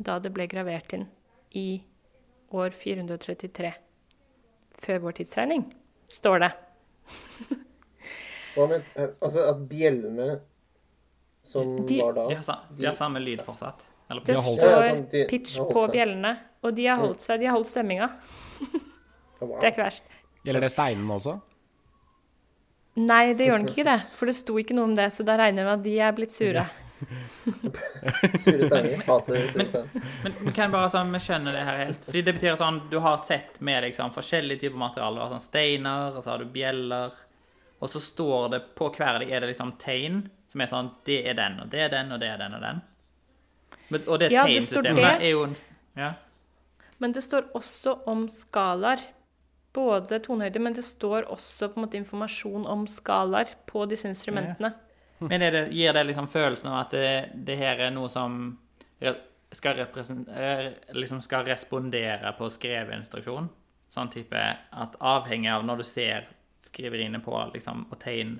da 0.00 0.16
det 0.18 0.32
ble 0.34 0.48
gravert 0.50 0.94
inn 0.96 1.06
i 1.54 1.82
år 2.52 2.72
433 2.76 3.72
før 4.82 5.04
vår 5.04 5.20
tidsregning, 5.20 5.68
står 6.10 6.46
det. 6.46 6.52
Hva 8.54 8.66
men, 8.68 8.82
eh, 8.96 9.08
altså 9.22 9.48
at 9.50 9.62
bjellene 9.68 10.40
som 11.42 11.86
De- 11.86 12.00
var 12.02 12.12
da 12.12 12.26
De 12.28 12.34
har, 12.36 12.42
sa, 12.46 12.58
de 12.76 12.84
har 12.86 12.94
samme 12.94 13.18
lyd 13.22 13.40
fortsatt. 13.42 13.86
Eller 14.10 14.20
Det. 14.24 14.34
Ja, 14.36 14.40
står 14.42 14.82
sånn, 14.88 15.08
de 15.10 15.24
pitch 15.30 15.56
på 15.58 15.86
bjellene, 15.90 16.34
og 16.62 16.74
de 16.76 16.86
har 16.86 16.98
holdt 17.00 17.20
seg, 17.24 17.40
de 17.40 17.46
har 17.46 17.56
holdt 17.56 17.70
stemminga. 17.70 18.10
Det 19.40 19.64
er 19.64 19.70
ikke 19.72 19.82
verst. 19.86 20.02
Gjelder 20.44 20.60
det 20.60 20.70
steinene 20.70 21.10
også? 21.16 21.40
Nei, 22.96 23.32
det 23.32 23.46
gjør 23.48 23.62
nok 23.62 23.70
ikke 23.72 23.84
det, 23.88 24.00
for 24.12 24.26
det 24.28 24.34
sto 24.36 24.58
ikke 24.60 24.74
noe 24.76 24.84
om 24.90 24.94
det, 24.94 25.08
så 25.16 25.24
da 25.24 25.38
regner 25.40 25.62
jeg 25.62 25.66
med 25.70 25.78
at 25.78 25.82
de 25.86 25.94
er 25.98 26.12
blitt 26.12 26.30
sure. 26.34 26.66
Sure 28.38 28.66
steiner. 28.68 29.02
Hater 29.06 29.48
sure 29.48 29.64
steiner. 29.66 30.04
Men 30.22 30.32
vi 30.46 30.52
kan 30.56 30.70
bare 30.74 30.90
sånn, 30.92 31.10
vi 31.14 31.20
skjønner 31.24 31.56
det 31.56 31.64
her 31.66 31.78
helt. 31.86 32.04
Fordi 32.06 32.22
det 32.26 32.34
betyr 32.36 32.58
sånn, 32.60 32.80
du 32.92 32.98
har 33.02 33.18
sett 33.26 33.60
med 33.64 33.82
deg 33.86 33.96
sånn 33.96 34.12
forskjellige 34.14 34.60
typer 34.66 34.78
materiale. 34.82 35.16
Du 35.18 35.24
har 35.24 35.32
sånn 35.34 35.44
steiner, 35.46 36.12
og 36.16 36.22
så 36.22 36.34
har 36.34 36.44
du 36.44 36.50
bjeller. 36.52 37.16
Og 37.82 37.90
så 37.90 38.00
står 38.00 38.52
det 38.52 38.60
på 38.78 38.88
hver 38.94 39.16
av 39.16 39.22
dem 39.24 39.32
er 39.32 39.42
det 39.42 39.50
liksom 39.50 39.74
tegn 39.82 40.22
som 40.52 40.62
er 40.62 40.70
sånn 40.70 40.90
Det 41.06 41.22
er 41.26 41.34
den, 41.34 41.58
og 41.64 41.70
det 41.72 41.80
er 41.86 41.88
den, 41.90 42.12
og 42.14 42.20
det 42.22 42.28
er 42.30 42.38
den, 42.38 42.54
og 42.54 42.62
den. 42.62 42.82
Men, 43.88 44.04
og 44.06 44.20
det 44.20 44.30
Ja, 44.32 44.44
tegnsystemet 44.46 45.02
det. 45.02 45.16
er 45.26 45.30
jo 45.34 45.42
en 45.48 45.56
Ja. 45.96 46.12
Men 46.98 47.12
det 47.12 47.24
står 47.24 47.50
også 47.58 47.98
om 48.06 48.28
skalaer. 48.28 49.00
Både 49.72 50.20
tonehøyde, 50.20 50.60
men 50.60 50.74
det 50.76 50.84
står 50.84 51.24
også 51.32 51.72
på 51.72 51.80
en 51.80 51.86
måte 51.86 51.96
informasjon 51.96 52.66
om 52.68 52.86
skalaer 52.86 53.54
på 53.66 53.86
disse 53.88 54.04
instrumentene. 54.08 54.74
Men 55.20 55.42
er 55.42 55.50
det, 55.50 55.62
gir 55.72 55.92
det 55.92 56.06
liksom 56.06 56.28
følelsen 56.28 56.68
av 56.70 56.78
at 56.82 56.90
det, 56.90 57.30
det 57.46 57.56
her 57.56 57.80
er 57.80 57.90
noe 57.90 58.10
som 58.12 58.58
skal, 59.52 59.80
liksom 60.92 61.22
skal 61.24 61.44
respondere 61.46 62.34
på 62.38 62.50
skrevet 62.52 62.94
instruksjon? 62.98 63.48
Sånn 63.88 64.10
type 64.12 64.36
at 64.36 64.96
avhengig 65.00 65.50
av 65.52 65.64
når 65.64 65.82
du 65.82 65.84
ser 65.84 66.28
skriveriene 66.62 67.20
på 67.24 67.34
liksom, 67.54 67.86
og 67.90 67.98
tegn, 68.02 68.36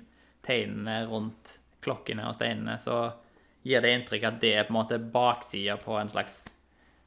tegnene 0.46 1.02
rundt 1.10 1.58
klokkene 1.82 2.28
og 2.28 2.36
steinene, 2.36 2.78
så 2.78 3.04
gir 3.66 3.82
det 3.82 3.92
inntrykk 3.96 4.26
at 4.28 4.40
det 4.42 4.52
er 4.56 4.66
på 4.66 4.74
en 4.74 4.80
måte 4.80 4.98
baksida 4.98 5.76
på 5.82 5.98
en 5.98 6.10
slags 6.10 6.44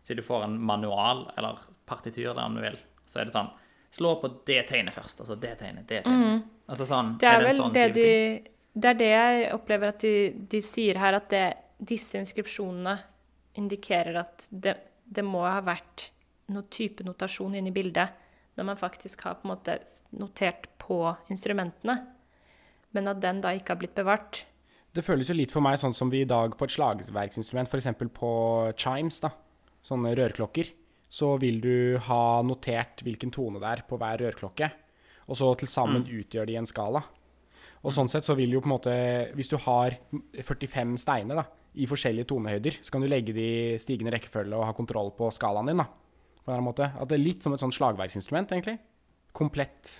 Så 0.05 0.13
du 0.13 0.21
får 0.21 0.43
en 0.43 0.59
manual, 0.61 1.31
eller 1.37 1.59
partitur, 1.85 2.33
der 2.33 2.45
om 2.45 2.55
du 2.55 2.61
vil, 2.61 2.77
så 3.05 3.19
er 3.19 3.25
det 3.25 3.35
sånn 3.35 3.53
Slå 3.95 4.17
på 4.19 4.27
det 4.45 4.65
tegnet 4.67 4.93
først, 4.93 5.21
altså 5.23 5.37
det 5.39 5.53
tegnet, 5.61 5.87
det 5.87 6.01
tegnet. 6.03 6.43
Altså 6.67 6.85
sånn 6.85 7.13
Mm. 7.13 7.19
Det 7.21 7.27
er 7.29 7.37
det 7.39 7.45
vel 7.47 7.55
sånn 7.61 7.73
det 7.73 7.85
de 7.87 7.93
ting? 7.93 8.43
de 8.43 8.81
Det 8.81 8.89
er 8.89 8.97
det 8.99 9.07
jeg 9.07 9.53
opplever 9.55 9.87
at 9.87 9.99
de, 10.03 10.15
de 10.51 10.61
sier 10.61 10.97
her, 10.99 11.15
at 11.15 11.29
det, 11.31 11.45
disse 11.79 12.19
inskripsjonene 12.19 12.97
indikerer 13.55 14.19
at 14.19 14.47
det, 14.51 14.75
det 15.05 15.23
må 15.23 15.45
ha 15.47 15.61
vært 15.63 16.09
noen 16.51 16.67
type 16.67 17.05
notasjon 17.07 17.55
inne 17.55 17.71
i 17.71 17.75
bildet 17.75 18.09
når 18.55 18.67
man 18.67 18.79
faktisk 18.79 19.23
har 19.23 19.39
på 19.39 19.47
en 19.47 19.53
måte 19.53 19.77
notert 20.19 20.67
på 20.85 20.99
instrumentene, 21.33 21.97
men 22.95 23.11
at 23.11 23.19
den 23.23 23.41
da 23.43 23.51
ikke 23.55 23.73
har 23.73 23.81
blitt 23.81 23.97
bevart. 23.97 24.45
Det 24.95 25.03
føles 25.03 25.27
jo 25.27 25.35
litt 25.35 25.51
for 25.51 25.65
meg 25.65 25.79
sånn 25.81 25.95
som 25.95 26.11
vi 26.11 26.21
i 26.23 26.29
dag 26.29 26.53
på 26.55 26.67
et 26.67 26.75
slagverksinstrument, 26.77 27.67
f.eks. 27.67 27.89
på 28.15 28.31
chimes, 28.79 29.19
da, 29.25 29.33
sånne 29.83 30.13
rørklokker, 30.15 30.71
så 31.11 31.33
vil 31.41 31.59
du 31.63 31.75
ha 32.07 32.23
notert 32.47 33.03
hvilken 33.03 33.33
tone 33.33 33.59
det 33.61 33.73
er 33.73 33.83
på 33.89 33.99
hver 33.99 34.23
rørklokke, 34.23 34.71
og 35.25 35.37
så 35.39 35.51
til 35.59 35.69
sammen 35.69 36.05
utgjør 36.05 36.47
de 36.47 36.57
en 36.61 36.69
skala. 36.69 37.01
Og 37.85 37.93
sånn 37.93 38.09
sett 38.09 38.25
så 38.25 38.33
vil 38.37 38.55
jo 38.55 38.61
på 38.63 38.69
en 38.69 38.73
måte 38.73 38.93
Hvis 39.37 39.51
du 39.51 39.59
har 39.61 39.93
45 40.33 40.95
steiner 41.01 41.37
da, 41.37 41.43
i 41.75 41.85
forskjellige 41.89 42.29
tonehøyder, 42.31 42.79
så 42.81 42.93
kan 42.93 43.03
du 43.03 43.09
legge 43.11 43.35
de 43.35 43.45
i 43.75 43.77
stigende 43.81 44.13
rekkefølge 44.15 44.57
og 44.57 44.65
ha 44.69 44.73
kontroll 44.73 45.11
på 45.17 45.29
skalaen 45.35 45.69
din. 45.69 45.83
da, 45.83 45.85
på 45.85 46.49
en 46.49 46.53
eller 46.53 46.61
annen 46.61 46.69
måte. 46.69 46.87
At 46.95 47.09
det 47.11 47.17
er 47.17 47.25
litt 47.25 47.45
som 47.45 47.53
et 47.53 47.61
sånt 47.61 47.75
slagverksinstrument, 47.75 48.53
egentlig. 48.55 48.77
Komplett 49.35 49.99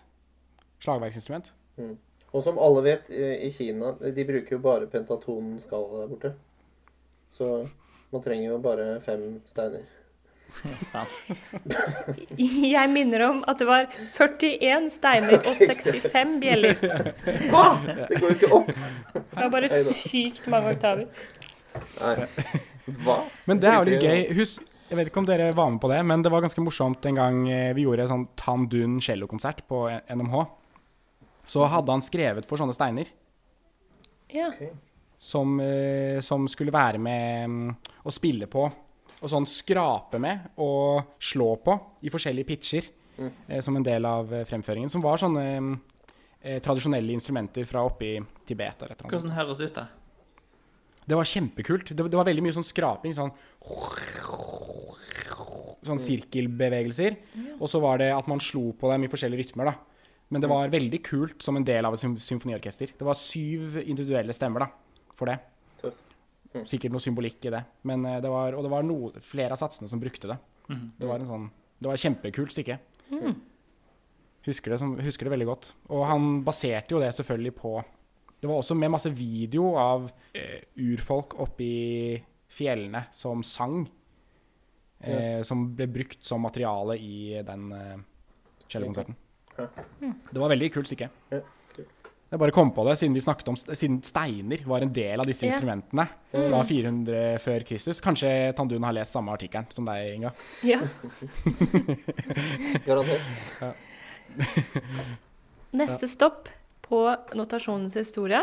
slagverksinstrument. 0.85 1.51
Og 2.35 2.43
som 2.43 2.59
alle 2.59 2.81
vet, 2.85 3.09
i 3.11 3.49
Kina 3.53 3.93
De 3.99 4.25
bruker 4.27 4.57
jo 4.57 4.61
bare 4.63 4.87
pentatonskala 4.91 6.01
der 6.01 6.09
borte. 6.11 6.31
Så 7.35 7.67
man 8.11 8.23
trenger 8.23 8.53
jo 8.53 8.57
bare 8.63 8.99
fem 9.03 9.41
steiner. 9.49 9.83
Jeg 12.75 12.91
minner 12.93 13.25
om 13.27 13.41
at 13.47 13.59
det 13.59 13.67
var 13.67 13.89
41 14.15 14.91
steiner 14.93 15.39
og 15.41 15.57
65 15.71 16.37
bjeller. 16.43 16.77
Det 16.79 17.49
går 17.51 18.29
jo 18.29 18.35
ikke 18.37 18.51
opp! 18.59 18.71
Det 19.15 19.41
var 19.41 19.51
bare 19.57 19.83
sykt 19.91 20.47
mange 20.51 20.71
oktaver. 20.75 21.09
Nei. 21.99 22.29
Hva? 23.03 23.17
Men 23.49 23.59
det 23.59 23.69
er 23.71 23.77
jo 23.81 23.89
litt 23.89 24.05
gøy. 24.05 24.21
Husk, 24.37 24.63
jeg 24.89 24.99
vet 24.99 25.09
ikke 25.09 25.23
om 25.23 25.27
dere 25.27 25.49
var 25.57 25.71
med 25.73 25.81
på 25.83 25.89
det, 25.91 25.99
men 26.05 26.23
det 26.23 26.31
var 26.31 26.43
ganske 26.45 26.63
morsomt 26.63 27.07
en 27.09 27.17
gang 27.17 27.41
eh, 27.49 27.71
vi 27.75 27.87
gjorde 27.87 28.05
en 28.05 28.11
sånn 28.11 28.27
Tandun 28.39 28.99
cellokonsert 29.03 29.65
på 29.67 29.87
NMH. 29.89 30.45
Så 31.45 31.65
hadde 31.69 31.91
han 31.93 32.01
skrevet 32.03 32.47
for 32.49 32.58
sånne 32.62 32.73
steiner 32.75 33.10
Ja. 34.34 34.49
som, 35.17 35.60
eh, 35.62 36.19
som 36.25 36.47
skulle 36.51 36.73
være 36.73 36.97
med 36.99 37.49
mm, 37.49 37.75
å 38.05 38.12
spille 38.13 38.47
på. 38.51 38.65
Og 39.21 39.29
sånn 39.31 39.45
skrape 39.47 40.19
med 40.19 40.49
og 40.62 41.15
slå 41.23 41.55
på 41.63 41.75
i 42.05 42.12
forskjellige 42.13 42.45
pitcher 42.49 42.88
eh, 43.47 43.62
som 43.62 43.75
en 43.77 43.86
del 43.86 44.05
av 44.05 44.34
eh, 44.34 44.43
fremføringen. 44.45 44.89
Som 44.91 45.01
var 45.05 45.17
sånne 45.21 45.45
mm, 45.60 45.75
eh, 46.41 46.60
tradisjonelle 46.62 47.13
instrumenter 47.15 47.65
fra 47.69 47.86
oppe 47.88 48.05
i 48.10 48.15
Tibet. 48.45 48.84
Eller. 48.84 48.99
Hvordan 49.05 49.31
høres 49.38 49.58
det 49.62 49.69
ut, 49.71 49.79
da? 49.79 49.88
Det 51.05 51.15
var 51.15 51.29
kjempekult. 51.29 51.91
Det, 51.95 52.10
det 52.10 52.17
var 52.17 52.25
veldig 52.25 52.43
mye 52.43 52.58
sånn 52.58 52.65
skraping. 52.65 53.13
Sånn 53.13 53.31
Sånn 55.86 56.01
sirkelbevegelser. 56.01 57.15
Og 57.60 57.69
så 57.69 57.77
var 57.84 57.99
det 58.01 58.08
at 58.10 58.25
man 58.29 58.41
slo 58.41 58.71
på 58.73 58.89
dem 58.89 59.03
i 59.05 59.10
forskjellige 59.12 59.43
rytmer, 59.43 59.69
da. 59.69 59.75
Men 60.33 60.41
det 60.41 60.49
var 60.49 60.71
veldig 60.73 60.99
kult 61.05 61.43
som 61.45 61.55
en 61.59 61.65
del 61.67 61.85
av 61.85 61.93
et 61.93 62.01
symfoniorkester. 62.01 62.95
Det 62.97 63.05
var 63.05 63.13
syv 63.19 63.77
individuelle 63.83 64.33
stemmer, 64.33 64.65
da, 64.65 65.11
for 65.15 65.29
det. 65.29 65.38
Tøft. 65.81 66.15
Sikkert 66.65 66.93
noe 66.95 67.03
symbolikk 67.03 67.45
i 67.45 67.51
det. 67.53 67.61
Men 67.85 68.05
eh, 68.09 68.21
det 68.23 68.31
var, 68.31 68.55
og 68.57 68.63
det 68.65 68.71
var 68.71 68.85
noe, 68.88 69.11
flere 69.21 69.53
av 69.53 69.59
satsene 69.61 69.89
som 69.91 69.99
brukte 70.01 70.31
det. 70.31 70.38
Det 70.97 71.05
var 71.05 71.19
en 71.21 71.27
sånn 71.29 71.43
Det 71.77 71.85
var 71.89 71.93
et 71.99 72.01
kjempekult 72.05 72.53
stykke. 72.55 72.79
Husker 74.45 74.71
det, 74.73 74.79
som, 74.81 74.95
husker 75.01 75.25
det 75.27 75.33
veldig 75.35 75.47
godt. 75.49 75.67
Og 75.93 76.05
han 76.09 76.39
baserte 76.45 76.93
jo 76.95 77.01
det 77.01 77.11
selvfølgelig 77.17 77.53
på 77.57 77.75
Det 78.41 78.49
var 78.49 78.59
også 78.61 78.75
med 78.77 78.91
masse 78.93 79.09
video 79.13 79.71
av 79.77 80.07
eh, 80.38 80.63
urfolk 80.77 81.33
oppe 81.41 81.65
i 81.65 82.17
fjellene 82.55 83.05
som 83.13 83.41
sang. 83.45 83.83
Eh, 85.01 85.41
Som 85.45 85.67
ble 85.75 85.88
brukt 85.91 86.23
som 86.25 86.41
materiale 86.45 86.97
i 86.97 87.41
den 87.45 87.71
eh, 87.75 87.97
cellokonserten. 88.69 89.15
Det 89.57 90.39
var 90.41 90.49
veldig 90.51 90.71
kult 90.73 90.87
stykke. 90.89 91.07
Jeg 92.31 92.39
bare 92.41 92.51
kom 92.51 92.71
på 92.73 92.83
det 92.87 92.95
siden 92.99 93.13
vi 93.15 93.21
snakket 93.21 93.47
om 93.51 93.55
Siden 93.55 93.99
steiner 94.03 94.63
var 94.67 94.81
en 94.83 94.91
del 94.91 95.19
av 95.21 95.25
disse 95.29 95.45
Ja. 95.45 95.51
instrumentene 95.53 96.07
fra 96.33 96.63
400 96.67 97.37
før 97.39 97.63
Kristus. 97.69 98.01
Kanskje 98.01 98.31
Tandun 98.57 98.83
har 98.83 98.93
lest 98.97 99.13
samme 99.13 99.31
artikkelen 99.31 99.69
som 99.71 99.85
deg, 99.85 100.15
Inga. 100.17 100.31
ja. 100.65 100.79
Garantert. 102.85 103.21
Neste 105.75 106.07
stopp 106.09 106.49
på 106.85 107.01
notasjonens 107.37 107.95
historie. 107.99 108.41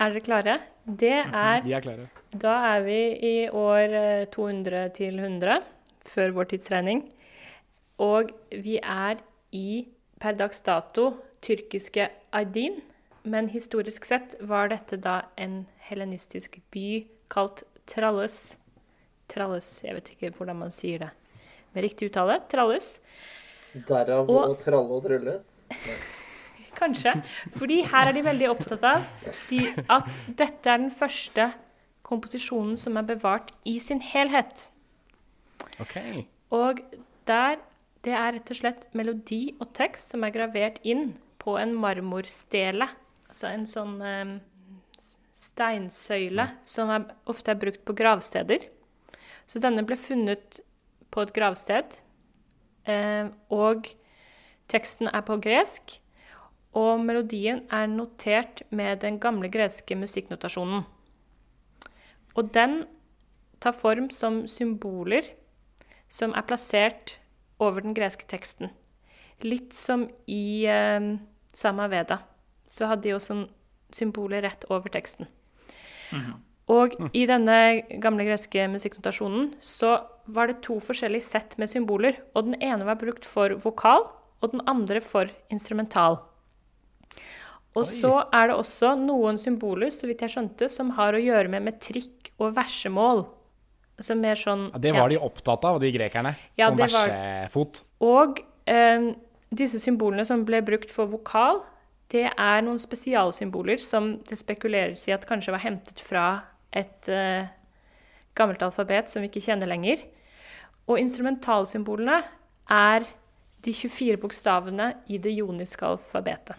Er 0.00 0.14
dere 0.14 0.22
klare? 0.24 0.54
Det 0.86 1.12
er 1.26 1.62
Vi 1.64 1.74
er 1.76 1.84
klare. 1.84 2.06
Da 2.32 2.54
er 2.76 2.84
vi 2.86 2.98
i 3.26 3.34
år 3.50 3.94
eh, 3.94 4.26
200 4.32 4.84
til 4.96 5.18
100, 5.18 5.60
før 6.12 6.32
vår 6.38 6.48
tidsregning. 6.54 7.02
Og 8.00 8.30
vi 8.50 8.78
er 8.80 9.20
i, 9.56 9.86
per 10.20 10.36
dags 10.38 10.60
dato, 10.66 11.10
tyrkiske 11.42 12.08
Aydin. 12.36 12.80
Men 13.22 13.48
historisk 13.52 14.04
sett 14.08 14.34
var 14.40 14.70
dette 14.72 14.96
da 14.96 15.20
en 15.36 15.66
helenistisk 15.90 16.60
by 16.72 17.04
kalt 17.32 17.64
Tralles. 17.90 18.56
Tralles, 19.30 19.80
jeg 19.84 19.96
vet 19.96 20.12
ikke 20.14 20.30
hvordan 20.36 20.56
man 20.62 20.72
sier 20.74 21.02
det 21.04 21.10
med 21.74 21.84
riktig 21.84 22.10
uttale. 22.10 22.40
Tralles. 22.50 22.94
Derav 23.74 24.30
Og- 24.30 24.54
å 24.54 24.56
tralle 24.58 24.96
og 24.96 25.04
trylle. 25.04 25.36
Kanskje. 26.80 27.12
Fordi 27.58 27.82
her 27.90 28.08
er 28.08 28.16
de 28.16 28.22
veldig 28.24 28.48
opptatt 28.50 28.84
av 28.88 29.04
de, 29.50 29.60
at 29.90 30.16
dette 30.38 30.70
er 30.70 30.78
den 30.80 30.90
første 30.94 31.50
komposisjonen 32.06 32.78
som 32.80 32.96
er 32.96 33.06
bevart 33.10 33.52
i 33.68 33.76
sin 33.82 34.00
helhet. 34.02 34.70
OK. 35.82 35.96
Og 36.56 36.80
der 37.28 37.60
Det 38.04 38.12
er 38.16 38.32
rett 38.36 38.50
og 38.52 38.56
slett 38.56 38.86
melodi 38.96 39.42
og 39.60 39.74
tekst 39.76 40.14
som 40.14 40.24
er 40.24 40.32
gravert 40.32 40.80
inn 40.88 41.12
på 41.40 41.56
en 41.60 41.74
marmorstele. 41.76 42.88
Altså 43.28 43.50
en 43.50 43.66
sånn 43.68 43.96
eh, 44.04 44.36
steinsøyle 45.36 46.46
som 46.66 46.92
er, 46.92 47.08
ofte 47.28 47.52
er 47.52 47.60
brukt 47.60 47.84
på 47.84 47.96
gravsteder. 47.96 48.64
Så 49.50 49.60
denne 49.60 49.84
ble 49.84 49.98
funnet 50.00 50.62
på 51.12 51.24
et 51.24 51.34
gravsted. 51.36 51.98
Eh, 52.88 53.28
og 53.52 53.90
teksten 54.70 55.10
er 55.10 55.26
på 55.26 55.36
gresk. 55.42 55.98
Og 56.76 57.02
melodien 57.02 57.64
er 57.74 57.88
notert 57.90 58.62
med 58.70 59.02
den 59.02 59.18
gamle 59.20 59.50
greske 59.50 59.96
musikknotasjonen. 59.98 60.84
Og 62.38 62.52
den 62.54 62.84
tar 63.60 63.74
form 63.76 64.08
som 64.14 64.44
symboler 64.48 65.26
som 66.08 66.32
er 66.32 66.46
plassert 66.46 67.18
over 67.62 67.84
den 67.84 67.96
greske 67.96 68.26
teksten. 68.30 68.72
Litt 69.44 69.74
som 69.76 70.08
i 70.28 70.66
eh, 70.68 71.14
Samaveda. 71.56 72.20
Så 72.70 72.88
hadde 72.90 73.08
de 73.08 73.16
også 73.16 73.42
symboler 73.94 74.44
rett 74.46 74.64
over 74.70 74.92
teksten. 74.92 75.28
Og 76.70 76.94
i 77.16 77.24
denne 77.26 77.56
gamle 78.02 78.26
greske 78.28 78.68
musikknotasjonen 78.70 79.50
så 79.64 79.96
var 80.30 80.50
det 80.50 80.60
to 80.62 80.76
forskjellige 80.82 81.26
sett 81.26 81.56
med 81.58 81.70
symboler. 81.72 82.20
Og 82.34 82.50
den 82.50 82.60
ene 82.62 82.86
var 82.86 83.00
brukt 83.00 83.26
for 83.26 83.56
vokal, 83.64 84.06
og 84.40 84.52
den 84.54 84.62
andre 84.70 85.02
for 85.02 85.30
instrumental. 85.50 86.20
Og 87.78 87.86
så 87.86 88.12
er 88.34 88.50
det 88.50 88.56
også 88.58 88.96
noen 88.98 89.36
symboler, 89.38 89.92
så 89.94 90.08
vidt 90.10 90.24
jeg 90.24 90.34
skjønte, 90.34 90.66
som 90.70 90.94
har 90.96 91.14
å 91.14 91.22
gjøre 91.22 91.50
med 91.52 91.66
metrikk 91.68 92.32
og 92.40 92.56
versemål. 92.56 93.24
Altså 94.00 94.16
mer 94.16 94.38
sånn 94.40 94.70
Ja, 94.70 94.80
det 94.80 94.94
var 94.96 95.12
de 95.12 95.18
opptatt 95.20 95.64
av, 95.68 95.80
de 95.82 95.90
grekerne. 95.92 96.32
Ja, 96.56 96.70
sånn 96.70 96.80
versefot. 96.80 97.82
Og 98.00 98.40
um, 98.40 99.10
disse 99.52 99.80
symbolene 99.82 100.24
som 100.28 100.46
ble 100.48 100.62
brukt 100.64 100.92
for 100.94 101.10
vokal, 101.10 101.60
det 102.10 102.26
er 102.30 102.62
noen 102.64 102.80
spesialsymboler 102.80 103.78
som 103.82 104.14
det 104.26 104.40
spekuleres 104.40 105.04
i 105.06 105.14
at 105.14 105.26
kanskje 105.28 105.52
var 105.54 105.62
hentet 105.62 106.00
fra 106.02 106.24
et 106.72 107.10
uh, 107.12 107.44
gammelt 108.38 108.62
alfabet 108.64 109.12
som 109.12 109.22
vi 109.22 109.28
ikke 109.30 109.44
kjenner 109.44 109.68
lenger. 109.70 110.02
Og 110.88 110.98
instrumentalsymbolene 111.02 112.22
er 112.72 113.06
de 113.60 113.74
24 113.76 114.16
bokstavene 114.22 114.94
i 115.12 115.20
det 115.22 115.34
joniske 115.36 115.84
alfabetet. 115.86 116.56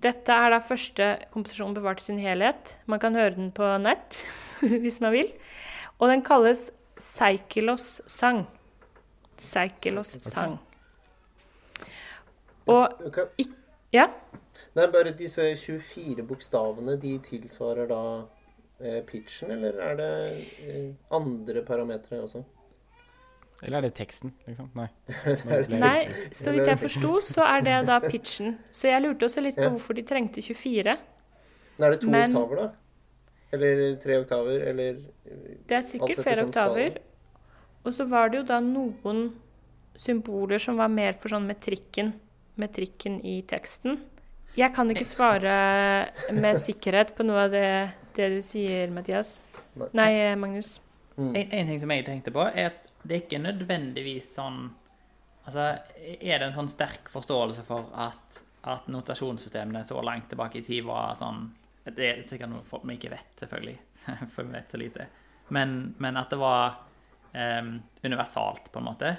Dette 0.00 0.34
er 0.34 0.52
da 0.52 0.60
første 0.62 1.06
komposisjon 1.34 1.74
bevart 1.76 2.02
i 2.02 2.08
sin 2.08 2.20
helhet. 2.22 2.76
Man 2.90 3.00
kan 3.02 3.16
høre 3.18 3.36
den 3.36 3.50
på 3.54 3.66
nett 3.82 4.18
hvis 4.82 5.00
man 5.02 5.14
vil. 5.14 5.30
Og 6.00 6.08
den 6.10 6.24
kalles 6.26 6.68
Seikilos 7.00 8.00
sang. 8.06 8.44
Seikilos 9.40 10.18
sang. 10.26 10.58
Og 12.70 13.06
okay. 13.06 13.48
ja, 13.92 14.06
Nei, 14.76 14.86
bare 14.92 15.12
disse 15.16 15.42
24 15.56 16.22
bokstavene, 16.26 16.94
de 17.00 17.16
tilsvarer 17.24 17.88
da 17.90 18.02
eh, 18.78 19.00
pitchen, 19.06 19.50
eller 19.56 19.78
er 19.82 19.96
det 19.98 20.10
eh, 20.62 20.90
andre 21.16 21.64
parametere 21.66 22.22
også? 22.22 22.42
Eller 23.62 23.78
er 23.78 23.88
det 23.88 23.94
teksten, 23.98 24.32
liksom? 24.46 24.70
Nei. 24.78 24.86
Nei, 25.82 25.96
så 26.32 26.54
vidt 26.54 26.70
jeg 26.70 26.80
forsto, 26.80 27.16
så 27.26 27.44
er 27.44 27.64
det 27.66 27.80
da 27.90 27.98
pitchen. 28.12 28.54
Så 28.72 28.88
jeg 28.88 29.02
lurte 29.04 29.28
også 29.28 29.42
litt 29.44 29.58
på 29.58 29.68
hvorfor 29.68 29.98
de 29.98 30.06
trengte 30.06 30.44
24. 30.44 30.94
Nei, 30.94 31.88
er 31.88 31.96
det 31.96 32.00
to 32.04 32.12
Men- 32.12 32.36
oktaver, 32.36 32.62
da? 32.62 32.70
Eller 33.52 33.96
tre 34.02 34.18
oktaver, 34.22 34.60
eller 34.70 35.00
Det 35.66 35.76
er 35.76 35.82
sikkert 35.86 36.22
flere 36.22 36.44
skala. 36.44 36.48
oktaver. 36.48 36.98
Og 37.84 37.94
så 37.96 38.06
var 38.08 38.30
det 38.30 38.42
jo 38.42 38.44
da 38.46 38.60
noen 38.62 39.32
symboler 39.98 40.60
som 40.62 40.78
var 40.80 40.88
mer 40.92 41.16
for 41.18 41.32
sånn 41.32 41.48
metrikken, 41.48 42.12
metrikken 42.60 43.18
i 43.26 43.40
teksten. 43.48 43.98
Jeg 44.58 44.74
kan 44.74 44.90
ikke 44.90 45.06
svare 45.06 45.54
med 46.34 46.58
sikkerhet 46.58 47.14
på 47.16 47.26
noe 47.26 47.46
av 47.46 47.54
det, 47.54 47.66
det 48.16 48.28
du 48.36 48.40
sier, 48.42 48.90
Mathias. 48.90 49.38
Nei. 49.78 49.88
Nei, 49.94 50.12
Magnus. 50.36 50.80
En, 51.16 51.34
en 51.36 51.66
ting 51.70 51.80
som 51.80 51.92
jeg 51.94 52.06
tenkte 52.06 52.32
på, 52.34 52.42
er 52.48 52.72
at 52.72 52.86
det 53.04 53.16
er 53.16 53.24
ikke 53.24 53.42
nødvendigvis 53.42 54.34
sånn 54.36 54.68
Altså, 55.48 55.62
er 56.20 56.36
det 56.38 56.44
en 56.44 56.52
sånn 56.54 56.68
sterk 56.68 57.08
forståelse 57.10 57.62
for 57.64 57.88
at, 57.98 58.42
at 58.68 58.84
notasjonssystemene 58.92 59.80
så 59.88 59.96
langt 60.04 60.28
tilbake 60.30 60.60
i 60.60 60.62
tid 60.66 60.84
var 60.86 61.16
sånn 61.18 61.46
Det 61.84 62.06
er 62.06 62.22
sikkert 62.28 62.52
noe 62.52 62.66
folk 62.66 62.84
vi 62.88 62.98
ikke 62.98 63.12
vet, 63.14 63.32
selvfølgelig, 63.40 63.76
for 64.34 64.46
vi 64.46 64.54
vet 64.54 64.72
så 64.74 64.80
lite. 64.80 65.08
Men, 65.50 65.94
men 65.98 66.18
at 66.20 66.30
det 66.30 66.38
var 66.40 66.76
um, 67.32 67.72
universalt, 68.04 68.70
på 68.72 68.82
en 68.82 68.88
måte. 68.90 69.14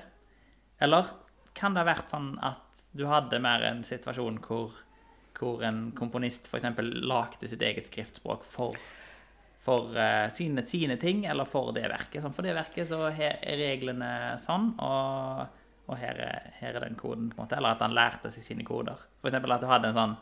Eller 0.82 1.10
kan 1.58 1.74
det 1.76 1.84
ha 1.84 1.90
vært 1.90 2.14
sånn 2.14 2.34
at 2.46 2.84
du 2.96 3.06
hadde 3.10 3.40
mer 3.44 3.64
en 3.68 3.84
situasjon 3.88 4.40
hvor, 4.46 4.76
hvor 5.38 5.64
en 5.68 5.90
komponist 5.98 6.48
f.eks. 6.48 6.70
lagde 7.02 7.50
sitt 7.50 7.64
eget 7.66 7.88
skriftspråk 7.88 8.48
for 8.48 8.78
for 9.62 9.94
uh, 9.94 10.26
sine, 10.34 10.64
sine 10.66 10.98
ting, 10.98 11.26
eller 11.30 11.46
for 11.46 11.70
det 11.76 11.86
verket. 11.86 12.24
Sånn, 12.24 12.34
for 12.34 12.46
det 12.46 12.56
verket 12.58 12.90
så 12.90 13.04
er 13.12 13.38
reglene 13.60 14.40
sånn, 14.42 14.72
og, 14.82 15.44
og 15.86 16.00
her, 16.02 16.18
er, 16.18 16.48
her 16.58 16.80
er 16.80 16.88
den 16.88 16.98
koden, 16.98 17.30
på 17.30 17.38
en 17.38 17.44
måte. 17.44 17.60
Eller 17.60 17.76
at 17.76 17.84
han 17.86 17.94
lærte 17.94 18.32
seg 18.34 18.46
sine 18.46 18.66
koder. 18.66 18.98
Eksempel 19.22 19.54
at 19.54 19.62
du 19.62 19.70
hadde 19.70 19.92
en 19.92 20.00
sånn 20.00 20.16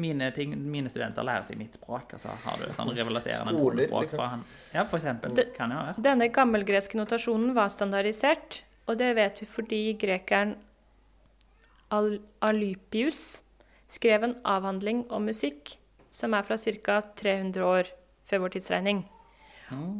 Mine, 0.00 0.30
ting, 0.36 0.54
mine 0.72 0.90
studenter 0.92 1.26
lærer 1.26 1.44
seg 1.46 1.58
mitt 1.60 1.76
språk, 1.76 2.14
og 2.16 2.22
så 2.22 2.32
har 2.44 2.60
du 2.60 2.72
sånn 2.76 2.92
rivaliserende 2.96 3.52
Skoler, 3.52 3.84
tonespråk 3.84 4.06
liksom. 4.06 4.20
fra 4.20 4.28
han. 4.32 4.44
Ja, 4.72 4.84
for 4.88 5.00
eksempel. 5.00 5.34
De, 5.36 5.46
kan 5.56 5.74
jo 5.74 5.82
være. 5.82 6.04
Denne 6.08 6.30
gammelgreske 6.32 6.98
notasjonen 7.00 7.52
var 7.58 7.72
standardisert, 7.74 8.62
og 8.88 8.98
det 9.02 9.12
vet 9.18 9.42
vi 9.42 9.48
fordi 9.50 9.82
grekeren 10.00 10.56
Al 11.90 12.20
Alypius 12.46 13.40
skrev 13.90 14.24
en 14.24 14.36
avhandling 14.46 15.04
om 15.10 15.26
musikk 15.26 15.74
som 16.10 16.34
er 16.34 16.46
fra 16.46 16.58
ca. 16.58 17.00
300 17.18 17.66
år 17.66 17.90
før 18.30 18.44
vår 18.44 18.54
tidsregning. 18.56 19.04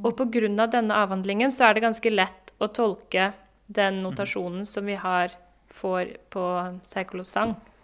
Og 0.03 0.17
pga. 0.19 0.67
denne 0.67 0.95
avhandlingen 0.95 1.53
så 1.55 1.69
er 1.69 1.75
det 1.75 1.85
ganske 1.85 2.11
lett 2.11 2.55
å 2.59 2.69
tolke 2.75 3.33
den 3.67 4.03
notasjonen 4.03 4.67
som 4.67 4.87
vi 4.87 4.97
har 4.99 5.35
får 5.71 6.17
på 6.31 6.45
Seikolos 6.83 7.31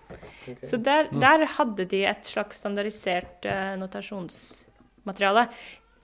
sang. 0.09 0.59
Så 0.71 0.79
der, 0.79 1.09
der 1.11 1.47
hadde 1.57 1.87
de 1.91 2.03
et 2.07 2.29
slags 2.29 2.61
standardisert 2.63 3.49
uh, 3.49 3.75
notasjonsmateriale. 3.81 5.49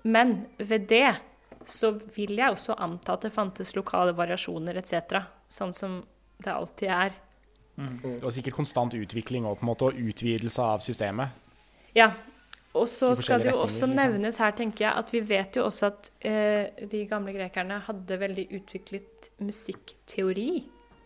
Men 0.03 0.41
ved 0.59 0.89
det 0.91 1.13
så 1.69 1.93
vil 2.17 2.35
jeg 2.41 2.57
også 2.57 2.75
anta 2.83 3.15
at 3.15 3.29
det 3.29 3.35
fantes 3.35 3.75
lokale 3.77 4.15
variasjoner 4.19 4.81
etc. 4.81 5.23
Sånn 5.53 5.75
som 5.77 6.01
det 6.43 6.51
alltid 6.51 6.91
er. 6.91 7.15
Det 7.77 8.19
var 8.23 8.35
sikkert 8.35 8.59
konstant 8.59 8.95
utvikling 8.99 9.47
og 9.49 9.59
på 9.59 9.67
en 9.67 9.71
måte 9.71 9.89
og 9.89 9.99
utvidelse 9.99 10.67
av 10.75 10.85
systemet. 10.85 11.33
Ja. 11.97 12.11
Og 12.73 12.87
så 12.89 13.11
skal 13.19 13.43
det 13.45 13.51
jo 13.51 13.59
også 13.67 13.85
liksom. 13.85 13.97
nevnes 13.99 14.39
her, 14.41 14.53
tenker 14.57 14.87
jeg, 14.87 14.93
at 15.03 15.11
vi 15.13 15.21
vet 15.29 15.57
jo 15.59 15.67
også 15.67 15.91
at 15.91 16.09
eh, 16.25 16.87
de 16.89 17.03
gamle 17.11 17.35
grekerne 17.35 17.77
hadde 17.85 18.17
veldig 18.23 18.47
utviklet 18.57 19.29
musikkteori. 19.45 20.47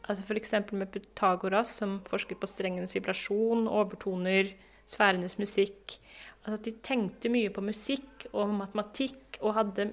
Altså 0.07 0.23
F.eks. 0.23 0.55
med 0.73 0.90
Pythagoras, 0.95 1.77
som 1.81 1.99
forsket 2.07 2.38
på 2.40 2.49
strengenes 2.51 2.95
vibrasjon, 2.95 3.66
overtoner, 3.66 4.53
sfærenes 4.87 5.38
musikk. 5.38 5.99
Altså 6.45 6.61
at 6.61 6.66
de 6.66 6.75
tenkte 6.87 7.31
mye 7.33 7.51
på 7.51 7.64
musikk 7.64 8.29
og 8.33 8.55
matematikk, 8.55 9.40
og 9.42 9.57
hadde 9.59 9.90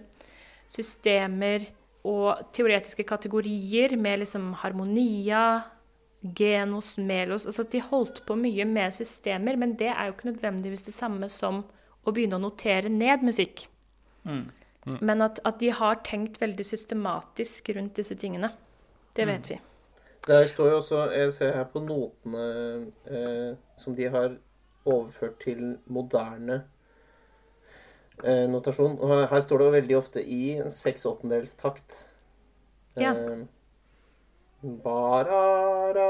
systemer 0.72 1.66
og 2.08 2.50
teoretiske 2.54 3.06
kategorier 3.08 3.96
med 3.98 4.24
liksom 4.24 4.52
harmonia, 4.62 5.64
genos, 6.24 6.98
melos 6.98 7.46
Altså 7.46 7.66
at 7.66 7.74
de 7.74 7.82
holdt 7.84 8.22
på 8.28 8.36
mye 8.40 8.66
med 8.66 8.96
systemer, 8.96 9.58
men 9.60 9.76
det 9.80 9.90
er 9.92 10.08
jo 10.08 10.16
ikke 10.16 10.32
nødvendigvis 10.32 10.86
det 10.88 10.96
samme 10.96 11.30
som 11.32 11.64
å 12.04 12.12
begynne 12.12 12.38
å 12.40 12.44
notere 12.44 12.92
ned 12.92 13.24
musikk. 13.26 13.66
Men 15.02 15.24
at, 15.24 15.40
at 15.48 15.60
de 15.60 15.72
har 15.72 16.02
tenkt 16.04 16.42
veldig 16.42 16.66
systematisk 16.68 17.70
rundt 17.76 17.96
disse 18.00 18.16
tingene. 18.20 18.52
Det 19.16 19.28
vet 19.28 19.50
vi. 19.52 19.60
Der 20.28 20.46
står 20.48 20.70
jo 20.70 20.76
også 20.80 21.00
Jeg 21.12 21.34
ser 21.36 21.52
her 21.58 21.66
på 21.74 21.82
notene 21.84 22.44
eh, 23.12 23.56
som 23.78 23.96
de 23.96 24.06
har 24.14 24.38
overført 24.86 25.40
til 25.44 25.78
moderne 25.88 26.62
eh, 28.24 28.46
notasjon. 28.52 28.96
Og 29.00 29.10
her, 29.12 29.26
her 29.32 29.44
står 29.44 29.60
det 29.60 29.68
jo 29.68 29.76
veldig 29.78 29.98
ofte 30.00 30.24
i 30.24 30.42
seks 30.72 31.06
åttendels 31.10 31.56
takt. 31.60 31.98
Ja. 32.96 33.12
Eh, 33.12 33.44
ba-ra-ra, 34.64 36.08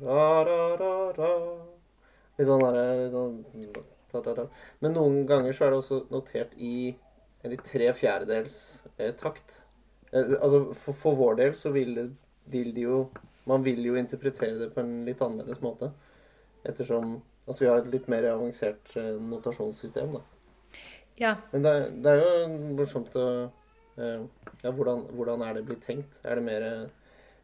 ra-ra-ra-ra. 0.00 1.32
Litt 2.38 2.48
sånn 2.48 2.64
derre 2.64 3.10
sånn, 3.12 3.38
ta-ta-ta. 4.12 4.46
Men 4.80 4.96
noen 4.96 5.26
ganger 5.28 5.52
så 5.56 5.66
er 5.66 5.74
det 5.74 5.82
også 5.82 6.02
notert 6.12 6.54
i 6.56 6.94
eller 7.44 7.60
tre 7.64 7.92
fjerdedels 7.96 8.56
eh, 8.96 9.12
takt. 9.16 9.62
Eh, 10.12 10.34
altså 10.40 10.70
for, 10.72 10.96
for 10.96 11.20
vår 11.20 11.40
del 11.40 11.54
så 11.56 11.72
vil, 11.76 11.94
det- 11.96 12.10
vil 12.52 12.72
de 12.76 12.86
jo 12.88 13.00
Man 13.46 13.62
vil 13.64 13.80
jo 13.82 13.94
interpretere 13.96 14.58
det 14.60 14.68
på 14.74 14.80
en 14.82 15.00
litt 15.06 15.20
annerledes 15.24 15.62
måte. 15.64 15.88
Ettersom 16.64 17.20
Altså 17.48 17.64
vi 17.64 17.68
har 17.70 17.80
et 17.80 17.88
litt 17.90 18.06
mer 18.12 18.26
avansert 18.30 18.92
eh, 19.00 19.16
notasjonssystem, 19.26 20.12
da. 20.12 20.20
Ja. 21.18 21.32
Men 21.52 21.62
det, 21.64 21.70
er- 21.72 21.94
det 22.04 22.12
er 22.12 22.20
jo 22.20 22.58
morsomt 22.78 23.16
å 23.18 23.24
eh, 23.96 24.20
Ja, 24.62 24.70
hvordan, 24.70 25.06
hvordan 25.16 25.42
er 25.42 25.56
det 25.56 25.64
blitt 25.66 25.82
tenkt? 25.88 26.20
Er 26.22 26.38
det 26.38 26.44
mer, 26.46 26.66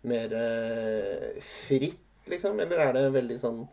mer 0.07 0.37
eh, 0.37 1.41
fritt, 1.43 1.99
liksom? 2.31 2.61
Eller 2.61 2.85
er 2.85 2.93
det 2.99 3.07
veldig 3.17 3.39
sånn 3.41 3.65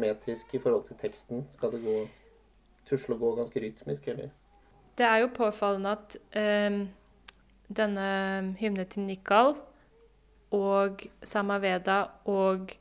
metrisk 0.00 0.54
i 0.56 0.58
forhold 0.62 0.86
til 0.88 0.96
teksten? 0.96 1.42
Skal 1.52 1.74
det 1.74 1.82
gå 1.84 1.96
tusle 2.88 3.16
og 3.16 3.20
gå 3.20 3.32
ganske 3.40 3.60
rytmisk, 3.60 4.06
eller? 4.08 4.30
Det 4.96 5.04
er 5.08 5.18
jo 5.24 5.32
påfallende 5.36 5.92
at 5.96 6.16
um, 6.36 6.78
denne 7.68 8.06
hymnen 8.60 8.88
til 8.88 9.04
Nikal 9.08 9.52
og 10.56 11.06
Samaveda 11.22 12.02
og 12.30 12.72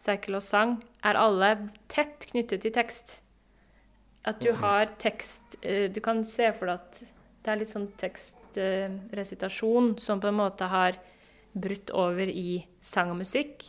Seikel 0.00 0.34
og 0.36 0.42
sang 0.44 0.82
er 1.06 1.16
alle 1.16 1.68
tett 1.88 2.26
knyttet 2.32 2.60
til 2.64 2.72
tekst. 2.74 3.22
At 4.24 4.40
du 4.42 4.52
har 4.56 4.86
tekst 5.00 5.56
eh, 5.62 5.92
Du 5.92 6.00
kan 6.04 6.24
se 6.24 6.52
for 6.56 6.66
deg 6.68 6.74
at 6.80 7.02
det 7.44 7.50
er 7.52 7.58
litt 7.60 7.72
sånn 7.72 7.90
tekstresitasjon 8.00 9.98
som 10.00 10.20
på 10.20 10.28
en 10.30 10.38
måte 10.38 10.64
har 10.72 10.96
brutt 11.52 11.90
over 11.94 12.26
i 12.28 12.66
sang 12.80 13.10
og 13.12 13.18
musikk. 13.20 13.64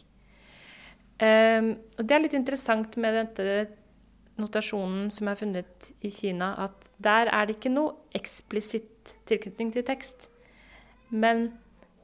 Um, 1.19 1.75
og 1.95 2.03
det 2.07 2.15
er 2.15 2.23
litt 2.23 2.33
interessant 2.35 2.95
med 2.99 3.13
dette 3.15 3.67
notasjonen 4.39 5.11
som 5.13 5.27
er 5.31 5.39
funnet 5.39 5.91
i 6.03 6.09
Kina, 6.11 6.55
at 6.65 6.89
der 7.03 7.27
er 7.31 7.45
det 7.47 7.55
ikke 7.57 7.71
noe 7.71 7.95
eksplisitt 8.15 9.15
tilknytning 9.29 9.71
til 9.75 9.83
tekst. 9.87 10.29
Men 11.11 11.53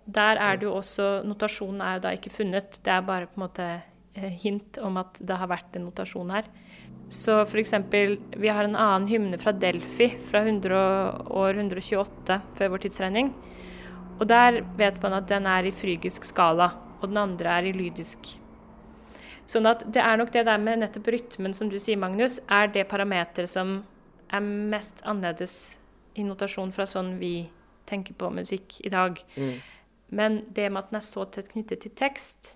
der 0.05 0.39
er 0.41 0.57
det 0.57 0.65
jo 0.65 0.75
også 0.79 1.21
Notasjonen 1.27 1.81
er 1.85 1.97
jo 1.97 2.03
da 2.05 2.13
ikke 2.17 2.33
funnet. 2.33 2.79
Det 2.83 2.93
er 2.93 3.05
bare 3.05 3.29
på 3.29 3.39
en 3.39 3.45
måte 3.45 3.67
eh, 4.15 4.33
hint 4.43 4.79
om 4.81 4.97
at 5.01 5.19
det 5.19 5.37
har 5.37 5.51
vært 5.51 5.77
en 5.77 5.87
notasjon 5.89 6.33
her. 6.33 6.49
Så 7.11 7.41
f.eks. 7.43 7.73
vi 8.39 8.47
har 8.47 8.63
en 8.63 8.77
annen 8.79 9.07
hymne 9.09 9.39
fra 9.39 9.51
Delphi 9.51 10.13
fra 10.29 10.45
100 10.45 10.75
år 11.27 11.59
128 11.59 12.37
før 12.57 12.71
vår 12.71 12.85
tidsregning. 12.85 13.33
Og 14.21 14.27
der 14.29 14.61
vet 14.77 15.01
man 15.03 15.17
at 15.17 15.27
den 15.27 15.47
er 15.49 15.65
i 15.65 15.73
frygisk 15.75 16.25
skala, 16.29 16.69
og 17.01 17.09
den 17.09 17.17
andre 17.17 17.57
er 17.57 17.67
i 17.67 17.73
lydisk. 17.75 18.37
Sånn 19.49 19.67
at 19.67 19.83
det 19.91 19.99
er 19.99 20.19
nok 20.19 20.31
det 20.31 20.45
der 20.47 20.61
med 20.61 20.79
nettopp 20.79 21.09
rytmen, 21.11 21.55
som 21.57 21.71
du 21.71 21.79
sier, 21.81 21.99
Magnus, 21.99 22.39
er 22.47 22.69
det 22.71 22.87
parameteret 22.87 23.49
som 23.51 23.81
er 24.31 24.45
mest 24.45 25.01
annerledes 25.03 25.75
i 26.15 26.23
notasjon 26.23 26.71
fra 26.75 26.85
sånn 26.87 27.17
vi 27.19 27.49
tenker 27.89 28.15
på 28.15 28.29
musikk 28.31 28.77
i 28.85 28.91
dag. 28.93 29.19
Mm. 29.35 29.57
Men 30.11 30.41
det 30.53 30.69
med 30.71 30.83
at 30.83 30.89
den 30.91 30.97
er 30.99 31.05
så 31.07 31.23
tett 31.31 31.49
knyttet 31.53 31.81
til 31.85 31.91
tekst 31.95 32.55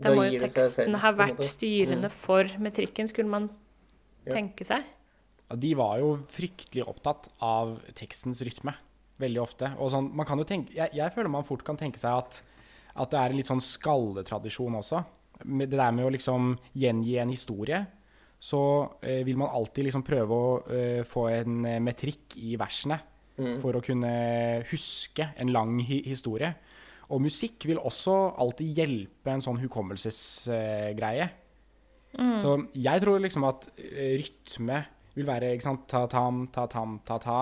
Da 0.00 0.08
Da 0.08 0.14
må 0.16 0.24
jo 0.32 0.40
teksten 0.40 0.96
ha 0.98 1.12
vært 1.12 1.42
styrende 1.46 2.08
Mm. 2.08 2.10
for 2.10 2.44
metrikken, 2.58 3.06
skulle 3.08 3.28
man 3.30 3.50
Ja. 4.26 4.32
tenke 4.32 4.64
seg. 4.64 4.82
Ja, 5.50 5.56
De 5.56 5.74
var 5.74 5.98
jo 5.98 6.16
fryktelig 6.26 6.82
opptatt 6.88 7.28
av 7.40 7.80
tekstens 7.94 8.40
rytme, 8.42 8.74
veldig 9.20 9.40
ofte. 9.42 9.76
Og 9.78 9.90
sånn, 9.92 10.12
man 10.12 10.26
kan 10.26 10.38
jo 10.38 10.44
tenke, 10.44 10.72
jeg, 10.74 10.90
jeg 10.94 11.12
føler 11.14 11.28
man 11.30 11.44
fort 11.44 11.62
kan 11.62 11.76
tenke 11.76 11.98
seg 11.98 12.10
at, 12.10 12.42
at 12.96 13.10
det 13.10 13.20
er 13.20 13.30
en 13.30 13.36
litt 13.36 13.46
sånn 13.46 13.60
skalletradisjon 13.60 14.74
også. 14.74 15.04
Med 15.44 15.70
det 15.70 15.76
der 15.78 15.92
med 15.92 16.06
å 16.06 16.10
liksom 16.10 16.58
gjengi 16.74 17.18
en 17.20 17.28
historie, 17.30 17.86
så 18.40 18.90
eh, 19.02 19.22
vil 19.24 19.36
man 19.36 19.48
alltid 19.50 19.84
liksom 19.84 20.02
prøve 20.02 20.30
å 20.30 20.70
eh, 20.70 21.02
få 21.04 21.28
en 21.40 21.64
eh, 21.66 21.78
metrikk 21.78 22.36
i 22.38 22.56
versene 22.56 23.00
Mm. 23.36 23.60
for 23.60 23.72
å 23.74 23.82
kunne 23.82 24.62
huske 24.70 25.34
en 25.36 25.48
lang 25.52 25.80
hi 25.80 26.02
historie. 26.06 26.54
Og 27.12 27.20
musikk 27.20 27.66
vil 27.68 27.78
også 27.78 28.14
alltid 28.40 28.78
hjelpe 28.78 29.30
en 29.34 29.42
sånn 29.44 29.58
hukommelsesgreie. 29.60 31.30
Så 32.40 32.52
jeg 32.78 33.00
tror 33.02 33.18
liksom 33.24 33.44
at 33.48 33.64
eh, 33.76 34.14
rytme 34.20 34.76
vil 35.16 35.26
være 35.26 35.48
ikke 35.54 35.66
sant, 35.66 35.88
ta-tam, 35.90 36.44
ta-tam, 36.54 37.00
ta-ta, 37.06 37.38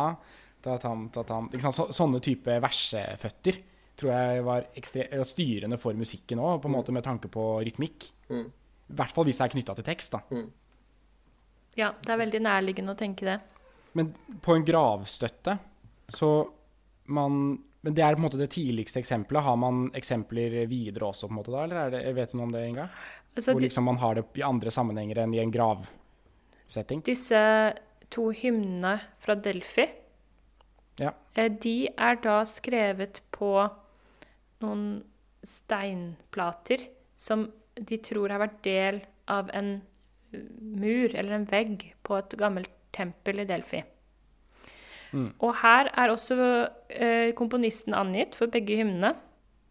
ta-tam, 0.65 1.03
ta-tam 1.13 1.51
ikke 1.53 1.61
sant, 1.67 1.77
så, 1.77 1.87
Sånne 1.93 2.21
type 2.25 2.55
verseføtter 2.65 3.59
tror 4.01 4.13
jeg 4.15 4.45
var 4.47 4.67
ekstre- 4.81 5.09
eh, 5.13 5.23
styrende 5.29 5.77
for 5.81 5.93
musikken 5.99 6.41
òg, 6.41 6.63
på 6.63 6.71
en 6.71 6.77
måte 6.79 6.93
med 6.97 7.05
tanke 7.05 7.29
på 7.29 7.45
rytmikk. 7.61 8.09
Mm. 8.33 8.47
I 8.49 8.97
hvert 8.97 9.13
fall 9.13 9.29
hvis 9.29 9.39
det 9.43 9.45
er 9.45 9.53
knytta 9.59 9.77
til 9.77 9.85
tekst. 9.85 10.17
da. 10.17 10.23
Ja, 11.77 11.93
det 12.01 12.09
er 12.13 12.21
veldig 12.21 12.41
nærliggende 12.45 12.93
å 12.97 12.99
tenke 12.99 13.29
det. 13.29 13.39
Men 13.95 14.15
på 14.41 14.57
en 14.57 14.65
gravstøtte 14.65 15.59
så 16.13 16.33
man 17.13 17.59
Men 17.83 17.95
det 17.95 18.03
er 18.05 18.15
på 18.15 18.21
en 18.23 18.27
måte 18.29 18.39
det 18.39 18.51
tidligste 18.55 19.01
eksempelet. 19.03 19.43
Har 19.43 19.57
man 19.59 19.91
eksempler 19.99 20.55
videre 20.71 21.09
også, 21.09 21.27
på 21.27 21.35
en 21.35 21.39
måte 21.41 21.51
da, 21.55 21.65
eller 21.65 21.81
er 21.81 21.91
det, 21.97 22.15
vet 22.15 22.31
du 22.31 22.37
noe 22.39 22.47
om 22.47 22.53
det, 22.55 22.63
Inga? 22.69 22.89
Altså, 23.35 23.53
Hvor 23.55 23.61
liksom 23.65 23.85
man 23.89 23.97
har 23.99 24.15
det 24.15 24.25
i 24.39 24.45
andre 24.47 24.71
sammenhenger 24.71 25.23
enn 25.25 25.35
i 25.35 25.41
en 25.43 25.51
gravsetting? 25.55 27.03
disse 27.03 27.41
to 28.13 28.29
hymnene 28.31 29.01
fra 29.19 29.35
Delphi, 29.35 29.89
Ja. 31.01 31.13
eh, 31.35 31.49
de 31.49 31.89
er 31.97 32.17
da 32.23 32.43
skrevet 32.45 33.21
på 33.33 33.71
noen 34.61 35.03
steinplater 35.43 36.85
som 37.17 37.49
de 37.75 37.97
tror 37.99 38.29
har 38.31 38.39
vært 38.39 38.63
del 38.63 39.01
av 39.33 39.51
en 39.55 39.81
mur 40.61 41.15
eller 41.15 41.33
en 41.33 41.47
vegg 41.49 41.95
på 42.05 42.19
et 42.19 42.37
gammelt 42.39 42.71
tempel 42.93 43.41
i 43.41 43.45
Delphi. 43.49 43.83
Mm. 45.13 45.29
Og 45.45 45.55
her 45.61 45.91
er 45.93 46.13
også 46.13 46.37
eh, 46.89 47.33
komponisten 47.37 47.95
angitt 47.97 48.37
for 48.39 48.53
begge 48.53 48.79
hymnene. 48.81 49.15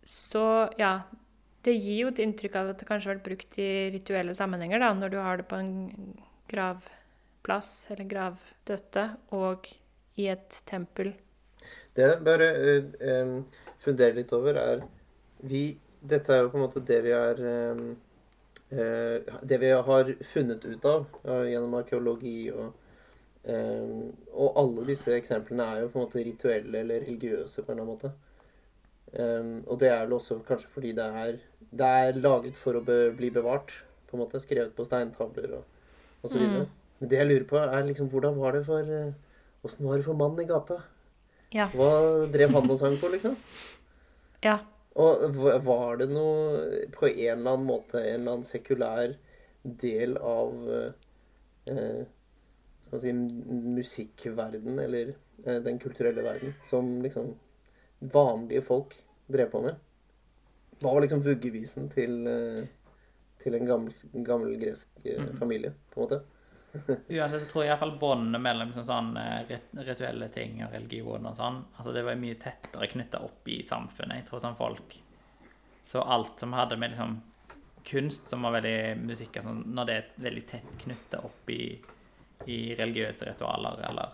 Så 0.06 0.44
ja, 0.80 1.00
det 1.66 1.76
gir 1.78 2.04
jo 2.04 2.12
et 2.12 2.22
inntrykk 2.24 2.58
av 2.58 2.72
at 2.72 2.82
det 2.82 2.88
kanskje 2.90 3.12
har 3.12 3.18
vært 3.18 3.28
brukt 3.28 3.60
i 3.62 3.72
rituelle 3.94 4.36
sammenhenger, 4.38 4.82
da, 4.82 4.94
når 4.98 5.14
du 5.14 5.20
har 5.22 5.42
det 5.42 5.48
på 5.50 5.60
en 5.62 5.74
gravplass 6.52 7.72
eller 7.94 8.10
gravdøtte 8.10 9.08
og 9.38 9.70
i 10.20 10.28
et 10.32 10.62
tempel. 10.70 11.14
Det 11.96 12.08
jeg 12.08 12.22
bare 12.26 12.50
eh, 12.58 13.36
funderer 13.84 14.18
litt 14.18 14.34
over, 14.34 14.58
er 14.58 14.86
vi 15.46 15.66
Dette 16.02 16.34
er 16.34 16.40
jo 16.42 16.50
på 16.50 16.58
en 16.58 16.64
måte 16.64 16.82
det 16.82 16.98
vi 17.06 17.12
er 17.14 17.42
eh, 17.46 17.82
Det 19.46 19.58
vi 19.62 19.70
har 19.70 20.08
funnet 20.26 20.64
ut 20.66 20.86
av 20.90 21.04
ja, 21.28 21.36
gjennom 21.52 21.76
arkeologi 21.78 22.50
og 22.50 22.72
em, 23.46 24.12
Og 24.32 24.60
alle 24.60 24.86
disse 24.90 25.14
eksemplene 25.16 25.64
er 25.64 25.82
jo 25.82 25.92
på 25.94 26.00
en 26.00 26.06
måte 26.06 26.26
rituelle 26.26 26.84
eller 26.84 27.06
religiøse 27.06 27.64
på 27.64 27.72
en 27.72 27.80
eller 27.80 27.88
annen 27.88 27.96
måte. 27.96 28.12
Em, 29.12 29.56
og 29.68 29.80
det 29.82 29.90
er 29.92 30.06
vel 30.06 30.18
også 30.18 30.40
kanskje 30.48 30.72
fordi 30.72 30.94
det 30.98 31.08
er, 31.24 31.40
det 31.72 31.90
er 32.04 32.20
laget 32.22 32.60
for 32.60 32.80
å 32.80 32.84
be, 32.86 33.00
bli 33.18 33.32
bevart. 33.34 33.74
På 34.08 34.18
en 34.18 34.26
måte 34.26 34.42
Skrevet 34.44 34.76
på 34.76 34.84
steintavler 34.84 35.58
og, 35.60 35.84
og 36.22 36.30
så 36.30 36.38
videre. 36.38 36.66
Mm. 36.66 36.80
Men 37.00 37.10
det 37.10 37.18
jeg 37.18 37.30
lurer 37.30 37.46
på, 37.50 37.60
er 37.62 37.86
liksom 37.88 38.10
hvordan 38.12 38.36
var 38.38 38.58
det 38.58 38.66
for 38.68 38.96
eh, 38.98 39.14
Åssen 39.62 39.86
var 39.86 40.00
det 40.00 40.06
for 40.08 40.18
mannen 40.18 40.42
i 40.42 40.50
gata? 40.50 40.80
Ja. 41.54 41.68
Hva 41.70 42.26
drev 42.34 42.54
han 42.56 42.70
og 42.72 42.78
sang 42.80 42.98
på, 43.02 43.12
liksom? 43.14 43.38
Ja. 44.42 44.56
Og 44.98 45.36
var 45.62 46.00
det 46.00 46.08
noe 46.10 46.80
på 46.92 47.06
en 47.06 47.36
eller 47.38 47.52
annen 47.54 47.68
måte 47.68 48.00
en 48.00 48.24
eller 48.24 48.34
annen 48.34 48.48
sekulær 48.48 49.14
del 49.62 50.16
av 50.18 50.72
eh, 51.70 52.00
si, 53.00 53.14
musikkverden, 53.14 54.80
eller 54.80 55.14
eh, 55.46 55.62
den 55.64 55.80
kulturelle 55.80 56.26
verden, 56.26 56.54
som 56.64 57.02
liksom 57.02 57.32
vanlige 58.00 58.62
folk 58.62 58.98
drev 59.32 59.52
på 59.54 59.62
med? 59.62 59.80
Hva 60.82 60.96
var 60.96 61.06
liksom 61.06 61.22
vuggevisen 61.24 61.90
til, 61.94 62.28
eh, 62.28 62.68
til 63.40 63.56
en 63.56 63.68
gammel, 63.70 63.94
gammel 64.26 64.58
gresk 64.60 65.06
eh, 65.06 65.32
familie, 65.40 65.74
på 65.94 66.02
en 66.02 66.08
måte? 66.08 66.22
Uansett 67.10 67.44
så 67.44 67.48
tror 67.50 67.66
jeg 67.66 67.74
iallfall 67.74 67.98
båndene 68.00 68.40
mellom 68.40 68.70
liksom 68.72 68.86
sånn 68.88 69.16
eh, 69.20 69.58
rituelle 69.84 70.30
ting 70.32 70.62
og 70.64 70.72
religion 70.72 71.26
og 71.28 71.36
sånn 71.36 71.58
Altså 71.76 71.92
det 71.92 72.06
var 72.08 72.20
mye 72.20 72.38
tettere 72.40 72.88
knytta 72.94 73.20
opp 73.26 73.50
i 73.52 73.60
samfunnet. 73.68 74.22
Jeg 74.22 74.28
tror 74.30 74.44
sånn 74.46 74.56
folk 74.56 74.96
Så 75.86 76.00
alt 76.02 76.40
som 76.40 76.56
hadde 76.56 76.78
med 76.80 76.94
liksom 76.94 77.18
kunst, 77.84 78.30
som 78.30 78.46
var 78.46 78.56
veldig 78.60 79.02
musikk 79.04 79.42
altså 79.42 79.56
Når 79.58 79.90
det 79.90 79.98
er 79.98 80.10
veldig 80.30 80.46
tett 80.48 80.78
knytta 80.86 81.24
opp 81.28 81.52
i, 81.52 81.64
i 82.48 82.76
religiøse 82.80 83.26
ritualer 83.28 83.82
eller 83.90 84.14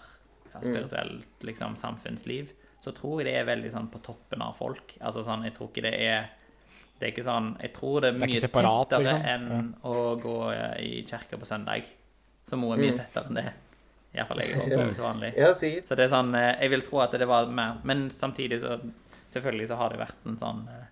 ja, 0.54 0.60
spirituelt 0.62 1.44
liksom 1.46 1.76
samfunnsliv, 1.78 2.52
så 2.84 2.92
tror 2.96 3.22
jeg 3.22 3.28
det 3.30 3.36
er 3.42 3.46
veldig 3.46 3.72
sånn 3.74 3.88
på 3.92 4.00
toppen 4.06 4.42
av 4.42 4.56
folk. 4.58 4.96
Altså 5.02 5.24
sånn, 5.26 5.44
jeg 5.48 5.54
tror 5.58 5.70
ikke 5.72 5.86
det 5.88 5.94
er 6.08 6.28
det 7.00 7.06
er 7.06 7.12
ikke 7.14 7.24
sånn, 7.28 7.52
Jeg 7.62 7.74
tror 7.74 8.02
det 8.02 8.08
er 8.10 8.14
Det 8.18 8.24
er 8.24 8.28
mye 8.32 8.40
separat, 8.42 8.90
tettere 8.90 9.04
liksom? 9.04 9.26
enn 9.30 9.76
å 9.86 9.96
gå 10.22 10.38
eh, 10.52 10.78
i 10.82 11.04
kirka 11.06 11.38
på 11.38 11.46
søndag. 11.46 11.84
Som 12.48 12.64
er 12.64 12.78
mye 12.78 12.92
Mm. 12.94 12.98
tettere 12.98 13.28
enn 13.28 13.36
det. 13.36 13.54
Iallfall 14.16 14.40
jeg 14.42 14.56
opplever 14.64 14.94
til 14.96 15.04
vanlig. 15.04 15.34
Ja. 15.38 15.52
Så 15.54 15.96
det 15.96 16.00
er 16.08 16.10
sånn 16.10 16.34
eh, 16.34 16.56
Jeg 16.62 16.70
vil 16.72 16.82
tro 16.82 17.00
at 17.04 17.12
det 17.12 17.28
var 17.28 17.46
mer 17.54 17.78
Men 17.84 18.10
samtidig 18.10 18.60
så 18.64 18.80
Selvfølgelig 19.30 19.68
så 19.68 19.76
har 19.78 19.90
det 19.90 20.00
vært 20.00 20.26
en 20.26 20.38
sånn 20.40 20.64
eh, 20.70 20.88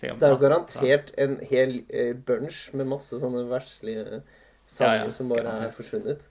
Det 0.00 0.22
er 0.22 0.30
jo 0.32 0.38
garantert 0.40 1.10
en 1.18 1.36
hel 1.50 1.82
bunch 2.24 2.72
med 2.72 2.86
masse 2.86 3.18
sånne 3.20 3.44
verslige 3.50 4.22
sanger 4.66 4.96
Ja, 4.96 5.04
ja, 5.04 5.10
som 5.10 5.28
bare 5.28 5.42
garantert. 5.42 5.68
er 5.68 5.76
forsvunnet. 5.76 6.24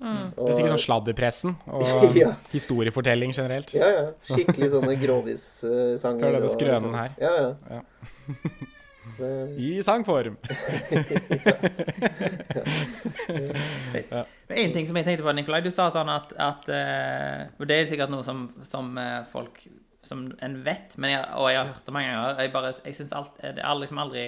Mm. 0.00 0.30
Det 0.32 0.46
er 0.48 0.54
sikkert 0.56 0.72
sånn 0.74 0.84
sladderpressen 0.86 1.56
og 1.68 1.82
Ja. 2.22 2.30
historiefortelling 2.54 3.34
generelt. 3.36 3.74
Ja, 3.76 3.88
ja. 3.92 4.04
Skikkelig 4.24 4.70
sånne 4.72 4.94
grovis-sanger. 5.00 6.38
Det 6.38 6.42
er 6.48 6.52
skrønen 6.54 6.88
sånn. 6.88 6.96
her. 6.96 7.10
Ja, 7.20 7.32
ja. 7.36 7.50
Ja. 7.76 7.80
Det, 9.18 9.28
I 9.58 9.80
sangform. 9.82 10.36
ja. 14.10 14.24
En 14.48 14.72
ting 14.74 14.86
som 14.86 14.96
jeg 14.98 15.06
tenkte 15.06 15.24
på, 15.26 15.32
Nikolai, 15.36 15.60
du 15.64 15.70
sa 15.74 15.88
sånn 15.92 16.10
at, 16.12 16.32
at 16.40 16.68
eh, 16.72 17.46
Og 17.60 17.66
det 17.68 17.76
er 17.80 17.88
sikkert 17.90 18.12
noe 18.12 18.24
som, 18.26 18.44
som 18.66 18.92
eh, 19.00 19.22
folk 19.30 19.62
Som 20.06 20.28
en 20.44 20.54
vet, 20.64 20.94
men 21.00 21.10
jeg, 21.16 21.24
og 21.36 21.50
jeg 21.50 21.58
har 21.60 21.72
hørt 21.72 21.84
det 21.88 21.92
mange 21.96 22.12
ganger. 22.12 22.38
Jeg 22.44 22.52
bare, 22.54 22.72
jeg 22.86 22.94
synes 23.00 23.12
alt 23.18 23.34
Det 23.42 23.64
er 23.66 23.80
liksom 23.82 23.98
aldri 24.04 24.24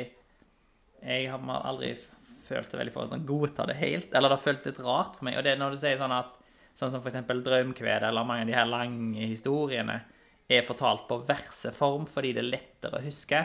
Jeg 1.03 1.31
har 1.33 1.41
aldri 1.63 1.95
f- 2.53 2.59
følt 2.63 2.71
så 2.71 2.79
veldig 2.79 2.93
for 2.93 3.07
å 3.07 3.11
sånn, 3.11 3.27
godta 3.27 3.67
det 3.67 3.77
helt. 3.81 4.13
Eller 4.15 4.29
det 4.29 4.37
har 4.39 4.45
føltes 4.45 4.67
litt 4.67 4.81
rart 4.85 5.17
for 5.19 5.25
meg. 5.25 5.39
Og 5.39 5.45
det 5.45 5.53
er 5.53 5.59
når 5.61 5.71
du 5.75 5.77
sier 5.83 5.97
sånn 6.01 6.13
at 6.13 6.39
sånn 6.75 6.91
som 6.91 7.03
eksempel 7.05 7.43
Drømkvedet 7.45 8.09
eller 8.09 8.25
mange 8.25 8.43
av 8.47 8.47
de 8.47 8.57
her 8.57 8.67
lange 8.67 9.27
historiene 9.29 10.03
er 10.49 10.63
fortalt 10.63 11.07
på 11.09 11.21
verseform 11.27 12.07
fordi 12.09 12.33
det 12.33 12.43
er 12.45 12.51
lettere 12.53 12.99
å 13.01 13.05
huske, 13.05 13.43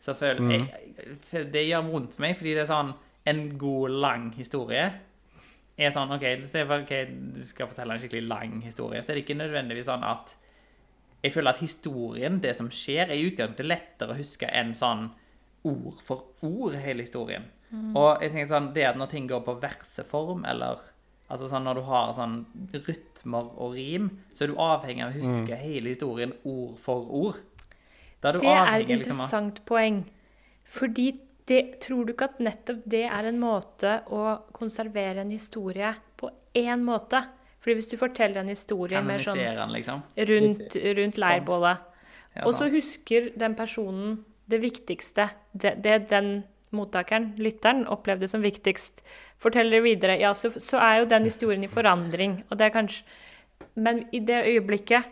så 0.00 0.14
føler 0.16 0.40
Mm. 0.40 0.68
jeg 1.30 1.52
Det 1.52 1.68
gjør 1.68 1.90
vondt 1.90 2.14
for 2.14 2.22
meg, 2.22 2.36
fordi 2.36 2.54
det 2.54 2.62
er 2.62 2.72
sånn 2.74 2.94
En 3.26 3.58
god, 3.58 3.90
lang 3.90 4.32
historie 4.32 4.92
er 5.78 5.90
sånn 5.90 6.10
OK, 6.12 6.24
okay 6.82 7.04
du 7.06 7.44
skal 7.44 7.66
fortelle 7.68 7.92
en 7.94 8.00
skikkelig 8.00 8.26
lang 8.28 8.60
historie, 8.62 9.02
så 9.02 9.10
er 9.12 9.14
det 9.18 9.24
ikke 9.26 9.36
nødvendigvis 9.38 9.86
sånn 9.86 10.02
at 10.04 10.34
jeg 11.22 11.32
føler 11.32 11.50
at 11.50 11.58
historien, 11.60 12.40
det 12.40 12.56
som 12.56 12.68
skjer, 12.70 13.10
er 13.10 13.14
i 13.14 13.26
utgangspunktet 13.28 13.66
lettere 13.66 14.12
å 14.14 14.16
huske 14.16 14.48
enn 14.48 14.72
sånn 14.74 15.10
ord 15.64 16.00
for 16.00 16.30
ord, 16.42 16.74
hele 16.80 17.02
historien. 17.04 17.44
Og 17.70 18.22
jeg 18.22 18.32
tenker 18.32 18.50
sånn, 18.50 18.72
det 18.74 18.86
at 18.88 18.98
når 18.98 19.12
ting 19.12 19.28
går 19.30 19.44
på 19.46 19.54
verseform, 19.62 20.42
eller 20.48 20.80
altså 21.30 21.46
sånn 21.50 21.66
når 21.68 21.78
du 21.78 21.82
har 21.86 22.12
sånn 22.16 22.36
rytmer 22.74 23.50
og 23.62 23.76
rim, 23.78 24.10
så 24.34 24.44
er 24.44 24.52
du 24.52 24.60
avhengig 24.60 25.04
av 25.06 25.14
å 25.14 25.20
huske 25.20 25.58
hele 25.60 25.92
historien 25.94 26.34
ord 26.42 26.78
for 26.82 27.06
ord. 27.20 27.42
Da 28.20 28.30
er 28.30 28.38
du 28.38 28.44
Det 28.44 28.54
er 28.54 28.72
et 28.74 28.90
interessant 28.90 28.98
liksom 28.98 29.20
av 29.20 29.26
interessant 29.26 29.60
poeng. 29.68 30.00
Fordi 30.70 31.06
det, 31.50 31.60
tror 31.82 32.06
du 32.06 32.14
ikke 32.14 32.30
at 32.30 32.40
nettopp 32.42 32.82
det 32.90 33.04
er 33.08 33.28
en 33.30 33.38
måte 33.42 34.00
å 34.14 34.24
konservere 34.54 35.24
en 35.24 35.32
historie 35.34 35.92
på 36.20 36.30
én 36.58 36.82
måte? 36.86 37.22
Fordi 37.60 37.76
hvis 37.76 37.90
du 37.90 37.96
forteller 38.00 38.42
en 38.42 38.52
historie 38.52 39.00
mer 39.04 39.22
sånn 39.22 39.38
den, 39.38 39.72
liksom. 39.74 40.02
rundt, 40.30 40.76
rundt 40.98 41.20
leirbålet, 41.20 41.86
Ja, 42.30 42.44
og 42.46 42.54
så 42.54 42.68
husker 42.70 43.32
den 43.34 43.56
personen 43.58 44.20
det 44.50 44.60
viktigste, 44.62 45.26
det, 45.52 45.74
det 45.82 45.96
den 46.12 46.44
mottakeren, 46.76 47.32
lytteren, 47.38 47.86
opplevde 47.90 48.28
som 48.30 48.42
viktigst, 48.44 49.02
forteller 49.42 49.82
videre, 49.82 50.18
ja, 50.20 50.30
så, 50.34 50.50
så 50.60 50.78
er 50.78 51.00
jo 51.00 51.08
den 51.10 51.24
historien 51.26 51.64
i 51.64 51.68
forandring. 51.72 52.42
Og 52.50 52.58
det 52.58 52.68
er 52.68 52.74
kanskje 52.76 53.02
Men 53.76 54.04
i 54.12 54.18
det 54.20 54.44
øyeblikket 54.46 55.04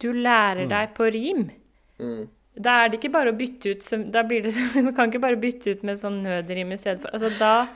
du 0.00 0.12
lærer 0.12 0.66
deg 0.68 0.94
på 0.96 1.10
rim, 1.14 1.50
Mm. 1.98 2.24
da 2.58 2.72
er 2.84 2.88
det 2.88 2.98
ikke 2.98 3.12
bare 3.14 3.30
å 3.30 3.36
bytte 3.38 3.70
ut 3.70 3.82
som, 3.86 4.10
Da 4.10 4.24
blir 4.26 4.42
det 4.42 4.50
som 4.56 4.66
Man 4.84 4.94
kan 4.96 5.06
ikke 5.12 5.20
bare 5.22 5.36
bytte 5.38 5.70
ut 5.76 5.84
med 5.86 6.00
sånn 6.00 6.16
nødrim 6.24 6.72
i 6.74 6.76
stedet 6.76 7.02
for 7.04 7.14
Altså 7.14 7.30
da 7.38 7.68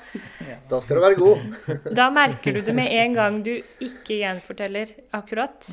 Da 0.69 0.81
skal 0.81 0.97
du 0.99 1.03
være 1.05 1.19
god. 1.21 1.39
Da 2.01 2.09
merker 2.11 2.53
du 2.57 2.61
det 2.66 2.75
med 2.75 2.91
en 2.91 3.14
gang 3.14 3.39
du 3.47 3.53
ikke 3.79 4.19
gjenforteller 4.19 4.91
akkurat. 5.14 5.71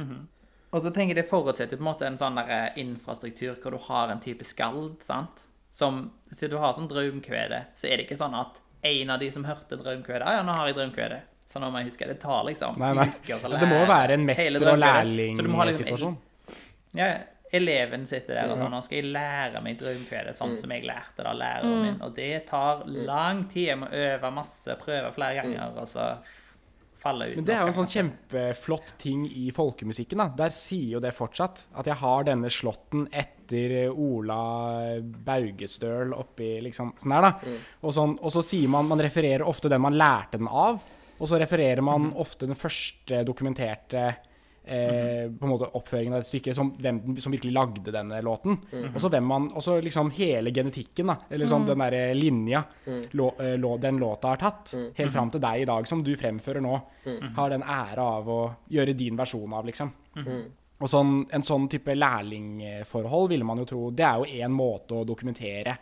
Og 0.72 0.82
så 0.84 0.92
tenker 0.94 1.16
jeg 1.16 1.24
det 1.24 1.30
forutsetter 1.30 1.78
på 1.80 1.82
en 1.82 1.90
måte 1.90 2.06
en 2.06 2.18
sånn 2.22 2.36
der 2.38 2.50
eh, 2.54 2.78
infrastruktur 2.84 3.56
hvor 3.64 3.72
du 3.72 3.78
har 3.88 4.12
en 4.14 4.20
type 4.22 4.44
skald, 4.46 4.98
sant? 5.02 5.42
Som, 5.76 5.98
så 6.32 6.48
du 6.48 6.56
har 6.62 6.72
sånn 6.78 6.88
drømkvede, 6.88 7.58
så 7.76 7.90
er 7.90 7.98
det 8.00 8.06
ikke 8.08 8.16
sånn 8.20 8.36
at 8.40 8.62
en 8.88 9.10
av 9.12 9.20
de 9.20 9.28
som 9.34 9.44
hørte 9.44 9.76
drømkvede, 9.82 10.24
ah, 10.24 10.38
ja, 10.38 10.44
nå 10.48 10.54
har 10.56 10.70
jeg 10.70 10.78
drømkvede. 10.78 11.18
Så 11.52 11.60
nå 11.60 11.68
må 11.72 11.82
jeg 11.82 11.90
huske, 11.92 12.08
det 12.08 12.16
tar 12.24 12.44
liksom 12.48 12.78
Nei, 12.80 12.94
nei. 12.96 13.06
uker 13.12 13.44
eller 13.46 13.60
Det 13.60 13.68
må 13.70 13.80
jo 13.82 13.88
være 13.90 14.16
en 14.16 14.24
mester- 14.26 14.68
og 14.72 14.80
lærlingsituasjon. 14.80 15.36
Så 15.36 15.44
du 15.44 15.50
må 15.52 15.60
ha 15.60 15.66
liksom- 15.70 16.18
Ja, 16.96 17.10
eleven 17.52 18.06
sitter 18.08 18.34
der 18.40 18.52
og 18.52 18.58
sånn, 18.58 18.72
nå 18.72 18.82
skal 18.84 18.98
jeg 19.02 19.12
lære 19.14 19.62
meg 19.64 19.78
drømkvede 19.78 20.32
Mm. 20.32 20.38
sånn 20.40 20.58
som 20.58 20.72
jeg 20.72 20.84
lærte 20.88 21.18
det 21.18 21.26
av 21.28 21.36
læreren 21.38 21.82
min. 21.82 22.02
Og 22.02 22.16
det 22.16 22.46
tar 22.48 22.84
lang 22.86 23.44
tid. 23.48 23.68
Jeg 23.68 23.78
må 23.78 23.88
øve 23.92 24.32
masse, 24.34 24.76
prøve 24.80 25.14
flere 25.14 25.36
ganger, 25.42 25.78
og 25.78 25.88
så 25.88 26.18
falle 27.06 27.30
ut. 27.32 27.38
Men 27.40 27.48
det 27.48 27.56
er 27.56 27.64
jo 27.64 27.72
en 27.72 27.78
sånn 27.78 27.92
kjempeflott 27.92 28.96
ting 29.02 29.26
i 29.30 29.48
folkemusikken. 29.56 30.22
da. 30.24 30.28
Der 30.44 30.54
sier 30.54 30.98
jo 30.98 31.04
det 31.04 31.14
fortsatt. 31.16 31.66
At 31.78 31.90
jeg 31.90 32.00
har 32.02 32.28
denne 32.28 32.52
slåtten 32.54 33.08
etter 33.14 33.92
Ola 33.92 34.42
Baugestøl 35.02 36.16
oppi 36.18 36.56
liksom 36.66 36.96
sånn 36.98 37.16
der, 37.16 37.28
da. 37.30 37.58
Og, 37.84 37.92
sånn, 37.94 38.18
og 38.18 38.34
så 38.34 38.42
sier 38.46 38.72
man 38.72 38.90
Man 38.90 39.04
refererer 39.04 39.46
ofte 39.46 39.70
den 39.72 39.84
man 39.86 39.98
lærte 39.98 40.40
den 40.42 40.50
av. 40.50 40.82
Og 41.16 41.30
så 41.30 41.40
refererer 41.40 41.84
man 41.86 42.10
ofte 42.20 42.48
den 42.50 42.58
første 42.60 43.22
dokumenterte 43.28 44.10
eh, 44.66 45.30
på 45.30 45.46
en 45.46 45.52
måte 45.52 45.70
oppføringen 45.78 46.14
av 46.16 46.20
dette 46.24 46.32
stykket, 46.34 46.56
som 46.58 46.72
hvem 46.82 47.18
som 47.22 47.32
virkelig 47.34 47.54
lagde 47.54 47.94
denne 47.94 48.20
låten. 48.26 48.58
Og 48.94 49.00
så 49.02 49.10
hvem 49.14 49.24
man 49.30 49.48
Og 49.56 49.64
så 49.64 49.78
liksom 49.82 50.12
hele 50.18 50.52
genetikken, 50.52 51.08
da. 51.08 51.18
Eller 51.30 51.46
sånn 51.48 51.66
den 51.68 51.80
derre 51.80 52.14
linja 52.18 52.64
lå, 53.14 53.30
eh, 53.40 53.56
lå, 53.58 53.78
den 53.80 53.98
låta 54.02 54.34
har 54.34 54.38
tatt. 54.42 54.74
Helt 54.98 55.14
fram 55.14 55.30
til 55.32 55.42
deg 55.42 55.62
i 55.62 55.66
dag, 55.70 55.88
som 55.88 56.04
du 56.04 56.16
fremfører 56.16 56.62
nå. 56.62 56.82
Har 57.36 57.50
den 57.50 57.62
ære 57.64 58.00
av 58.20 58.28
å 58.30 58.40
gjøre 58.70 58.96
din 58.98 59.16
versjon 59.18 59.54
av, 59.54 59.66
liksom. 59.66 59.92
Og 60.82 60.90
sånn, 60.92 61.26
en 61.32 61.42
sånn 61.44 61.70
type 61.72 61.94
lærlingforhold 61.96 63.30
ville 63.30 63.46
man 63.48 63.58
jo 63.62 63.66
tro 63.66 63.92
Det 63.96 64.04
er 64.04 64.18
jo 64.20 64.26
én 64.44 64.52
måte 64.52 64.92
å 64.98 65.06
dokumentere 65.08 65.78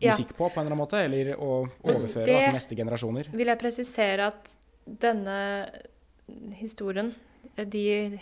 Ja. 0.00 0.10
musikk 0.10 0.32
på, 0.36 0.48
på 0.48 0.60
en 0.60 0.66
eller 0.66 0.72
annen 0.72 0.78
måte. 0.78 1.04
Eller 1.04 1.34
å 1.36 1.62
overføre 1.84 2.26
da, 2.26 2.40
til 2.46 2.52
neste 2.56 2.76
generasjoner. 2.76 3.28
Vil 3.32 3.46
jeg 3.46 3.58
presisere 3.60 4.26
at 4.26 4.54
denne 4.84 5.68
historien, 6.58 7.12
de 7.56 8.20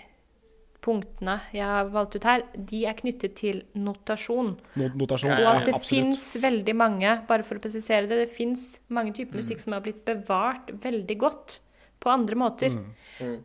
punktene 0.83 1.37
jeg 1.55 1.67
har 1.67 1.91
valgt 1.95 2.17
ut 2.19 2.27
her, 2.27 2.43
de 2.57 2.83
er 2.91 2.97
knyttet 2.99 3.37
til 3.39 3.61
notasjon. 3.79 4.57
Not 4.81 4.97
notasjon. 4.99 5.35
Og 5.37 5.51
at 5.53 5.69
det 5.69 5.77
ja, 5.77 5.83
fins 5.87 6.25
veldig 6.43 6.75
mange, 6.77 7.13
bare 7.29 7.47
for 7.47 7.59
å 7.59 7.63
presisere 7.63 8.09
det, 8.11 8.25
det 8.25 8.33
fins 8.35 8.73
mange 8.93 9.15
typer 9.17 9.39
musikk 9.39 9.63
som 9.63 9.77
har 9.77 9.85
blitt 9.85 10.03
bevart 10.09 10.73
veldig 10.83 11.19
godt 11.23 11.61
på 12.03 12.11
andre 12.11 12.39
måter. 12.39 12.75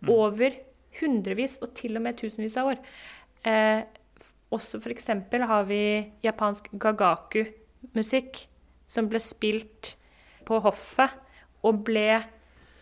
Over 0.10 0.58
hundrevis 0.98 1.60
og 1.62 1.76
til 1.78 2.00
og 2.00 2.08
med 2.08 2.18
tusenvis 2.18 2.58
av 2.58 2.74
år. 2.74 2.82
Eh, 3.46 3.86
også 4.54 4.80
eksempel 4.90 5.44
har 5.46 5.68
vi 5.70 5.82
japansk 6.24 6.72
gagaku-musikk 6.74 8.48
som 8.88 9.10
ble 9.12 9.20
spilt 9.22 9.94
på 10.48 10.62
hoffet 10.64 11.12
og 11.68 11.84
ble 11.86 12.22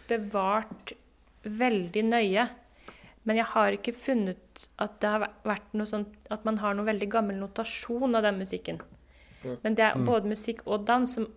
bevart 0.07 0.93
veldig 1.43 2.03
nøye. 2.07 2.45
Men 3.25 3.39
jeg 3.41 3.49
har 3.55 3.75
ikke 3.75 3.95
funnet 3.97 4.67
at 4.81 4.99
det 5.01 5.09
har 5.09 5.27
vært 5.47 5.73
noe 5.73 5.89
sånt, 5.89 6.13
at 6.29 6.45
man 6.45 6.59
har 6.61 6.77
noe 6.77 6.85
veldig 6.87 7.09
gammel 7.11 7.39
notasjon 7.41 8.17
av 8.17 8.25
den 8.25 8.37
musikken. 8.41 8.81
Men 9.61 9.77
det 9.77 9.85
er 9.85 10.05
både 10.05 10.29
musikk 10.29 10.63
og 10.65 10.85
dans 10.87 11.09
som 11.17 11.27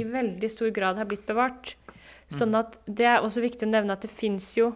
i 0.00 0.04
veldig 0.04 0.50
stor 0.52 0.72
grad 0.76 1.00
har 1.00 1.08
blitt 1.08 1.26
bevart. 1.28 1.74
Sånn 2.30 2.54
at 2.54 2.78
det 2.86 3.08
er 3.10 3.24
også 3.24 3.42
viktig 3.42 3.66
å 3.66 3.72
nevne 3.72 3.96
at 3.96 4.04
det 4.04 4.12
fins 4.12 4.52
jo 4.58 4.70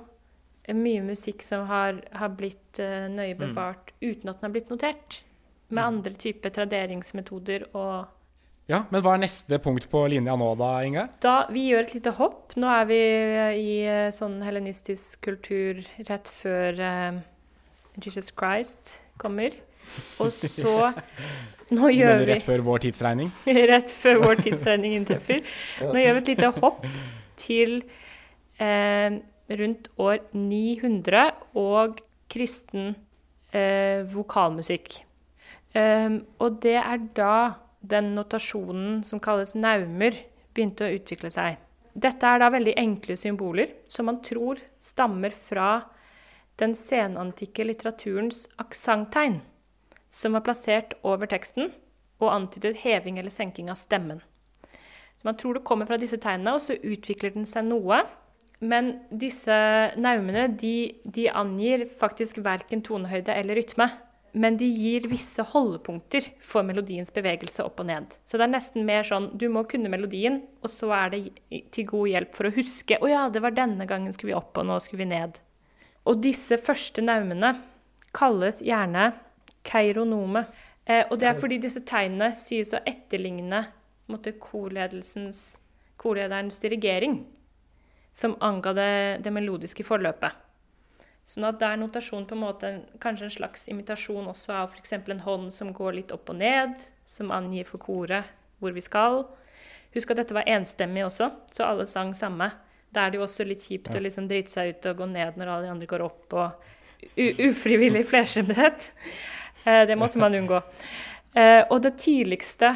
mye 0.73 1.03
musikk 1.05 1.45
som 1.45 1.67
har, 1.69 2.01
har 2.17 2.33
blitt 2.35 2.81
uh, 2.81 3.05
nøye 3.13 3.37
bevart 3.37 3.93
uten 4.01 4.31
at 4.31 4.41
den 4.41 4.49
har 4.49 4.55
blitt 4.55 4.73
notert. 4.73 5.21
Med 5.69 5.85
andre 5.85 6.15
typer 6.21 6.53
traderingsmetoder 6.55 7.69
og 7.73 8.09
Ja, 8.65 8.87
Men 8.89 9.03
hva 9.05 9.13
er 9.13 9.21
neste 9.27 9.59
punkt 9.61 9.85
på 9.93 10.01
linja 10.09 10.33
nå, 10.41 10.47
da, 10.57 10.71
Inge? 10.87 11.03
da, 11.21 11.35
Vi 11.53 11.67
gjør 11.69 11.85
et 11.85 11.95
lite 11.99 12.15
hopp. 12.17 12.55
Nå 12.57 12.69
er 12.73 12.87
vi 12.89 13.01
i 13.61 13.73
eh, 13.85 14.09
sånn 14.15 14.39
helenistisk 14.41 15.21
kultur 15.27 15.83
rett 16.09 16.31
før 16.33 16.81
uh, 16.81 17.19
Jesus 18.01 18.31
Christ 18.33 18.95
kommer. 19.21 19.53
Og 20.25 20.33
så 20.33 20.95
Nå 21.77 21.91
gjør 21.93 22.23
vi... 22.23 22.25
vi 22.25 22.31
rett 22.31 22.47
før 22.47 22.65
vår 22.65 22.87
tidsregning? 22.87 23.29
rett 23.73 23.93
før 23.93 24.23
vår 24.23 24.41
tidsregning 24.47 24.97
inntreffer. 24.97 25.45
Nå 25.85 26.01
gjør 26.01 26.17
vi 26.17 26.23
et 26.23 26.31
lite 26.33 26.51
hopp 26.57 26.87
til 27.41 27.83
uh, 28.63 29.19
rundt 29.61 29.91
år 30.01 30.23
900 30.33 31.27
og 31.61 32.01
kristen 32.33 32.95
uh, 33.53 34.01
vokalmusikk. 34.09 35.03
Um, 35.77 36.23
og 36.41 36.63
det 36.65 36.79
er 36.81 37.05
da 37.13 37.37
den 37.85 38.15
notasjonen 38.17 39.03
som 39.05 39.21
kalles 39.23 39.55
naumer, 39.55 40.17
begynte 40.55 40.87
å 40.87 40.97
utvikle 40.97 41.31
seg. 41.35 41.59
Dette 41.95 42.27
er 42.27 42.41
da 42.43 42.51
veldig 42.51 42.75
enkle 42.81 43.17
symboler 43.19 43.75
som 43.91 44.09
man 44.09 44.21
tror 44.25 44.59
stammer 44.83 45.35
fra 45.35 45.85
den 46.59 46.75
senantikke 46.79 47.67
litteraturens 47.67 48.45
aksenttegn, 48.63 49.41
som 50.11 50.35
var 50.35 50.45
plassert 50.47 50.95
over 51.03 51.31
teksten 51.31 51.73
og 52.23 52.31
antydet 52.31 52.81
heving 52.85 53.19
eller 53.19 53.35
senking 53.35 53.71
av 53.71 53.79
stemmen. 53.79 54.23
Man 55.25 55.39
tror 55.41 55.59
det 55.59 55.65
kommer 55.67 55.89
fra 55.89 55.99
disse 55.99 56.19
tegnene, 56.21 56.55
og 56.55 56.63
så 56.63 56.77
utvikler 56.77 57.33
den 57.35 57.47
seg 57.49 57.67
noe. 57.67 58.03
Men 58.65 58.93
disse 59.11 59.55
naumene 59.99 60.47
de, 60.61 60.95
de 61.05 61.27
angir 61.33 61.87
faktisk 62.01 62.43
verken 62.45 62.85
tonehøyde 62.85 63.35
eller 63.35 63.59
rytme. 63.59 63.89
Men 64.35 64.57
de 64.59 64.67
gir 64.67 65.05
visse 65.07 65.43
holdepunkter 65.47 66.27
for 66.43 66.67
melodiens 66.67 67.13
bevegelse 67.15 67.63
opp 67.63 67.79
og 67.85 67.87
ned. 67.87 68.17
Så 68.27 68.39
det 68.39 68.49
er 68.49 68.55
nesten 68.57 68.87
mer 68.87 69.07
sånn 69.07 69.29
du 69.39 69.47
må 69.53 69.63
kunne 69.71 69.93
melodien, 69.93 70.41
og 70.59 70.73
så 70.73 70.91
er 70.97 71.13
det 71.13 71.21
til 71.75 71.87
god 71.93 72.11
hjelp 72.11 72.35
for 72.35 72.49
å 72.49 72.55
huske 72.57 72.99
å 72.99 73.11
ja, 73.11 73.29
det 73.31 73.45
var 73.45 73.55
denne 73.55 73.87
gangen 73.87 74.13
skulle 74.17 74.33
vi 74.33 74.39
opp, 74.41 74.59
og 74.59 74.67
nå 74.67 74.81
skulle 74.83 75.05
vi 75.05 75.13
ned. 75.13 75.39
Og 76.11 76.19
disse 76.25 76.59
første 76.61 77.05
naumene 77.05 77.55
kalles 78.15 78.59
gjerne 78.65 79.13
keironome. 79.65 80.45
Eh, 80.85 81.07
og 81.09 81.19
det 81.21 81.31
er 81.31 81.39
fordi 81.39 81.61
disse 81.63 81.85
tegnene 81.87 82.35
sies 82.39 82.75
å 82.75 82.83
etterligne 82.85 83.63
måtte, 84.11 84.35
korlederens 84.37 85.57
dirigering, 86.61 87.23
som 88.13 88.37
anga 88.45 88.75
det, 88.77 88.93
det 89.25 89.33
melodiske 89.33 89.87
forløpet. 89.87 90.44
Sånn 91.25 91.47
at 91.49 91.57
det 91.61 91.69
er 91.71 91.81
notasjon 91.81 92.27
på 92.29 92.37
en 92.37 92.43
måte, 92.43 92.71
kanskje 93.01 93.29
en 93.29 93.33
slags 93.39 93.69
imitasjon 93.73 94.27
også 94.29 94.53
av 94.59 94.75
f.eks. 94.75 94.93
en 94.99 95.23
hånd 95.25 95.55
som 95.57 95.73
går 95.73 95.97
litt 95.97 96.13
opp 96.13 96.29
og 96.35 96.37
ned, 96.37 96.77
som 97.09 97.33
angir 97.33 97.65
for 97.69 97.81
koret 97.81 98.29
hvor 98.61 98.75
vi 98.77 98.85
skal. 98.85 99.23
Husk 99.95 100.13
at 100.13 100.21
dette 100.21 100.37
var 100.37 100.49
enstemmig 100.51 101.07
også, 101.07 101.31
så 101.55 101.65
alle 101.69 101.87
sang 101.89 102.13
samme. 102.19 102.51
Da 102.95 103.07
er 103.07 103.13
det 103.13 103.19
jo 103.19 103.25
også 103.25 103.47
litt 103.49 103.65
kjipt 103.65 103.95
å 103.95 104.03
liksom 104.03 104.29
drite 104.31 104.53
seg 104.53 104.75
ut 104.75 104.89
og 104.91 105.01
gå 105.01 105.09
ned 105.11 105.39
når 105.41 105.51
alle 105.51 105.67
de 105.67 105.73
andre 105.73 105.89
går 105.91 106.05
opp, 106.05 106.37
og 106.37 107.17
ufrivillig 107.49 108.05
flerskjemthet. 108.13 108.91
Eh, 109.65 109.85
det 109.89 109.97
måtte 109.99 110.21
man 110.21 110.37
unngå. 110.37 110.61
Eh, 111.35 111.63
og 111.65 111.81
det 111.87 111.97
tidligste 112.05 112.69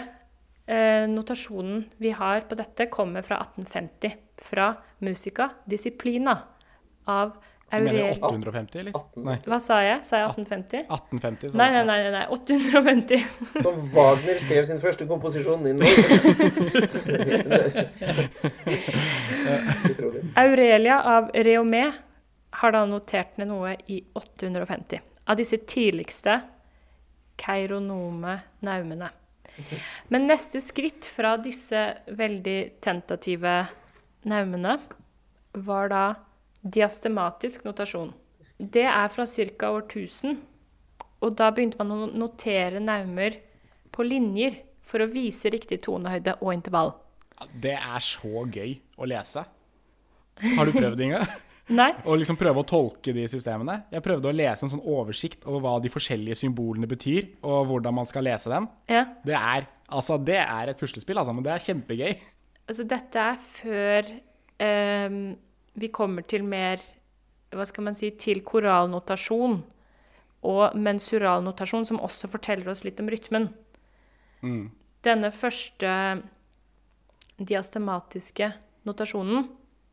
eh, 0.66 1.04
notasjonen 1.10 1.84
vi 2.02 2.14
har 2.16 2.48
på 2.48 2.58
dette, 2.58 2.88
kommer 2.90 3.26
fra 3.26 3.42
1850. 3.44 4.16
Fra 4.48 4.72
Musica 5.04 5.50
Disciplina 5.68 6.36
av 7.10 7.36
Aurel... 7.70 8.14
850, 8.24 8.78
eller? 8.80 8.92
18. 8.96 9.24
Nei, 9.26 9.34
Hva 9.44 9.58
sa 9.60 9.76
jeg? 9.84 9.98
Sa 10.08 10.16
jeg 10.22 10.28
1850? 10.30 10.86
1850. 10.88 11.50
så- 11.52 11.58
Nei, 11.60 11.68
nei, 11.74 11.84
nei, 11.84 11.98
nei, 12.02 12.12
nei. 12.14 12.26
850. 12.32 13.18
Som 13.62 13.82
Wagner 13.92 14.38
skrev 14.40 14.64
sin 14.70 14.80
første 14.80 15.04
komposisjon 15.10 15.66
i 15.68 15.74
Norge. 15.76 16.02
Aurelia 20.44 21.00
av 21.02 21.30
Reomé 21.34 21.84
har 22.50 22.72
da 22.74 22.84
notert 22.88 23.36
ned 23.38 23.50
noe 23.50 23.74
i 23.92 24.00
850. 24.16 25.00
Av 25.28 25.36
disse 25.36 25.58
tidligste 25.68 26.38
keironome 27.38 28.38
naumene. 28.64 29.10
Men 30.08 30.26
neste 30.30 30.60
skritt 30.62 31.06
fra 31.10 31.36
disse 31.42 31.80
veldig 32.16 32.58
tentative 32.84 33.54
naumene 34.30 34.78
var 35.68 35.90
da 35.92 36.02
diastematisk 36.76 37.66
notasjon. 37.66 38.12
Det 38.58 38.86
er 38.86 39.10
fra 39.12 39.26
ca. 39.26 39.72
år 39.72 39.84
1000. 39.86 40.38
Og 41.24 41.34
da 41.38 41.50
begynte 41.50 41.80
man 41.80 41.92
å 41.94 42.08
notere 42.12 42.80
naumer 42.82 43.40
på 43.94 44.06
linjer 44.06 44.60
for 44.86 45.02
å 45.02 45.10
vise 45.10 45.50
riktig 45.52 45.80
tonehøyde 45.84 46.38
og 46.38 46.54
intervall. 46.54 46.94
Det 47.52 47.74
er 47.74 48.02
så 48.02 48.44
gøy 48.46 48.78
å 48.98 49.08
lese. 49.08 49.44
Har 50.56 50.68
du 50.68 50.74
prøvd, 50.74 51.02
Inga? 51.06 51.22
Nei? 51.78 51.90
Å 52.08 52.14
liksom 52.16 52.38
prøve 52.40 52.62
å 52.62 52.66
tolke 52.66 53.12
de 53.12 53.26
systemene? 53.28 53.82
Jeg 53.92 54.04
prøvde 54.04 54.30
å 54.30 54.34
lese 54.34 54.64
en 54.64 54.72
sånn 54.72 54.84
oversikt 54.88 55.44
over 55.44 55.60
hva 55.64 55.74
de 55.84 55.90
forskjellige 55.92 56.38
symbolene 56.40 56.88
betyr, 56.88 57.26
og 57.44 57.68
hvordan 57.68 57.98
man 57.98 58.08
skal 58.08 58.24
lese 58.24 58.52
dem. 58.52 58.70
Ja. 58.88 59.04
Det 59.26 59.36
er, 59.36 59.68
altså, 59.92 60.16
det 60.16 60.38
er 60.40 60.72
et 60.72 60.80
puslespill, 60.80 61.20
altså, 61.20 61.34
men 61.36 61.44
det 61.44 61.52
er 61.52 61.66
kjempegøy. 61.66 62.14
Altså, 62.68 62.86
dette 62.88 63.26
er 63.34 63.42
før 63.52 64.10
ehm, 64.64 65.20
vi 65.78 65.88
kommer 65.94 66.26
til 66.26 66.42
mer 66.44 66.80
Hva 67.54 67.64
skal 67.66 67.84
man 67.86 67.94
si 67.96 68.10
Til 68.20 68.42
koralnotasjon 68.44 69.62
og 70.48 70.74
mensuralnotasjon, 70.78 71.86
som 71.88 71.98
også 71.98 72.28
forteller 72.30 72.68
oss 72.70 72.84
litt 72.86 73.00
om 73.02 73.08
rytmen. 73.10 73.48
Denne 75.02 75.30
første 75.34 75.90
diastematiske 77.38 78.52
notasjonen 78.86 79.48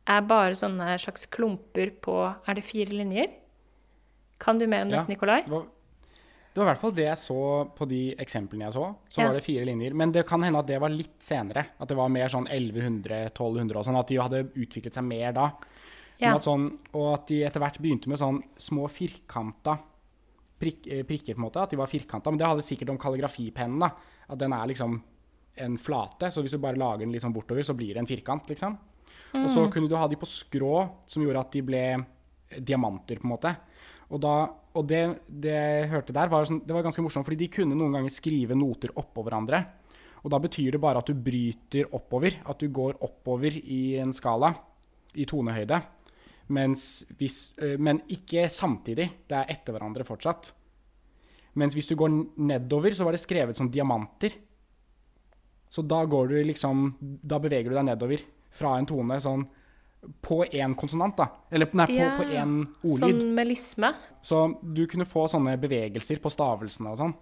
er 0.06 0.22
bare 0.30 0.54
sånne 0.58 1.00
slags 1.02 1.26
klumper 1.34 1.90
på 2.04 2.18
Er 2.48 2.58
det 2.60 2.66
fire 2.68 2.94
linjer? 2.94 3.32
Kan 4.40 4.60
du 4.60 4.68
mer 4.68 4.84
om 4.86 4.90
Ja. 4.92 5.00
dette, 5.02 5.10
Nikolai? 5.16 5.42
Det 5.44 5.52
var, 5.52 5.66
det 6.56 6.62
var 6.64 6.70
i 6.70 6.72
hvert 6.72 6.80
fall 6.86 6.94
det 6.96 7.04
jeg 7.10 7.20
så 7.20 7.38
på 7.76 7.86
de 7.92 8.02
eksemplene 8.24 8.64
jeg 8.70 8.74
så. 8.78 8.86
Så 9.12 9.20
Ja. 9.22 9.28
var 9.28 9.34
det 9.36 9.44
fire 9.44 9.66
linjer. 9.68 9.94
Men 9.94 10.12
det 10.16 10.26
kan 10.26 10.42
hende 10.42 10.60
at 10.60 10.68
det 10.70 10.80
var 10.80 10.90
litt 10.90 11.20
senere. 11.20 11.66
At 11.80 11.90
det 11.90 11.98
var 11.98 12.08
mer 12.10 12.30
sånn 12.32 12.48
1100-1200 12.48 13.76
og 13.76 13.84
sånn. 13.86 14.00
At 14.00 14.08
de 14.08 14.16
hadde 14.22 14.44
utviklet 14.56 14.94
seg 14.96 15.04
mer 15.04 15.34
da. 15.36 15.50
Ja. 16.22 16.36
At 16.38 16.44
sånn, 16.48 16.70
og 16.94 17.14
at 17.14 17.28
de 17.28 17.42
etter 17.44 17.60
hvert 17.60 17.82
begynte 17.84 18.08
med 18.08 18.18
sånn 18.22 18.42
små 18.58 18.88
firkanta 18.88 19.78
prikk, 20.58 20.88
eh, 20.88 21.04
prikker, 21.04 21.36
på 21.36 21.42
en 21.44 21.50
måte. 21.52 21.62
At 21.62 21.70
de 21.72 21.76
var 21.78 21.88
firkanta. 21.92 22.32
Men 22.32 22.38
det 22.40 22.48
hadde 22.48 22.64
sikkert 22.64 22.90
om 22.90 22.98
kalligrafipennen, 22.98 23.80
da. 23.80 23.92
At 24.30 24.38
den 24.40 24.54
er 24.54 24.66
liksom 24.66 25.02
en 25.58 25.78
flate. 25.78 26.32
Så 26.32 26.42
hvis 26.42 26.52
du 26.52 26.58
bare 26.58 26.78
lager 26.80 27.00
den 27.00 27.12
litt 27.12 27.22
sånn 27.22 27.34
bortover, 27.36 27.64
så 27.64 27.76
blir 27.76 27.94
det 27.94 27.98
en 27.98 28.08
firkant, 28.08 28.48
liksom. 28.48 28.78
Og 29.34 29.50
så 29.50 29.70
kunne 29.70 29.90
du 29.90 29.96
ha 29.98 30.08
de 30.08 30.16
på 30.16 30.26
skrå, 30.26 30.90
som 31.06 31.22
gjorde 31.22 31.40
at 31.40 31.52
de 31.52 31.62
ble 31.62 32.06
diamanter, 32.64 33.18
på 33.20 33.26
en 33.26 33.34
måte. 33.38 33.56
Og, 34.12 34.20
da, 34.22 34.36
og 34.78 34.86
det, 34.90 35.02
det 35.28 35.56
jeg 35.56 35.90
hørte 35.92 36.14
der, 36.16 36.30
var, 36.32 36.46
sånn, 36.48 36.62
det 36.66 36.76
var 36.76 36.86
ganske 36.86 37.04
morsomt, 37.06 37.26
fordi 37.26 37.46
de 37.46 37.52
kunne 37.54 37.78
noen 37.78 37.98
ganger 37.98 38.14
skrive 38.14 38.58
noter 38.58 38.94
oppå 39.02 39.26
hverandre. 39.26 39.64
Og 40.26 40.32
da 40.34 40.40
betyr 40.42 40.76
det 40.76 40.82
bare 40.82 41.02
at 41.02 41.10
du 41.10 41.18
bryter 41.22 41.92
oppover, 41.94 42.40
at 42.50 42.62
du 42.62 42.70
går 42.74 42.98
oppover 43.06 43.58
i 43.62 43.98
en 44.02 44.14
skala, 44.16 44.52
i 45.16 45.26
tonehøyde. 45.30 45.82
Hvis, 46.50 47.38
øh, 47.58 47.78
men 47.82 48.04
ikke 48.10 48.50
samtidig. 48.50 49.10
Det 49.30 49.38
er 49.38 49.54
etter 49.54 49.74
hverandre 49.74 50.06
fortsatt. 50.06 50.52
Mens 51.56 51.74
hvis 51.78 51.88
du 51.88 51.96
går 51.98 52.12
nedover, 52.42 52.94
så 52.94 53.06
var 53.06 53.16
det 53.16 53.24
skrevet 53.24 53.58
som 53.58 53.70
diamanter. 53.72 54.34
Så 55.70 55.82
da 55.82 56.04
går 56.06 56.28
du 56.30 56.36
liksom 56.46 56.96
Da 57.02 57.40
beveger 57.42 57.70
du 57.70 57.76
deg 57.76 57.88
nedover 57.88 58.22
fra 58.56 58.78
en 58.78 58.86
tone 58.88 59.18
sånn 59.20 59.44
på 60.22 60.44
én 60.46 60.76
konsonant, 60.78 61.16
da. 61.18 61.28
Eller 61.52 61.70
nei, 61.74 61.86
på, 61.88 61.94
Ja, 61.98 62.12
på 62.18 62.24
én 62.30 62.56
ordlyd. 62.84 63.22
Sånn 63.22 63.34
melisme. 63.38 63.94
Så 64.26 64.42
du 64.62 64.86
kunne 64.88 65.06
få 65.06 65.28
sånne 65.32 65.58
bevegelser 65.62 66.20
på 66.24 66.32
stavelsene 66.34 66.92
og 66.94 66.98
sånn. 67.02 67.16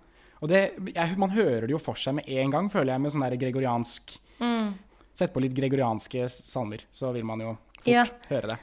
Og 0.44 0.50
det, 0.52 0.64
jeg, 0.94 1.18
man 1.18 1.32
hører 1.32 1.68
det 1.68 1.72
jo 1.76 1.80
for 1.80 1.96
seg 1.96 2.18
med 2.18 2.28
en 2.28 2.52
gang, 2.52 2.70
føler 2.70 2.94
jeg, 2.96 3.02
med 3.06 3.12
sånn 3.16 3.26
der 3.30 3.38
gregoriansk 3.40 4.20
Mm. 4.44 4.74
Sett 5.14 5.30
på 5.32 5.40
litt 5.44 5.54
gregorianske 5.54 6.26
salmer, 6.28 6.82
så 6.92 7.12
vil 7.14 7.24
man 7.24 7.40
jo 7.40 7.52
fort 7.78 7.86
Ja. 7.88 8.04
høre 8.32 8.48
det. 8.56 8.58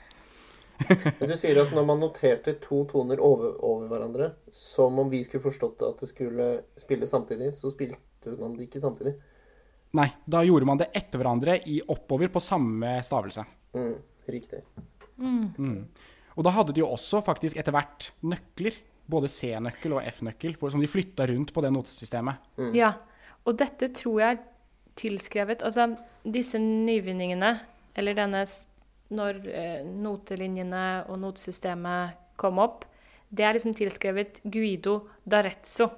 Men 1.20 1.28
du 1.30 1.36
sier 1.38 1.60
at 1.62 1.70
når 1.76 1.86
man 1.86 2.00
noterte 2.02 2.56
to 2.60 2.82
toner 2.90 3.20
over, 3.22 3.54
over 3.64 3.86
hverandre, 3.88 4.32
som 4.50 4.98
om 4.98 5.08
vi 5.08 5.22
skulle 5.24 5.44
forstått 5.44 5.80
at 5.86 6.00
det 6.02 6.08
skulle 6.10 6.48
spille 6.76 7.06
samtidig, 7.06 7.52
så 7.54 7.70
spilte 7.70 8.34
man 8.40 8.56
det 8.58 8.66
ikke 8.66 8.80
samtidig. 8.82 9.14
Nei, 9.94 10.08
da 10.26 10.42
gjorde 10.44 10.66
man 10.66 10.78
det 10.82 10.90
etter 10.92 11.22
hverandre 11.22 11.56
i 11.70 11.80
oppover 11.86 12.28
på 12.34 12.42
samme 12.42 12.96
stavelse. 13.06 13.44
Mm, 13.78 13.94
riktig. 14.34 14.62
Og 16.36 16.46
da 16.46 16.52
hadde 16.54 16.74
de 16.76 16.82
jo 16.82 16.92
også 16.94 17.20
faktisk 17.26 17.58
etter 17.60 17.74
hvert 17.74 18.10
nøkler, 18.22 18.78
både 19.10 19.28
C-nøkkel 19.28 19.96
og 19.96 20.06
F-nøkkel, 20.06 20.54
som 20.60 20.80
de 20.80 20.88
flytta 20.88 21.26
rundt 21.28 21.52
på 21.52 21.64
det 21.64 21.72
notesystemet. 21.74 22.46
Ja, 22.76 22.94
og 23.44 23.58
dette 23.58 23.90
tror 23.96 24.20
jeg 24.22 24.36
er 24.36 24.42
tilskrevet 25.00 25.62
Altså, 25.66 25.94
disse 26.24 26.58
nyvinningene, 26.58 27.58
eller 27.96 28.14
denne 28.14 28.44
Når 29.10 29.40
eh, 29.50 29.80
notelinjene 29.82 31.04
og 31.10 31.16
notesystemet 31.18 32.12
kom 32.38 32.60
opp, 32.62 32.84
det 33.34 33.42
er 33.42 33.56
liksom 33.56 33.74
tilskrevet 33.74 34.38
Guido 34.44 35.08
d'Arezzo, 35.26 35.88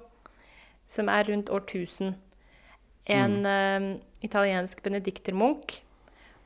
som 0.89 1.11
er 1.13 1.29
rundt 1.29 1.51
år 1.53 1.61
1000. 1.61 2.15
En 3.05 3.45
eh, 3.45 4.01
italiensk 4.25 4.81
benediktermunk. 4.81 5.82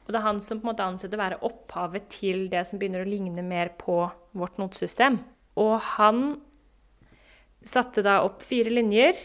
Og 0.08 0.14
det 0.14 0.22
er 0.22 0.28
han 0.30 0.40
som 0.40 0.62
på 0.62 0.64
en 0.64 0.72
måte 0.72 0.88
anses 0.88 1.12
å 1.12 1.20
være 1.20 1.42
opphavet 1.44 2.08
til 2.14 2.46
det 2.52 2.64
som 2.70 2.80
begynner 2.80 3.04
å 3.04 3.10
ligne 3.10 3.44
mer 3.44 3.74
på 3.76 4.06
vårt 4.40 4.56
notesystem. 4.62 5.20
Og 5.60 5.76
han 5.98 6.22
satte 7.68 8.04
da 8.06 8.22
opp 8.24 8.40
fire 8.46 8.72
linjer, 8.72 9.20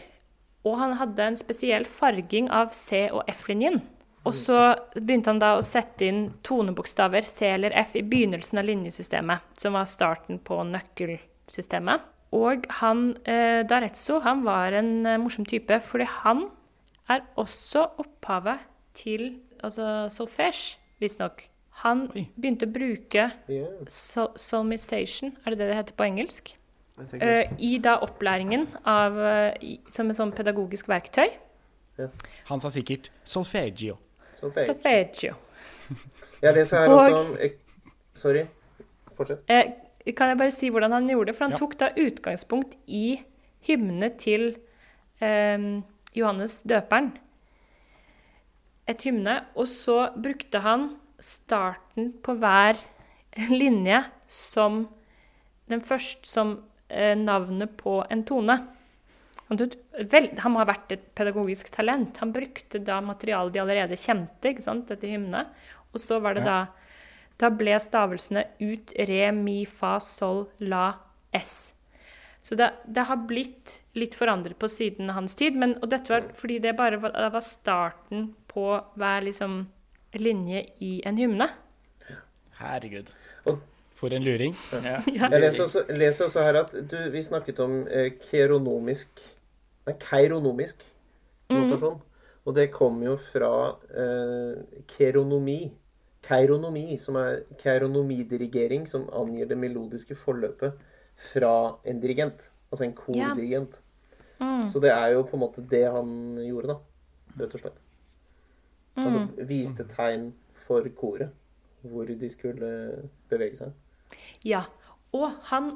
og 0.67 0.75
han 0.81 0.97
hadde 0.99 1.29
en 1.29 1.39
spesiell 1.39 1.87
farging 1.87 2.49
av 2.51 2.73
C- 2.75 3.09
og 3.15 3.23
F-linjen. 3.31 3.79
Og 4.23 4.35
så 4.35 4.57
begynte 4.95 5.33
han 5.33 5.39
da 5.41 5.53
å 5.57 5.63
sette 5.65 6.07
inn 6.07 6.21
tonebokstaver 6.47 7.25
C 7.27 7.49
eller 7.51 7.75
F 7.79 7.97
i 7.99 8.03
begynnelsen 8.07 8.61
av 8.61 8.67
linjesystemet, 8.69 9.43
som 9.59 9.75
var 9.75 9.87
starten 9.91 10.39
på 10.39 10.61
nøkkelsystemet. 10.67 12.09
Og 12.33 12.67
han, 12.79 13.09
eh, 13.27 13.63
D'Arezzo 13.67 14.21
han 14.23 14.43
var 14.43 14.73
en 14.73 15.05
eh, 15.05 15.19
morsom 15.21 15.45
type, 15.45 15.79
fordi 15.83 16.07
han 16.23 16.47
er 17.11 17.21
også 17.37 17.83
opphavet 17.99 18.63
til 18.95 19.41
altså 19.63 20.09
solfège, 20.13 20.77
visstnok. 21.01 21.45
Han 21.83 22.05
Oi. 22.13 22.27
begynte 22.37 22.67
å 22.69 22.73
bruke 22.73 23.29
yeah. 23.49 23.71
sol 23.89 24.29
solmization, 24.39 25.33
er 25.43 25.53
det 25.53 25.63
det 25.63 25.71
det 25.71 25.79
heter 25.79 25.97
på 25.97 26.05
engelsk? 26.05 26.53
Uh. 26.99 27.15
Eh, 27.17 27.49
I 27.57 27.77
da 27.81 27.95
opplæringen 28.05 28.67
av, 28.85 29.17
uh, 29.17 29.49
i, 29.65 29.79
som 29.91 30.11
et 30.11 30.19
sånn 30.19 30.33
pedagogisk 30.35 30.91
verktøy. 30.91 31.31
Han 32.49 32.61
sa 32.61 32.69
sikkert 32.73 33.09
solfeggio. 33.25 33.97
Solfeggio. 34.33 35.33
ja, 36.43 36.53
det 36.53 36.65
sa 36.69 36.83
jeg 36.83 36.93
også 36.93 37.17
om 37.19 37.33
Sorry. 38.13 38.43
Fortsett. 39.13 39.41
Eh, 39.49 40.13
kan 40.13 40.29
jeg 40.29 40.37
bare 40.37 40.53
si 40.53 40.69
hvordan 40.69 40.93
han 40.93 41.09
gjorde 41.09 41.31
det? 41.31 41.35
For 41.37 41.45
han 41.45 41.55
Ja. 41.55 41.57
tok 41.57 41.77
da 41.79 41.89
utgangspunkt 41.97 42.77
i 42.87 43.21
hymne 43.65 44.09
til 44.17 44.55
eh, 45.21 45.81
Johannes 46.13 46.61
døperen. 46.61 47.17
Et 48.89 49.07
hymne. 49.07 49.39
Og 49.55 49.69
så 49.71 50.09
brukte 50.15 50.63
han 50.63 50.91
starten 51.23 52.11
på 52.23 52.35
hver 52.41 52.79
linje 53.53 54.03
som 54.27 54.85
den 55.71 55.81
første 55.85 56.27
som 56.27 56.55
eh, 56.89 57.15
navnet 57.17 57.77
på 57.79 58.01
en 58.11 58.23
tone. 58.27 58.57
Han, 59.49 59.59
må 60.51 60.61
ha 60.61 60.67
vært 60.67 60.95
et 60.95 61.03
pedagogisk 61.15 61.69
talent. 61.73 62.17
Han 62.23 62.33
brukte 62.33 62.81
da 62.81 62.99
materialet 63.05 63.53
de 63.53 63.61
allerede 63.61 63.99
kjente, 63.99 64.51
ikke 64.51 64.65
sant, 64.65 64.87
dette 64.89 65.09
hymnet. 65.09 65.51
Og 65.93 66.01
så 66.01 66.19
var 66.23 66.39
det 66.39 66.47
da 66.47 66.65
Da 67.41 67.49
ble 67.49 67.73
stavelsene 67.81 68.43
ut, 68.61 68.91
re, 69.09 69.31
mi, 69.33 69.63
fa, 69.65 69.95
sol, 69.99 70.45
la, 70.61 70.93
s. 71.33 71.73
Så 72.45 72.55
det, 72.55 72.67
det 72.85 73.07
har 73.09 73.23
blitt 73.25 73.79
litt 73.97 74.13
forandret 74.15 74.59
på 74.61 74.69
siden 74.69 75.09
hans 75.15 75.33
tid, 75.39 75.57
men, 75.57 75.73
og 75.81 75.89
dette 75.89 76.13
var 76.13 76.27
fordi 76.37 76.59
det 76.61 76.75
bare 76.77 76.99
var, 77.01 77.15
det 77.17 77.31
var 77.33 77.43
starten 77.43 78.27
på 78.53 78.65
hver 78.99 79.23
liksom 79.25 79.67
linje 80.13 80.65
i 80.79 81.01
en 81.05 81.17
hymne. 81.17 81.49
Herregud. 82.59 83.07
Og- 83.45 83.59
For 83.95 84.07
en 84.13 84.23
luring. 84.23 84.55
Ja. 84.73 85.01
Ja. 85.07 85.27
Jeg 85.31 85.41
leser 85.41 85.63
også, 85.63 85.83
leser 85.89 86.25
også 86.25 86.41
her 86.43 86.57
at 86.63 86.71
du, 86.91 86.97
vi 87.11 87.21
snakket 87.21 87.59
om 87.63 87.87
eh, 87.87 88.11
keronomisk 88.29 89.21
Nei, 89.87 89.93
keironomisk 89.99 90.83
notasjon. 91.51 91.97
Og 92.45 92.55
det 92.55 92.69
kommer 92.71 93.05
jo 93.09 93.15
fra 93.19 93.49
eh, 93.91 94.61
keronomi. 94.87 95.71
Keironomi, 96.23 96.97
som 96.97 97.17
er 97.19 97.41
keironomidirigering, 97.59 98.85
som 98.87 99.09
angir 99.13 99.45
det 99.49 99.57
melodiske 99.59 100.15
forløpet 100.15 100.73
fra 101.33 101.53
en 101.85 101.99
dirigent. 101.99 102.49
Altså 102.71 102.85
en 102.87 102.93
kordirigent. 102.95 103.79
Mm. 104.39 104.69
Så 104.71 104.79
det 104.83 104.91
er 104.95 105.07
jo 105.17 105.23
på 105.27 105.35
en 105.37 105.43
måte 105.43 105.63
det 105.71 105.83
han 105.91 106.13
gjorde, 106.47 106.73
da. 106.73 106.77
Rett 107.43 107.55
og 107.59 107.63
slett. 107.65 107.82
Altså 108.95 109.19
Mm. 109.19 109.47
viste 109.47 109.83
tegn 109.89 110.33
for 110.53 110.83
koret. 110.95 111.29
Hvor 111.83 112.05
de 112.05 112.29
skulle 112.29 113.09
bevege 113.29 113.55
seg. 113.55 113.71
Ja. 114.45 114.63
Og 115.11 115.29
han 115.43 115.71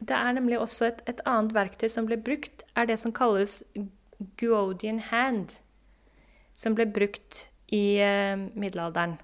Det 0.00 0.10
er 0.10 0.32
nemlig 0.32 0.58
også 0.60 0.84
et, 0.86 1.00
et 1.08 1.20
annet 1.24 1.54
verktøy 1.54 1.88
som 1.88 2.04
ble 2.06 2.16
brukt, 2.20 2.62
er 2.76 2.84
det 2.84 2.98
som 2.98 3.12
kalles 3.12 3.62
Guodian 4.36 4.98
hand. 4.98 5.58
Som 6.54 6.74
ble 6.74 6.84
brukt 6.86 7.46
i 7.72 7.96
eh, 7.96 8.36
middelalderen. 8.36 9.16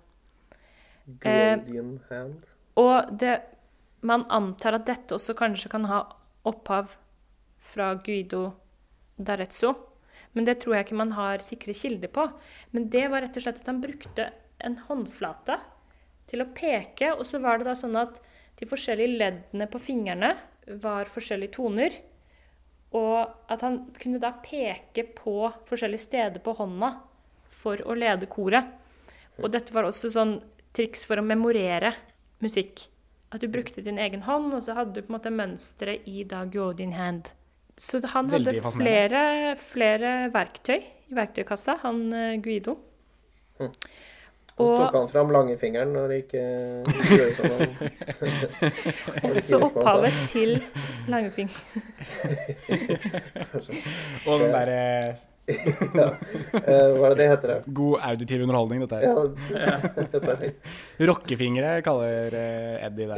Eh, 1.08 1.20
Guardian 1.20 2.00
hand. 2.08 2.46
Og 2.76 3.20
det, 3.20 3.40
man 4.00 4.24
antar 4.30 4.72
at 4.78 4.86
dette 4.86 5.12
også 5.14 5.34
kanskje 5.34 5.68
kan 5.68 5.84
ha 5.84 6.02
opphav 6.44 6.96
fra 7.58 7.94
Guido 7.94 8.50
d'Arezzo. 9.20 9.74
Men 10.32 10.48
det 10.48 10.58
tror 10.62 10.76
jeg 10.76 10.86
ikke 10.86 11.00
man 11.00 11.14
har 11.16 11.44
sikre 11.44 11.74
kilder 11.76 12.12
på. 12.12 12.26
Men 12.72 12.88
det 12.92 13.04
var 13.12 13.24
rett 13.24 13.36
og 13.36 13.44
slett 13.44 13.60
at 13.60 13.68
han 13.68 13.82
brukte 13.82 14.30
en 14.64 14.78
håndflate 14.88 15.58
til 16.30 16.44
å 16.44 16.50
peke, 16.56 17.12
og 17.12 17.26
så 17.28 17.42
var 17.42 17.60
det 17.60 17.68
da 17.68 17.76
sånn 17.76 17.98
at 18.00 18.20
de 18.60 18.68
forskjellige 18.68 19.18
leddene 19.18 19.68
på 19.68 19.80
fingrene 19.82 20.32
var 20.82 21.10
forskjellige 21.12 21.56
toner. 21.58 21.96
Og 22.96 23.52
at 23.52 23.64
han 23.64 23.82
kunne 24.00 24.20
da 24.22 24.34
peke 24.44 25.04
på 25.16 25.36
forskjellige 25.68 26.06
steder 26.06 26.44
på 26.44 26.54
hånda 26.56 26.94
for 27.62 27.80
å 27.88 27.96
lede 27.96 28.28
koret. 28.30 28.68
Og 29.40 29.52
dette 29.52 29.72
var 29.74 29.88
også 29.88 30.12
sånn 30.12 30.38
triks 30.76 31.04
for 31.08 31.20
å 31.20 31.26
memorere 31.26 31.94
musikk. 32.44 32.86
At 33.32 33.40
du 33.40 33.48
brukte 33.48 33.84
din 33.84 34.00
egen 34.00 34.24
hånd, 34.26 34.52
og 34.52 34.64
så 34.64 34.76
hadde 34.76 34.96
du 34.96 35.04
på 35.04 35.12
en 35.12 35.16
måte 35.16 35.32
mønsteret 35.32 36.08
i 36.08 36.24
da 36.28 36.44
Godin 36.44 36.92
hand. 36.96 37.32
Så 37.78 38.00
han 38.12 38.28
hadde 38.30 38.54
flere, 38.74 39.22
flere 39.56 40.12
verktøy 40.32 40.78
i 40.78 41.16
verktøykassa, 41.16 41.78
han 41.82 42.04
eh, 42.12 42.36
Guido. 42.42 42.76
Så 44.52 44.66
tok 44.76 44.94
han 44.94 45.08
fram 45.08 45.30
langfingeren 45.32 45.94
når 45.94 46.10
det 46.12 46.16
ikke 46.26 46.42
gjør 47.08 47.30
sånn. 47.38 47.52
også 49.30 49.60
opphavet 49.64 50.18
til 50.28 50.58
langfingeren. 51.10 51.86
Og 54.28 54.44
den 54.44 54.52
derre 54.52 54.82
ja. 55.98 56.06
Eh, 56.54 56.92
Hva 56.94 57.08
er 57.08 57.14
det 57.14 57.18
det 57.18 57.26
heter? 57.32 57.52
Det? 57.52 57.72
god 57.74 58.04
auditiv 58.06 58.42
underholdning, 58.44 58.84
dette 58.84 59.00
her. 59.00 59.06
Ja. 59.08 60.50
Rockefingre 61.10 61.72
kaller 61.82 62.36
eh, 62.38 62.86
Eddie 62.86 63.08
det. 63.10 63.16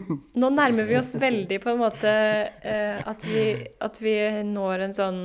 Nå 0.40 0.50
nærmer 0.54 0.86
vi 0.86 0.98
oss 1.00 1.10
veldig 1.18 1.58
på 1.62 1.72
en 1.72 1.80
måte 1.82 2.12
eh, 2.12 3.00
at, 3.02 3.26
vi, 3.26 3.44
at 3.82 3.98
vi 4.02 4.14
når 4.46 4.86
en 4.86 4.94
sånn 4.94 5.20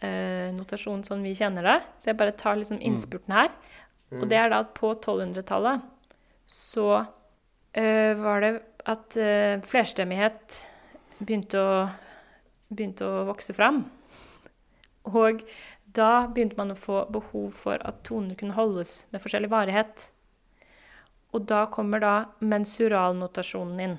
eh, 0.00 0.48
notasjon 0.56 1.04
sånn 1.04 1.26
vi 1.26 1.34
kjenner 1.36 1.68
det. 1.68 1.76
Så 2.00 2.12
jeg 2.12 2.20
bare 2.22 2.36
tar 2.38 2.56
liksom 2.60 2.80
innspurten 2.80 3.36
her. 3.36 3.52
Og 4.16 4.24
det 4.30 4.40
er 4.40 4.48
da 4.48 4.62
at 4.64 4.72
på 4.72 4.94
1200-tallet 4.94 5.84
så 6.48 6.88
eh, 7.76 8.16
var 8.16 8.40
det 8.40 8.54
at 8.88 9.12
flerstemmighet 9.68 10.62
begynte 11.18 11.60
å, 11.60 11.72
begynte 12.72 13.04
å 13.04 13.26
vokse 13.28 13.52
fram. 13.52 13.82
Og 15.08 15.44
da 15.96 16.28
begynte 16.28 16.58
man 16.58 16.74
å 16.74 16.78
få 16.78 17.02
behov 17.12 17.50
for 17.56 17.80
at 17.86 18.02
toner 18.06 18.36
kunne 18.38 18.56
holdes 18.56 19.06
med 19.12 19.22
forskjellig 19.24 19.50
varighet. 19.52 20.10
Og 21.36 21.44
da 21.48 21.64
kommer 21.72 22.02
da 22.02 22.12
mensuralnotasjonen 22.40 23.80
inn. 23.84 23.96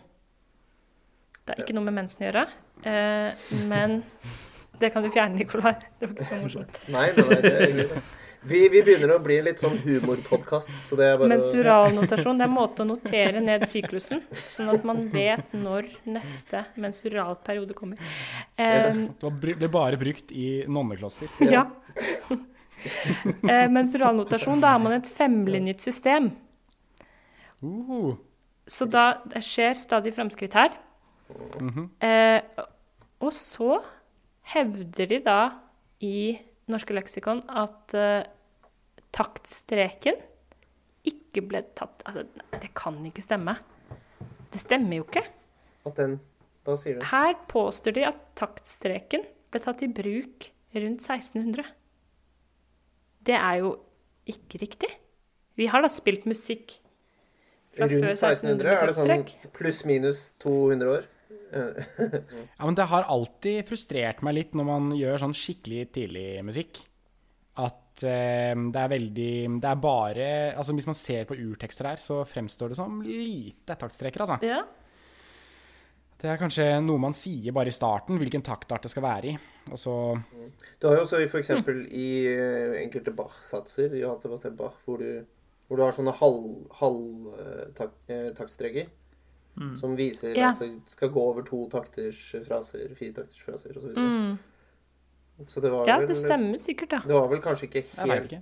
Det 1.44 1.56
har 1.56 1.66
ikke 1.66 1.76
noe 1.78 1.88
med 1.88 1.98
mensen 1.98 2.24
å 2.24 2.28
gjøre, 2.30 2.46
eh, 2.86 3.48
men 3.70 4.04
det 4.80 4.92
kan 4.94 5.04
du 5.04 5.10
fjerne, 5.10 5.36
Nicolai. 5.36 5.76
Det 5.98 6.08
var 6.08 6.16
ikke 6.16 6.28
så 6.30 6.40
morsomt. 6.44 6.80
Nei, 6.94 7.08
nei, 7.18 7.40
det 7.42 7.54
er. 7.66 8.02
Vi, 8.42 8.60
vi 8.72 8.80
begynner 8.86 9.12
å 9.12 9.20
bli 9.20 9.36
litt 9.44 9.60
sånn 9.60 9.76
humorpodkast, 9.84 10.70
så 10.88 10.96
er 11.10 11.18
bare 11.20 11.28
Mensuralnotasjon 11.34 12.40
det 12.40 12.46
er 12.46 12.48
en 12.48 12.56
måte 12.56 12.86
å 12.86 12.88
notere 12.88 13.42
ned 13.44 13.66
syklusen, 13.68 14.22
sånn 14.32 14.72
at 14.72 14.86
man 14.88 15.02
vet 15.12 15.52
når 15.52 15.90
neste 16.08 16.62
mensuralperiode 16.80 17.76
kommer. 17.76 18.00
Eh, 18.56 18.96
Det 18.96 19.28
var 19.28 19.36
ble 19.44 19.72
bare 19.74 20.00
brukt 20.00 20.32
i 20.32 20.64
nonneklosser. 20.72 21.28
ja. 21.52 21.66
eh, 22.32 23.68
mensuralnotasjon, 23.68 24.64
da 24.64 24.72
har 24.78 24.84
man 24.88 24.96
et 25.02 25.12
femlinjet 25.20 25.84
system. 25.84 26.32
Uh, 27.60 28.16
Så 28.70 28.88
da 28.88 29.18
det 29.28 29.44
skjer 29.44 29.76
stadig 29.76 30.16
fremskritt 30.16 30.56
her. 30.56 30.80
mhm. 31.60 31.90
Eh, 32.00 32.42
og 33.20 33.34
så 33.36 33.82
hevder 34.54 35.10
de 35.12 35.20
da 35.20 35.42
i 36.00 36.40
norske 36.72 36.96
leksikon 36.96 37.42
at 37.48 37.96
uh, 37.98 38.22
taktstreken 39.16 40.20
ikke 41.10 41.44
ble 41.50 41.64
tatt 41.78 42.04
Altså, 42.08 42.26
det 42.60 42.72
kan 42.78 42.98
ikke 43.08 43.24
stemme. 43.24 43.56
Det 44.50 44.62
stemmer 44.62 45.00
jo 45.00 45.06
ikke. 45.08 45.24
At 45.88 46.00
den 46.00 46.18
Hva 46.68 46.76
sier 46.78 47.00
du? 47.00 47.06
Her 47.10 47.36
påstår 47.50 47.96
de 47.98 48.08
at 48.10 48.24
taktstreken 48.40 49.26
ble 49.50 49.62
tatt 49.64 49.84
i 49.86 49.90
bruk 49.90 50.50
rundt 50.76 51.06
1600. 51.06 51.66
Det 53.26 53.38
er 53.38 53.62
jo 53.64 53.74
ikke 54.30 54.62
riktig. 54.62 54.90
Vi 55.60 55.68
har 55.70 55.84
da 55.84 55.90
spilt 55.92 56.28
musikk 56.30 56.78
fra 57.76 57.88
Rundt 57.88 58.06
før 58.06 58.14
1600? 58.14 58.76
1600 58.76 58.76
Er 58.76 58.90
det 58.90 58.98
sånn 58.98 59.54
pluss-minus 59.56 60.22
200 60.44 60.94
år? 60.98 61.08
Eh, 61.30 61.74
Ja, 62.58 62.66
men 62.66 62.76
det 62.78 62.86
har 62.92 63.04
alltid 63.10 63.68
frustrert 63.70 64.22
meg 64.26 64.34
litt 64.38 64.54
når 64.58 64.66
man 64.68 64.84
gjør 64.98 65.18
sånn 65.26 65.38
skikkelig 65.38 65.82
tidlig 65.96 66.28
musikk. 66.46 66.74
At 67.60 68.04
eh, 68.08 68.56
det 68.56 68.80
er 68.80 68.92
veldig 68.94 69.32
Det 69.60 69.68
er 69.68 69.80
bare 69.84 70.28
Altså 70.54 70.72
Hvis 70.78 70.88
man 70.88 70.96
ser 70.96 71.26
på 71.28 71.36
urtekster 71.36 71.90
her, 71.90 72.00
så 72.00 72.22
fremstår 72.28 72.68
det 72.72 72.78
som 72.80 73.02
lite 73.04 73.76
taktstreker, 73.76 74.22
altså. 74.24 74.38
Ja. 74.46 74.62
Det 76.20 76.28
er 76.28 76.36
kanskje 76.40 76.66
noe 76.84 77.00
man 77.00 77.14
sier 77.16 77.54
bare 77.56 77.72
i 77.72 77.76
starten, 77.76 78.18
hvilken 78.20 78.44
taktart 78.44 78.84
det 78.84 78.92
skal 78.92 79.06
være 79.06 79.28
i. 79.32 79.34
Og 79.72 79.78
så 79.80 79.94
Du 80.82 80.88
har 80.90 80.96
jo 80.98 81.04
også 81.06 81.18
f.eks. 81.24 81.50
i 81.96 82.08
eh, 82.28 82.76
enkelte 82.82 83.14
Bach-satser, 83.16 83.96
Johan 83.96 84.20
Sebastian 84.20 84.58
Bach, 84.60 84.76
hvor 84.84 84.98
du, 85.00 85.24
hvor 85.68 85.76
du 85.80 85.84
har 85.86 85.96
sånne 85.96 86.12
halvtaktstreker. 86.20 88.86
Som 89.80 89.96
viser 90.00 90.36
Ja. 90.38 90.52
at 90.54 90.60
det 90.64 90.72
skal 90.88 91.10
gå 91.10 91.22
over 91.32 91.42
to 91.44 91.66
takters 91.70 92.36
fraser, 92.48 92.96
fire 92.96 93.14
takters 93.14 93.42
fraser 93.44 93.76
osv. 93.76 93.82
Så, 93.82 93.88
videre. 93.88 94.06
Mm. 94.08 94.38
så 95.48 95.62
det 95.62 95.72
var 95.72 95.88
ja, 95.88 95.98
vel 96.00 96.08
det 96.08 96.18
stemmer 96.18 96.58
sikkert, 96.60 96.90
da. 96.90 97.00
Det 97.08 97.16
var 97.16 97.28
vel 97.32 97.42
kanskje 97.44 97.68
ikke 97.70 97.84
helt 98.06 98.32
ikke. 98.32 98.42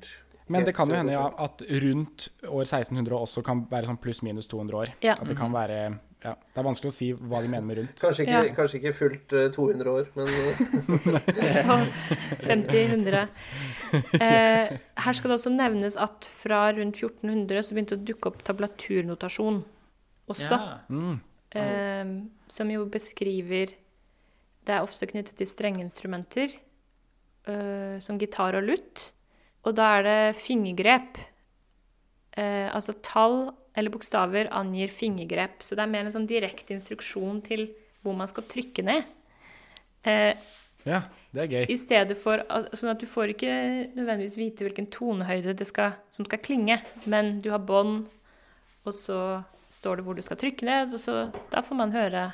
Men 0.50 0.64
det 0.64 0.74
kan 0.78 0.88
jo 0.90 0.96
hende 0.96 1.12
ja, 1.12 1.26
at 1.44 1.62
rundt 1.84 2.30
år 2.48 2.64
1600 2.64 3.18
også 3.18 3.42
kan 3.44 3.66
være 3.70 3.90
sånn 3.90 3.98
pluss-minus 4.00 4.48
200 4.48 4.78
år. 4.80 4.94
Ja. 5.04 5.18
At 5.20 5.28
det 5.28 5.36
kan 5.38 5.52
være 5.54 6.00
Ja, 6.24 6.32
det 6.34 6.58
er 6.58 6.66
vanskelig 6.66 6.90
å 6.90 6.96
si 6.96 7.12
hva 7.14 7.42
de 7.44 7.50
mener 7.52 7.62
med 7.68 7.78
rundt. 7.78 8.00
Kanskje 8.02 8.24
ikke, 8.26 8.38
Ja. 8.48 8.54
kanskje 8.58 8.80
ikke 8.80 8.94
fullt 8.98 9.34
eh, 9.38 9.50
200 9.54 9.92
år, 9.92 10.08
men 10.16 10.28
eh, 10.28 11.68
50-100. 12.48 13.28
Eh, 14.18 14.72
her 15.04 15.14
skal 15.14 15.30
det 15.30 15.38
også 15.38 15.52
nevnes 15.54 15.96
at 16.02 16.26
fra 16.26 16.72
rundt 16.74 16.98
1400 16.98 17.62
så 17.68 17.76
begynte 17.78 17.96
det 17.96 18.02
å 18.02 18.08
dukke 18.10 18.32
opp 18.32 18.42
tablaturnotasjon 18.48 19.62
også. 20.28 20.58
Ja. 20.58 20.78
Mm. 20.90 21.20
eh, 21.56 22.14
som 22.52 22.72
jo 22.72 22.86
beskriver 22.92 23.74
Det 24.68 24.76
er 24.76 24.84
ofte 24.84 25.08
knyttet 25.08 25.38
til 25.40 25.48
strengeinstrumenter, 25.48 26.52
eh, 27.48 28.00
som 28.04 28.18
gitar 28.20 28.58
og 28.60 28.66
lutt. 28.68 29.14
Og 29.64 29.76
da 29.76 29.94
er 29.98 30.04
det 30.04 30.36
fingergrep. 30.36 31.18
Eh, 32.36 32.68
altså 32.76 32.94
tall 33.02 33.54
eller 33.78 33.94
bokstaver 33.94 34.50
angir 34.52 34.92
fingergrep. 34.92 35.64
Så 35.64 35.76
det 35.78 35.86
er 35.86 35.92
mer 35.94 36.06
en 36.06 36.12
sånn 36.12 36.28
direkte 36.28 36.76
instruksjon 36.76 37.40
til 37.46 37.70
hvor 38.04 38.16
man 38.18 38.28
skal 38.28 38.44
trykke 38.44 38.84
ned. 38.84 39.06
Eh, 40.04 40.36
Ja, 40.88 41.02
det 41.36 41.42
er 41.44 41.48
gøy. 41.52 41.66
I 41.70 41.76
stedet 41.76 42.16
for 42.18 42.40
Sånn 42.74 42.92
at 42.94 43.00
du 43.00 43.06
får 43.10 43.34
ikke 43.34 43.56
nødvendigvis 43.96 44.38
vite 44.40 44.64
hvilken 44.64 44.88
tonehøyde 44.92 45.56
det 45.60 45.68
skal, 45.68 45.98
som 46.12 46.26
skal 46.26 46.40
klinge, 46.40 46.82
men 47.06 47.40
du 47.44 47.50
har 47.52 47.60
bånd, 47.60 48.06
og 48.86 48.94
så 48.96 49.44
står 49.78 50.00
det 50.00 50.08
hvor 50.08 50.18
du 50.18 50.24
skal 50.26 50.40
trykke 50.42 50.68
ned, 50.68 50.96
og 50.98 51.02
så 51.02 51.28
da 51.52 51.64
får 51.66 51.78
man 51.80 51.94
høre, 51.96 52.30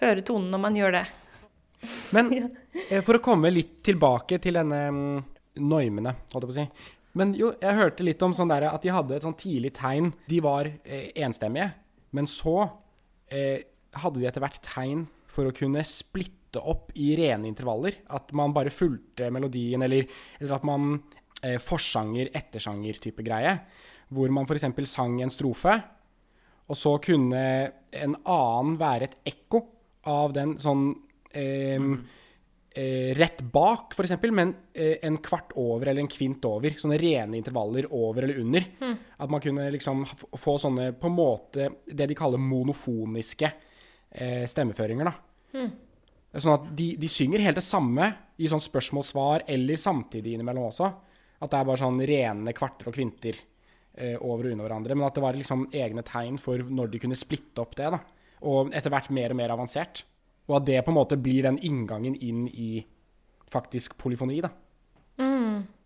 høre 0.00 0.24
tonen 0.26 0.48
når 0.52 0.64
man 0.64 0.78
gjør 0.78 0.96
det. 0.98 1.04
Men 2.16 2.32
eh, 2.90 3.02
for 3.04 3.18
å 3.18 3.24
komme 3.24 3.52
litt 3.52 3.80
tilbake 3.86 4.40
til 4.42 4.58
denne 4.60 4.80
mm, 4.94 5.20
normene, 5.60 6.16
holdt 6.32 6.46
jeg 6.46 6.50
på 6.50 6.56
å 6.56 6.58
si. 6.60 6.96
Men 7.18 7.32
jo, 7.34 7.50
jeg 7.58 7.78
hørte 7.78 8.06
litt 8.06 8.20
om 8.22 8.34
sånn 8.36 8.50
der 8.52 8.68
at 8.70 8.84
de 8.84 8.92
hadde 8.94 9.16
et 9.16 9.26
sånn 9.26 9.38
tidlig 9.38 9.72
tegn. 9.78 10.12
De 10.30 10.38
var 10.44 10.68
eh, 10.84 11.10
enstemmige, 11.24 11.72
men 12.16 12.28
så 12.30 12.56
eh, 13.26 13.66
hadde 13.98 14.20
de 14.20 14.28
etter 14.30 14.44
hvert 14.44 14.60
tegn 14.62 15.08
for 15.30 15.48
å 15.48 15.54
kunne 15.54 15.82
splitte 15.86 16.62
opp 16.62 16.90
i 16.98 17.12
rene 17.18 17.48
intervaller. 17.50 18.02
At 18.14 18.30
man 18.36 18.54
bare 18.54 18.74
fulgte 18.74 19.30
melodien, 19.34 19.82
eller, 19.86 20.06
eller 20.38 20.56
at 20.56 20.66
man 20.66 20.92
eh, 21.42 21.58
forsanger, 21.62 22.30
ettersanger-type 22.38 23.26
greie. 23.26 23.56
Hvor 24.10 24.30
man 24.34 24.46
f.eks. 24.46 24.70
sang 24.90 25.18
en 25.22 25.34
strofe, 25.34 25.76
og 26.70 26.78
så 26.78 26.94
kunne 27.02 27.42
en 27.90 28.16
annen 28.22 28.76
være 28.78 29.08
et 29.08 29.16
ekko 29.32 29.64
av 30.10 30.32
den 30.36 30.54
sånn 30.62 30.92
eh, 31.34 31.82
eh, 32.70 33.10
rett 33.18 33.42
bak, 33.52 33.96
f.eks., 33.96 34.14
men 34.30 34.54
eh, 34.72 35.00
en 35.06 35.18
kvart 35.22 35.56
over 35.58 35.90
eller 35.90 36.04
en 36.04 36.10
kvint 36.10 36.46
over. 36.46 36.78
Sånne 36.78 37.00
rene 37.00 37.40
intervaller 37.40 37.90
over 37.90 38.26
eller 38.26 38.40
under. 38.44 38.68
At 39.18 39.34
man 39.34 39.42
kunne 39.42 39.66
liksom 39.74 40.06
få 40.38 40.56
sånne 40.62 40.92
på 40.98 41.10
en 41.10 41.18
måte 41.18 41.68
det 41.86 42.06
de 42.10 42.18
kaller 42.18 42.42
monofoniske 42.42 43.50
eh, 43.50 44.46
stemmeføringer, 44.50 45.10
da. 45.10 45.66
Sånn 46.30 46.54
at 46.54 46.66
de, 46.78 46.92
de 46.94 47.08
synger 47.10 47.42
helt 47.42 47.58
det 47.58 47.66
samme 47.66 48.06
i 48.38 48.48
sånn 48.48 48.62
spørsmål-svar 48.62 49.48
eller 49.50 49.78
samtidig 49.80 50.36
innimellom 50.36 50.68
også. 50.68 50.90
At 51.40 51.50
det 51.50 51.58
er 51.58 51.66
bare 51.66 51.80
sånn 51.80 52.02
rene 52.06 52.54
kvarter 52.54 52.92
og 52.92 52.94
kvinter 52.94 53.38
over 54.20 54.46
og 54.46 54.54
under 54.54 54.66
hverandre. 54.66 54.96
Men 54.96 55.08
at 55.08 55.18
det 55.18 55.24
var 55.24 55.36
liksom 55.36 55.66
egne 55.74 56.04
tegn 56.06 56.38
for 56.40 56.62
når 56.62 56.92
de 56.92 57.02
kunne 57.02 57.18
splitte 57.18 57.62
opp 57.62 57.74
det. 57.78 57.90
da. 57.96 58.00
Og 58.48 58.72
etter 58.76 58.92
hvert 58.92 59.10
mer 59.12 59.34
og 59.34 59.40
mer 59.40 59.52
avansert. 59.56 60.04
Og 60.48 60.56
at 60.60 60.66
det 60.66 60.80
på 60.86 60.92
en 60.92 60.98
måte 60.98 61.18
blir 61.20 61.44
den 61.46 61.58
inngangen 61.66 62.16
inn 62.16 62.46
i 62.48 62.72
faktisk 63.50 63.98
polyfoni. 63.98 64.40
da. 64.44 64.52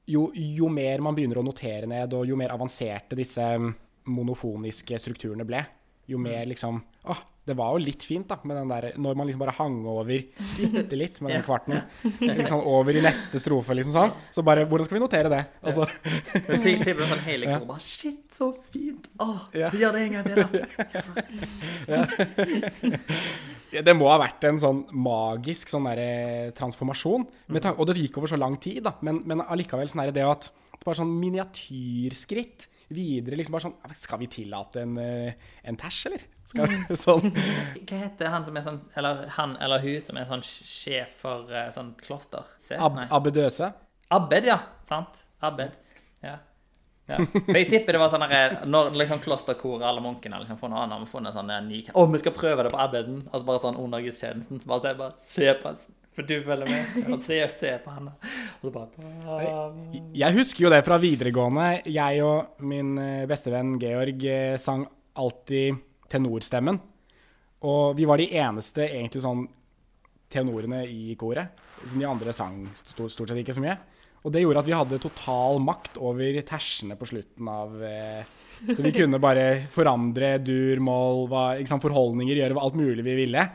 Jo, 0.06 0.26
jo 0.34 0.68
mer 0.68 1.00
man 1.00 1.16
begynner 1.16 1.40
å 1.40 1.46
notere 1.46 1.88
ned, 1.88 2.12
og 2.12 2.28
jo 2.28 2.36
mer 2.36 2.52
avanserte 2.52 3.16
disse 3.16 3.40
mm, 3.40 3.70
monofoniske 4.12 4.98
strukturene 5.00 5.46
ble, 5.48 5.62
jo 6.10 6.20
mer 6.20 6.44
liksom 6.50 6.82
Åh, 7.08 7.22
det 7.44 7.54
var 7.58 7.74
jo 7.74 7.82
litt 7.84 8.04
fint, 8.08 8.24
da, 8.28 8.38
med 8.48 8.56
den 8.56 8.70
der 8.72 8.84
Når 8.96 9.16
man 9.18 9.28
liksom 9.28 9.42
bare 9.42 9.52
hang 9.58 9.74
over 9.84 10.08
bitte 10.08 10.96
litt 10.96 11.20
med 11.20 11.34
den 11.34 11.42
kvarten. 11.44 11.82
Liksom 12.24 12.62
over 12.64 12.96
i 12.96 13.02
neste 13.04 13.40
strofe, 13.42 13.76
liksom 13.76 13.92
sånn. 13.92 14.14
Så 14.32 14.44
bare 14.46 14.64
Hvordan 14.70 14.88
skal 14.88 14.96
vi 14.98 15.02
notere 15.04 15.32
det? 15.32 15.42
Og 15.60 15.76
så 15.76 15.84
tenk 16.48 16.88
sånn 16.88 17.24
hele 17.26 17.50
koret 17.50 17.68
bare 17.68 17.84
Shit, 17.84 18.22
så 18.32 18.50
fint! 18.72 19.10
Åh, 19.20 19.42
vi 19.52 19.82
gjør 19.82 19.98
det 19.98 20.06
en 20.06 20.16
gang 20.16 20.24
til, 20.24 20.36
da. 20.40 22.00
det 23.88 23.94
må 23.96 24.08
ha 24.08 24.18
vært 24.22 24.44
en 24.48 24.60
sånn 24.62 24.84
magisk 25.04 25.72
sånn 25.72 25.88
derre 25.90 26.52
transformasjon. 26.56 27.26
Med 27.52 27.64
tan- 27.64 27.76
og 27.76 27.88
det 27.90 27.98
gikk 28.00 28.20
over 28.22 28.30
så 28.32 28.40
lang 28.40 28.56
tid, 28.62 28.82
da. 28.86 28.96
Men, 29.04 29.20
men 29.28 29.44
allikevel 29.44 29.90
sånn 29.90 30.06
er 30.06 30.14
det 30.14 30.26
at 30.28 30.52
Bare 30.84 30.98
sånn 30.98 31.14
miniatyrskritt 31.16 32.66
videre. 32.94 33.36
liksom 33.38 33.56
bare 33.56 33.66
sånn 33.66 33.96
Skal 33.98 34.20
vi 34.22 34.28
tillate 34.32 34.82
en, 34.84 34.96
eh, 34.98 35.50
en 35.62 35.76
tæsj, 35.80 36.06
eller? 36.10 36.24
Skal 36.44 36.70
vi, 36.70 36.96
sånn 37.06 37.30
Hva 37.34 38.00
heter 38.00 38.32
han 38.32 38.46
som 38.46 38.56
er 38.56 38.66
sånn 38.66 38.80
Eller 38.96 39.26
han 39.36 39.56
eller 39.64 39.84
hun 39.84 40.00
som 40.04 40.18
er 40.20 40.28
sånn 40.30 40.44
sjef 40.46 41.20
for 41.24 41.52
eh, 41.52 41.70
sånn 41.74 41.94
kloster? 42.00 42.46
Se? 42.62 42.78
ab 42.78 42.98
Nei. 42.98 43.06
abbedøse? 43.10 43.70
Abbed, 44.14 44.46
ja. 44.46 44.58
Sant? 44.86 45.24
Abed. 45.44 45.72
Ja. 46.22 46.36
ja. 47.08 47.16
For 47.24 47.56
jeg 47.56 47.68
tipper 47.72 47.96
det 47.96 48.00
var 48.02 48.12
sånn 48.12 48.26
der, 48.30 48.60
Når 48.68 48.94
liksom 49.00 49.22
klosterkoret, 49.24 49.86
alle 49.88 50.04
munkene 50.04 50.38
liksom 50.42 50.60
får 50.60 50.70
noe 50.72 50.84
annet, 50.84 51.02
har 51.02 51.10
funnet 51.10 51.34
sånn 51.36 51.52
ny 51.66 51.82
Å, 51.92 52.04
vi 52.12 52.20
skal 52.22 52.36
prøve 52.36 52.66
det 52.66 52.72
på 52.74 52.80
Abbeden. 52.84 53.22
Altså 53.32 53.48
bare 53.48 53.62
sånn 53.64 53.80
under 53.80 54.04
gudstjenesten. 54.04 54.60
Så 54.62 54.70
bare 54.70 54.84
se, 54.84 54.94
bare 55.00 55.16
se 55.24 55.54
på 55.60 55.74
For 56.14 56.26
du 56.26 56.36
følger 56.46 56.68
med. 56.70 57.08
Og 57.10 57.22
se, 57.22 57.40
ser 57.50 57.80
på 57.82 57.94
han. 57.94 58.12
Og 58.60 58.68
så 58.68 58.72
bare 58.74 60.04
Jeg 60.14 60.36
husker 60.36 60.66
jo 60.66 60.72
det 60.72 60.84
fra 60.86 60.98
videregående. 61.02 61.68
Jeg 61.90 62.22
og 62.22 62.62
min 62.66 62.94
eh, 63.02 63.24
bestevenn 63.30 63.74
Georg 63.82 64.22
eh, 64.30 64.54
sang 64.62 64.86
alltid 65.18 65.80
tenorstemmen. 66.12 66.78
Og 67.64 67.96
vi 67.98 68.06
var 68.06 68.20
de 68.20 68.28
eneste 68.36 68.86
egentlig 68.86 69.24
sånn 69.24 69.42
tenorene 70.30 70.84
i 70.86 71.16
koret. 71.18 71.62
Som 71.84 71.98
de 71.98 72.06
andre 72.08 72.32
sang 72.36 72.62
stort, 72.78 73.10
sett 73.10 73.40
ikke 73.42 73.56
så 73.56 73.64
mye. 73.64 73.76
Og 74.24 74.32
det 74.32 74.40
gjorde 74.44 74.62
at 74.62 74.68
vi 74.68 74.78
hadde 74.78 75.02
total 75.02 75.58
makt 75.60 75.98
over 76.00 76.38
tersene 76.46 76.96
på 76.96 77.08
slutten 77.10 77.48
av 77.50 77.74
eh, 77.84 78.22
Så 78.70 78.80
vi 78.86 78.94
kunne 78.94 79.20
bare 79.20 79.66
forandre 79.72 80.36
dur, 80.40 80.78
mål, 80.80 81.26
forholdninger, 81.82 82.38
gjøre 82.38 82.62
alt 82.62 82.78
mulig 82.78 83.04
vi 83.04 83.18
ville. 83.18 83.48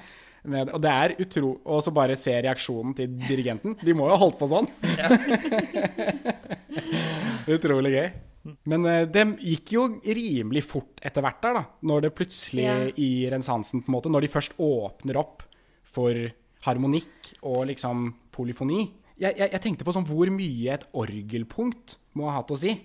Med, 0.47 0.69
og 0.71 0.79
det 0.81 0.91
er 0.91 1.13
utro... 1.19 1.49
Og 1.67 1.81
så 1.83 1.91
bare 1.95 2.15
se 2.19 2.31
reaksjonen 2.45 2.93
til 2.95 3.11
dirigenten. 3.27 3.75
De 3.83 3.93
må 3.97 4.07
jo 4.07 4.15
ha 4.15 4.19
holdt 4.21 4.37
på 4.39 4.47
sånn. 4.47 4.69
Utrolig 7.55 7.91
gøy. 7.95 8.07
Men 8.71 8.85
eh, 8.87 9.03
det 9.11 9.25
gikk 9.43 9.73
jo 9.75 9.83
rimelig 10.05 10.63
fort 10.69 11.01
etter 11.05 11.23
hvert 11.25 11.41
der, 11.43 11.57
da. 11.59 11.63
Når 11.91 12.05
det 12.07 12.13
plutselig 12.17 12.65
Ja. 12.65 12.77
i 12.95 13.09
renessansen, 13.31 13.83
på 13.83 13.91
en 13.91 13.97
måte, 13.97 14.11
når 14.13 14.25
de 14.25 14.31
først 14.31 14.55
åpner 14.63 15.19
opp 15.19 15.43
for 15.83 16.15
harmonikk 16.65 17.33
og 17.43 17.65
liksom 17.69 18.13
polyfoni. 18.35 18.85
Jeg, 19.19 19.35
jeg, 19.35 19.49
jeg 19.51 19.61
tenkte 19.63 19.85
på 19.87 19.93
sånn 19.95 20.07
hvor 20.07 20.31
mye 20.31 20.77
et 20.77 20.87
orgelpunkt 20.95 21.97
må 22.15 22.29
ha 22.29 22.37
hatt 22.39 22.53
å 22.55 22.59
si. 22.59 22.77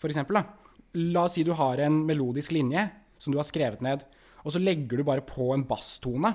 For 0.00 0.12
eksempel, 0.12 0.42
da. 0.42 0.76
La 1.00 1.24
oss 1.26 1.34
si 1.38 1.42
du 1.46 1.54
har 1.56 1.80
en 1.82 2.02
melodisk 2.06 2.52
linje 2.54 2.84
som 3.18 3.32
du 3.32 3.38
har 3.40 3.48
skrevet 3.48 3.80
ned, 3.82 4.04
og 4.44 4.52
så 4.52 4.60
legger 4.60 5.00
du 5.00 5.06
bare 5.08 5.24
på 5.24 5.48
en 5.54 5.64
basstone. 5.66 6.34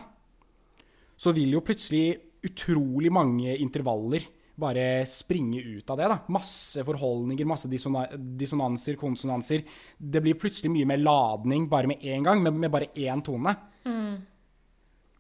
Så 1.20 1.34
vil 1.36 1.52
jo 1.58 1.64
plutselig 1.66 2.18
utrolig 2.48 3.12
mange 3.12 3.58
intervaller 3.60 4.24
bare 4.60 5.06
springe 5.08 5.62
ut 5.62 5.90
av 5.92 6.00
det. 6.00 6.08
da. 6.12 6.18
Masse 6.36 6.84
forholdninger, 6.88 7.48
masse 7.48 7.70
dissonanser, 7.72 8.98
konsonanser. 9.00 9.64
Det 9.98 10.22
blir 10.24 10.40
plutselig 10.40 10.72
mye 10.74 10.88
mer 10.88 11.00
ladning 11.00 11.68
bare 11.72 11.88
med 11.92 12.04
én 12.04 12.24
gang, 12.24 12.42
med, 12.44 12.54
med 12.54 12.72
bare 12.72 12.90
én 12.96 13.24
tone. 13.24 13.54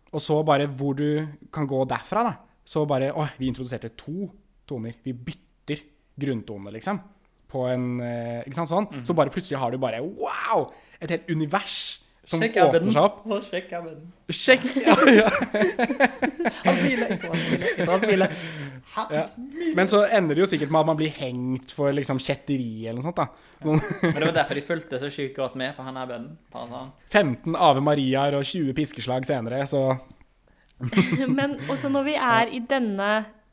Og 0.09 0.23
så 0.23 0.39
bare 0.43 0.67
hvor 0.67 0.95
du 0.97 1.27
kan 1.53 1.67
gå 1.69 1.83
derfra, 1.87 2.23
da. 2.25 2.33
Så 2.65 2.83
bare 2.85 3.11
Å, 3.15 3.27
vi 3.39 3.47
introduserte 3.49 3.91
to 3.97 4.27
toner. 4.67 4.99
Vi 5.03 5.13
bytter 5.13 5.83
grunntone, 6.19 6.73
liksom. 6.75 6.99
På 7.49 7.63
en 7.69 7.99
eh, 8.05 8.43
Ikke 8.45 8.59
sant 8.59 8.69
sånn? 8.69 8.87
Så 9.07 9.15
bare 9.17 9.31
plutselig 9.33 9.57
har 9.57 9.71
du 9.73 9.79
bare 9.81 10.01
wow! 10.03 10.67
Et 10.99 11.09
helt 11.09 11.29
univers 11.31 11.99
som 12.29 12.41
Sjekk 12.43 12.57
åpner 12.61 12.93
seg 12.93 13.05
opp. 13.07 13.19
Og 13.25 13.45
Sjekk 13.47 13.71
abben. 13.79 14.01
Sjekk! 14.29 14.65
Ja, 14.85 14.95
ja. 15.09 15.29
Han 16.63 16.75
smiler. 16.77 17.13
Han 17.23 17.39
smiler. 17.41 17.87
Han 17.89 18.03
smiler. 18.03 18.35
Han 18.95 19.13
Ja. 19.15 19.23
smiler. 19.25 19.73
Men 19.79 19.89
så 19.91 20.03
ender 20.05 20.37
det 20.37 20.43
jo 20.43 20.49
sikkert 20.51 20.71
med 20.73 20.79
at 20.83 20.89
man 20.91 20.99
blir 20.99 21.09
hengt 21.17 21.73
for 21.75 21.91
liksom 21.95 22.21
kjetteri 22.21 22.85
eller 22.87 22.99
noe 23.01 23.07
sånt. 23.09 23.17
da. 23.17 23.27
Men 23.65 24.19
det 24.21 24.27
var 24.29 24.35
derfor 24.37 24.59
de 24.59 24.63
fulgte 24.65 24.99
så 25.01 25.09
sjukt 25.11 25.35
godt 25.39 25.57
med 25.59 25.73
på 25.77 25.83
han 25.87 25.97
abben. 25.97 26.29
Bare 26.53 26.69
sånn. 26.69 26.93
15 27.09 27.57
Ave 27.57 27.81
Mariaer 27.83 28.37
og 28.37 28.45
20 28.47 28.73
piskeslag 28.77 29.25
senere, 29.27 29.65
så 29.67 29.83
Men 31.27 31.57
også 31.69 31.89
når 31.91 32.05
vi 32.07 32.13
er 32.15 32.53
i 32.55 32.61
denne 32.69 33.09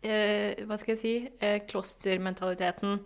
eh, 0.06 0.60
hva 0.68 0.76
skal 0.78 0.92
jeg 0.94 1.00
si 1.00 1.14
eh, 1.42 1.56
klostermentaliteten, 1.66 3.00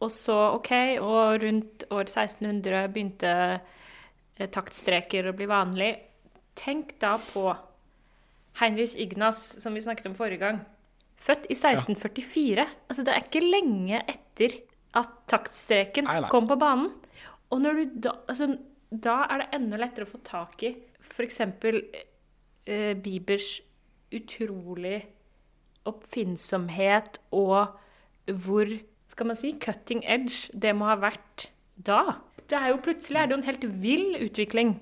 og 0.00 0.08
så 0.14 0.36
OK, 0.56 0.70
og 1.04 1.42
rundt 1.42 1.84
år 1.92 2.06
1600 2.08 2.86
begynte 2.94 3.34
taktstreker 4.48 5.28
å 5.28 5.34
bli 5.36 5.48
vanlig. 5.50 5.90
Tenk 6.58 6.96
da 7.02 7.16
på 7.20 7.50
Heinrich 8.60 8.96
Ignas, 8.96 9.42
som 9.62 9.76
vi 9.76 9.82
snakket 9.84 10.10
om 10.10 10.16
forrige 10.16 10.42
gang. 10.44 10.60
Født 11.20 11.46
i 11.52 11.56
1644. 11.56 12.66
Altså, 12.88 13.04
det 13.04 13.14
er 13.14 13.26
ikke 13.26 13.44
lenge 13.44 14.00
etter 14.08 14.56
at 14.96 15.12
taktstreken 15.30 16.08
Nei, 16.08 16.20
nei. 16.24 16.30
kom 16.32 16.48
på 16.50 16.58
banen. 16.60 16.90
Og 17.50 17.62
når 17.62 17.80
du 17.80 17.98
da, 18.08 18.14
altså, 18.30 18.54
da 18.90 19.22
er 19.30 19.44
det 19.44 19.50
enda 19.58 19.80
lettere 19.80 20.08
å 20.08 20.10
få 20.10 20.22
tak 20.26 20.64
i 20.66 20.74
f.eks. 21.04 21.40
Eh, 21.40 22.94
Bibers 23.02 23.60
utrolig 24.14 24.98
oppfinnsomhet 25.88 27.20
og 27.36 27.76
hvor 28.30 28.72
skal 29.10 29.30
man 29.30 29.38
si, 29.38 29.54
cutting 29.58 30.02
edge 30.06 30.50
det 30.54 30.74
må 30.76 30.86
ha 30.90 30.96
vært 31.00 31.48
da. 31.74 32.20
Det 32.50 32.58
er 32.58 32.72
jo 32.72 32.82
plutselig 32.82 33.20
er 33.20 33.28
det 33.28 33.36
jo 33.36 33.40
en 33.40 33.46
helt 33.46 33.66
vill 33.82 34.16
utvikling 34.24 34.74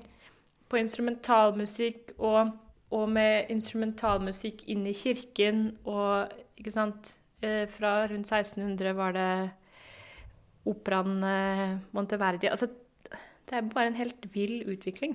på 0.68 0.80
instrumentalmusikk 0.80 2.14
og, 2.16 2.52
og 2.94 3.06
med 3.12 3.52
instrumentalmusikk 3.52 4.64
inn 4.72 4.86
i 4.88 4.96
kirken 4.96 5.70
og 5.88 6.32
ikke 6.58 6.74
sant 6.74 7.14
eh, 7.44 7.66
Fra 7.70 8.02
rundt 8.10 8.32
1600 8.32 8.96
var 8.96 9.16
det 9.16 9.30
operaen 10.68 11.24
eh, 11.24 11.76
Monteverdi 11.96 12.50
Altså, 12.50 12.70
det 13.48 13.56
er 13.56 13.68
bare 13.72 13.92
en 13.92 13.96
helt 13.96 14.26
vill 14.34 14.60
utvikling. 14.68 15.14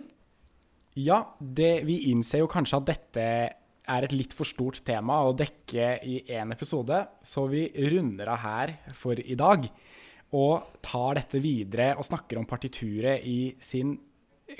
Ja, 0.98 1.20
det, 1.38 1.84
vi 1.86 2.00
innser 2.10 2.42
jo 2.42 2.50
kanskje 2.50 2.80
at 2.80 2.88
dette 2.88 3.26
er 3.84 4.06
et 4.06 4.14
litt 4.16 4.34
for 4.34 4.48
stort 4.48 4.80
tema 4.86 5.20
å 5.26 5.34
dekke 5.38 5.90
i 6.08 6.22
én 6.32 6.54
episode, 6.56 7.04
så 7.26 7.46
vi 7.52 7.66
runder 7.92 8.32
av 8.34 8.42
her 8.44 8.74
for 8.98 9.20
i 9.20 9.38
dag. 9.38 9.68
Og 10.34 10.80
tar 10.82 11.20
dette 11.20 11.42
videre 11.42 11.94
og 11.98 12.08
snakker 12.08 12.40
om 12.40 12.48
partituret 12.50 13.26
i 13.30 13.54
sin 13.62 13.94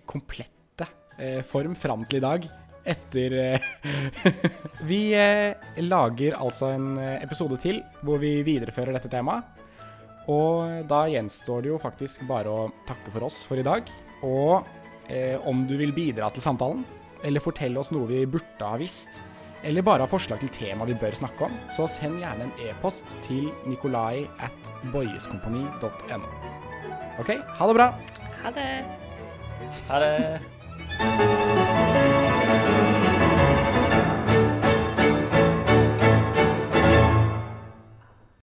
komplette 0.10 0.88
eh, 1.18 1.42
form 1.46 1.74
fram 1.80 2.06
til 2.06 2.22
i 2.22 2.26
dag. 2.26 2.46
Etter 2.84 3.36
eh, 3.40 3.68
Vi 4.90 5.02
eh, 5.18 5.56
lager 5.82 6.38
altså 6.38 6.74
en 6.76 6.94
eh, 7.02 7.20
episode 7.24 7.58
til 7.64 7.82
hvor 8.04 8.22
vi 8.22 8.36
viderefører 8.46 8.94
dette 8.96 9.12
temaet. 9.12 9.62
Og 10.32 10.86
da 10.88 11.04
gjenstår 11.12 11.66
det 11.66 11.74
jo 11.74 11.82
faktisk 11.82 12.24
bare 12.30 12.52
å 12.52 12.70
takke 12.88 13.12
for 13.12 13.28
oss 13.28 13.42
for 13.48 13.60
i 13.60 13.66
dag. 13.66 13.90
Og 14.24 14.64
eh, 15.12 15.36
om 15.48 15.66
du 15.68 15.76
vil 15.80 15.96
bidra 15.96 16.30
til 16.32 16.46
samtalen, 16.46 16.86
eller 17.24 17.44
fortelle 17.44 17.80
oss 17.80 17.92
noe 17.96 18.08
vi 18.08 18.24
burde 18.28 18.68
ha 18.68 18.78
visst, 18.80 19.22
eller 19.64 19.86
bare 19.86 20.06
ha 20.06 20.10
forslag 20.12 20.42
til 20.44 20.52
tema 20.54 20.88
vi 20.90 20.98
bør 21.00 21.16
snakke 21.18 21.48
om, 21.48 21.56
så 21.72 21.88
send 21.88 22.20
gjerne 22.22 22.50
en 22.50 22.54
e-post 22.68 23.18
til 23.26 23.50
nikolai 23.70 24.28
at 24.44 24.72
boyeskompani.no. 24.94 26.30
OK, 27.22 27.34
ha 27.60 27.68
det 27.70 27.80
bra. 27.80 27.90
Ha 28.44 28.54
det. 28.58 28.70
Ha 29.90 30.04
det. 30.04 31.53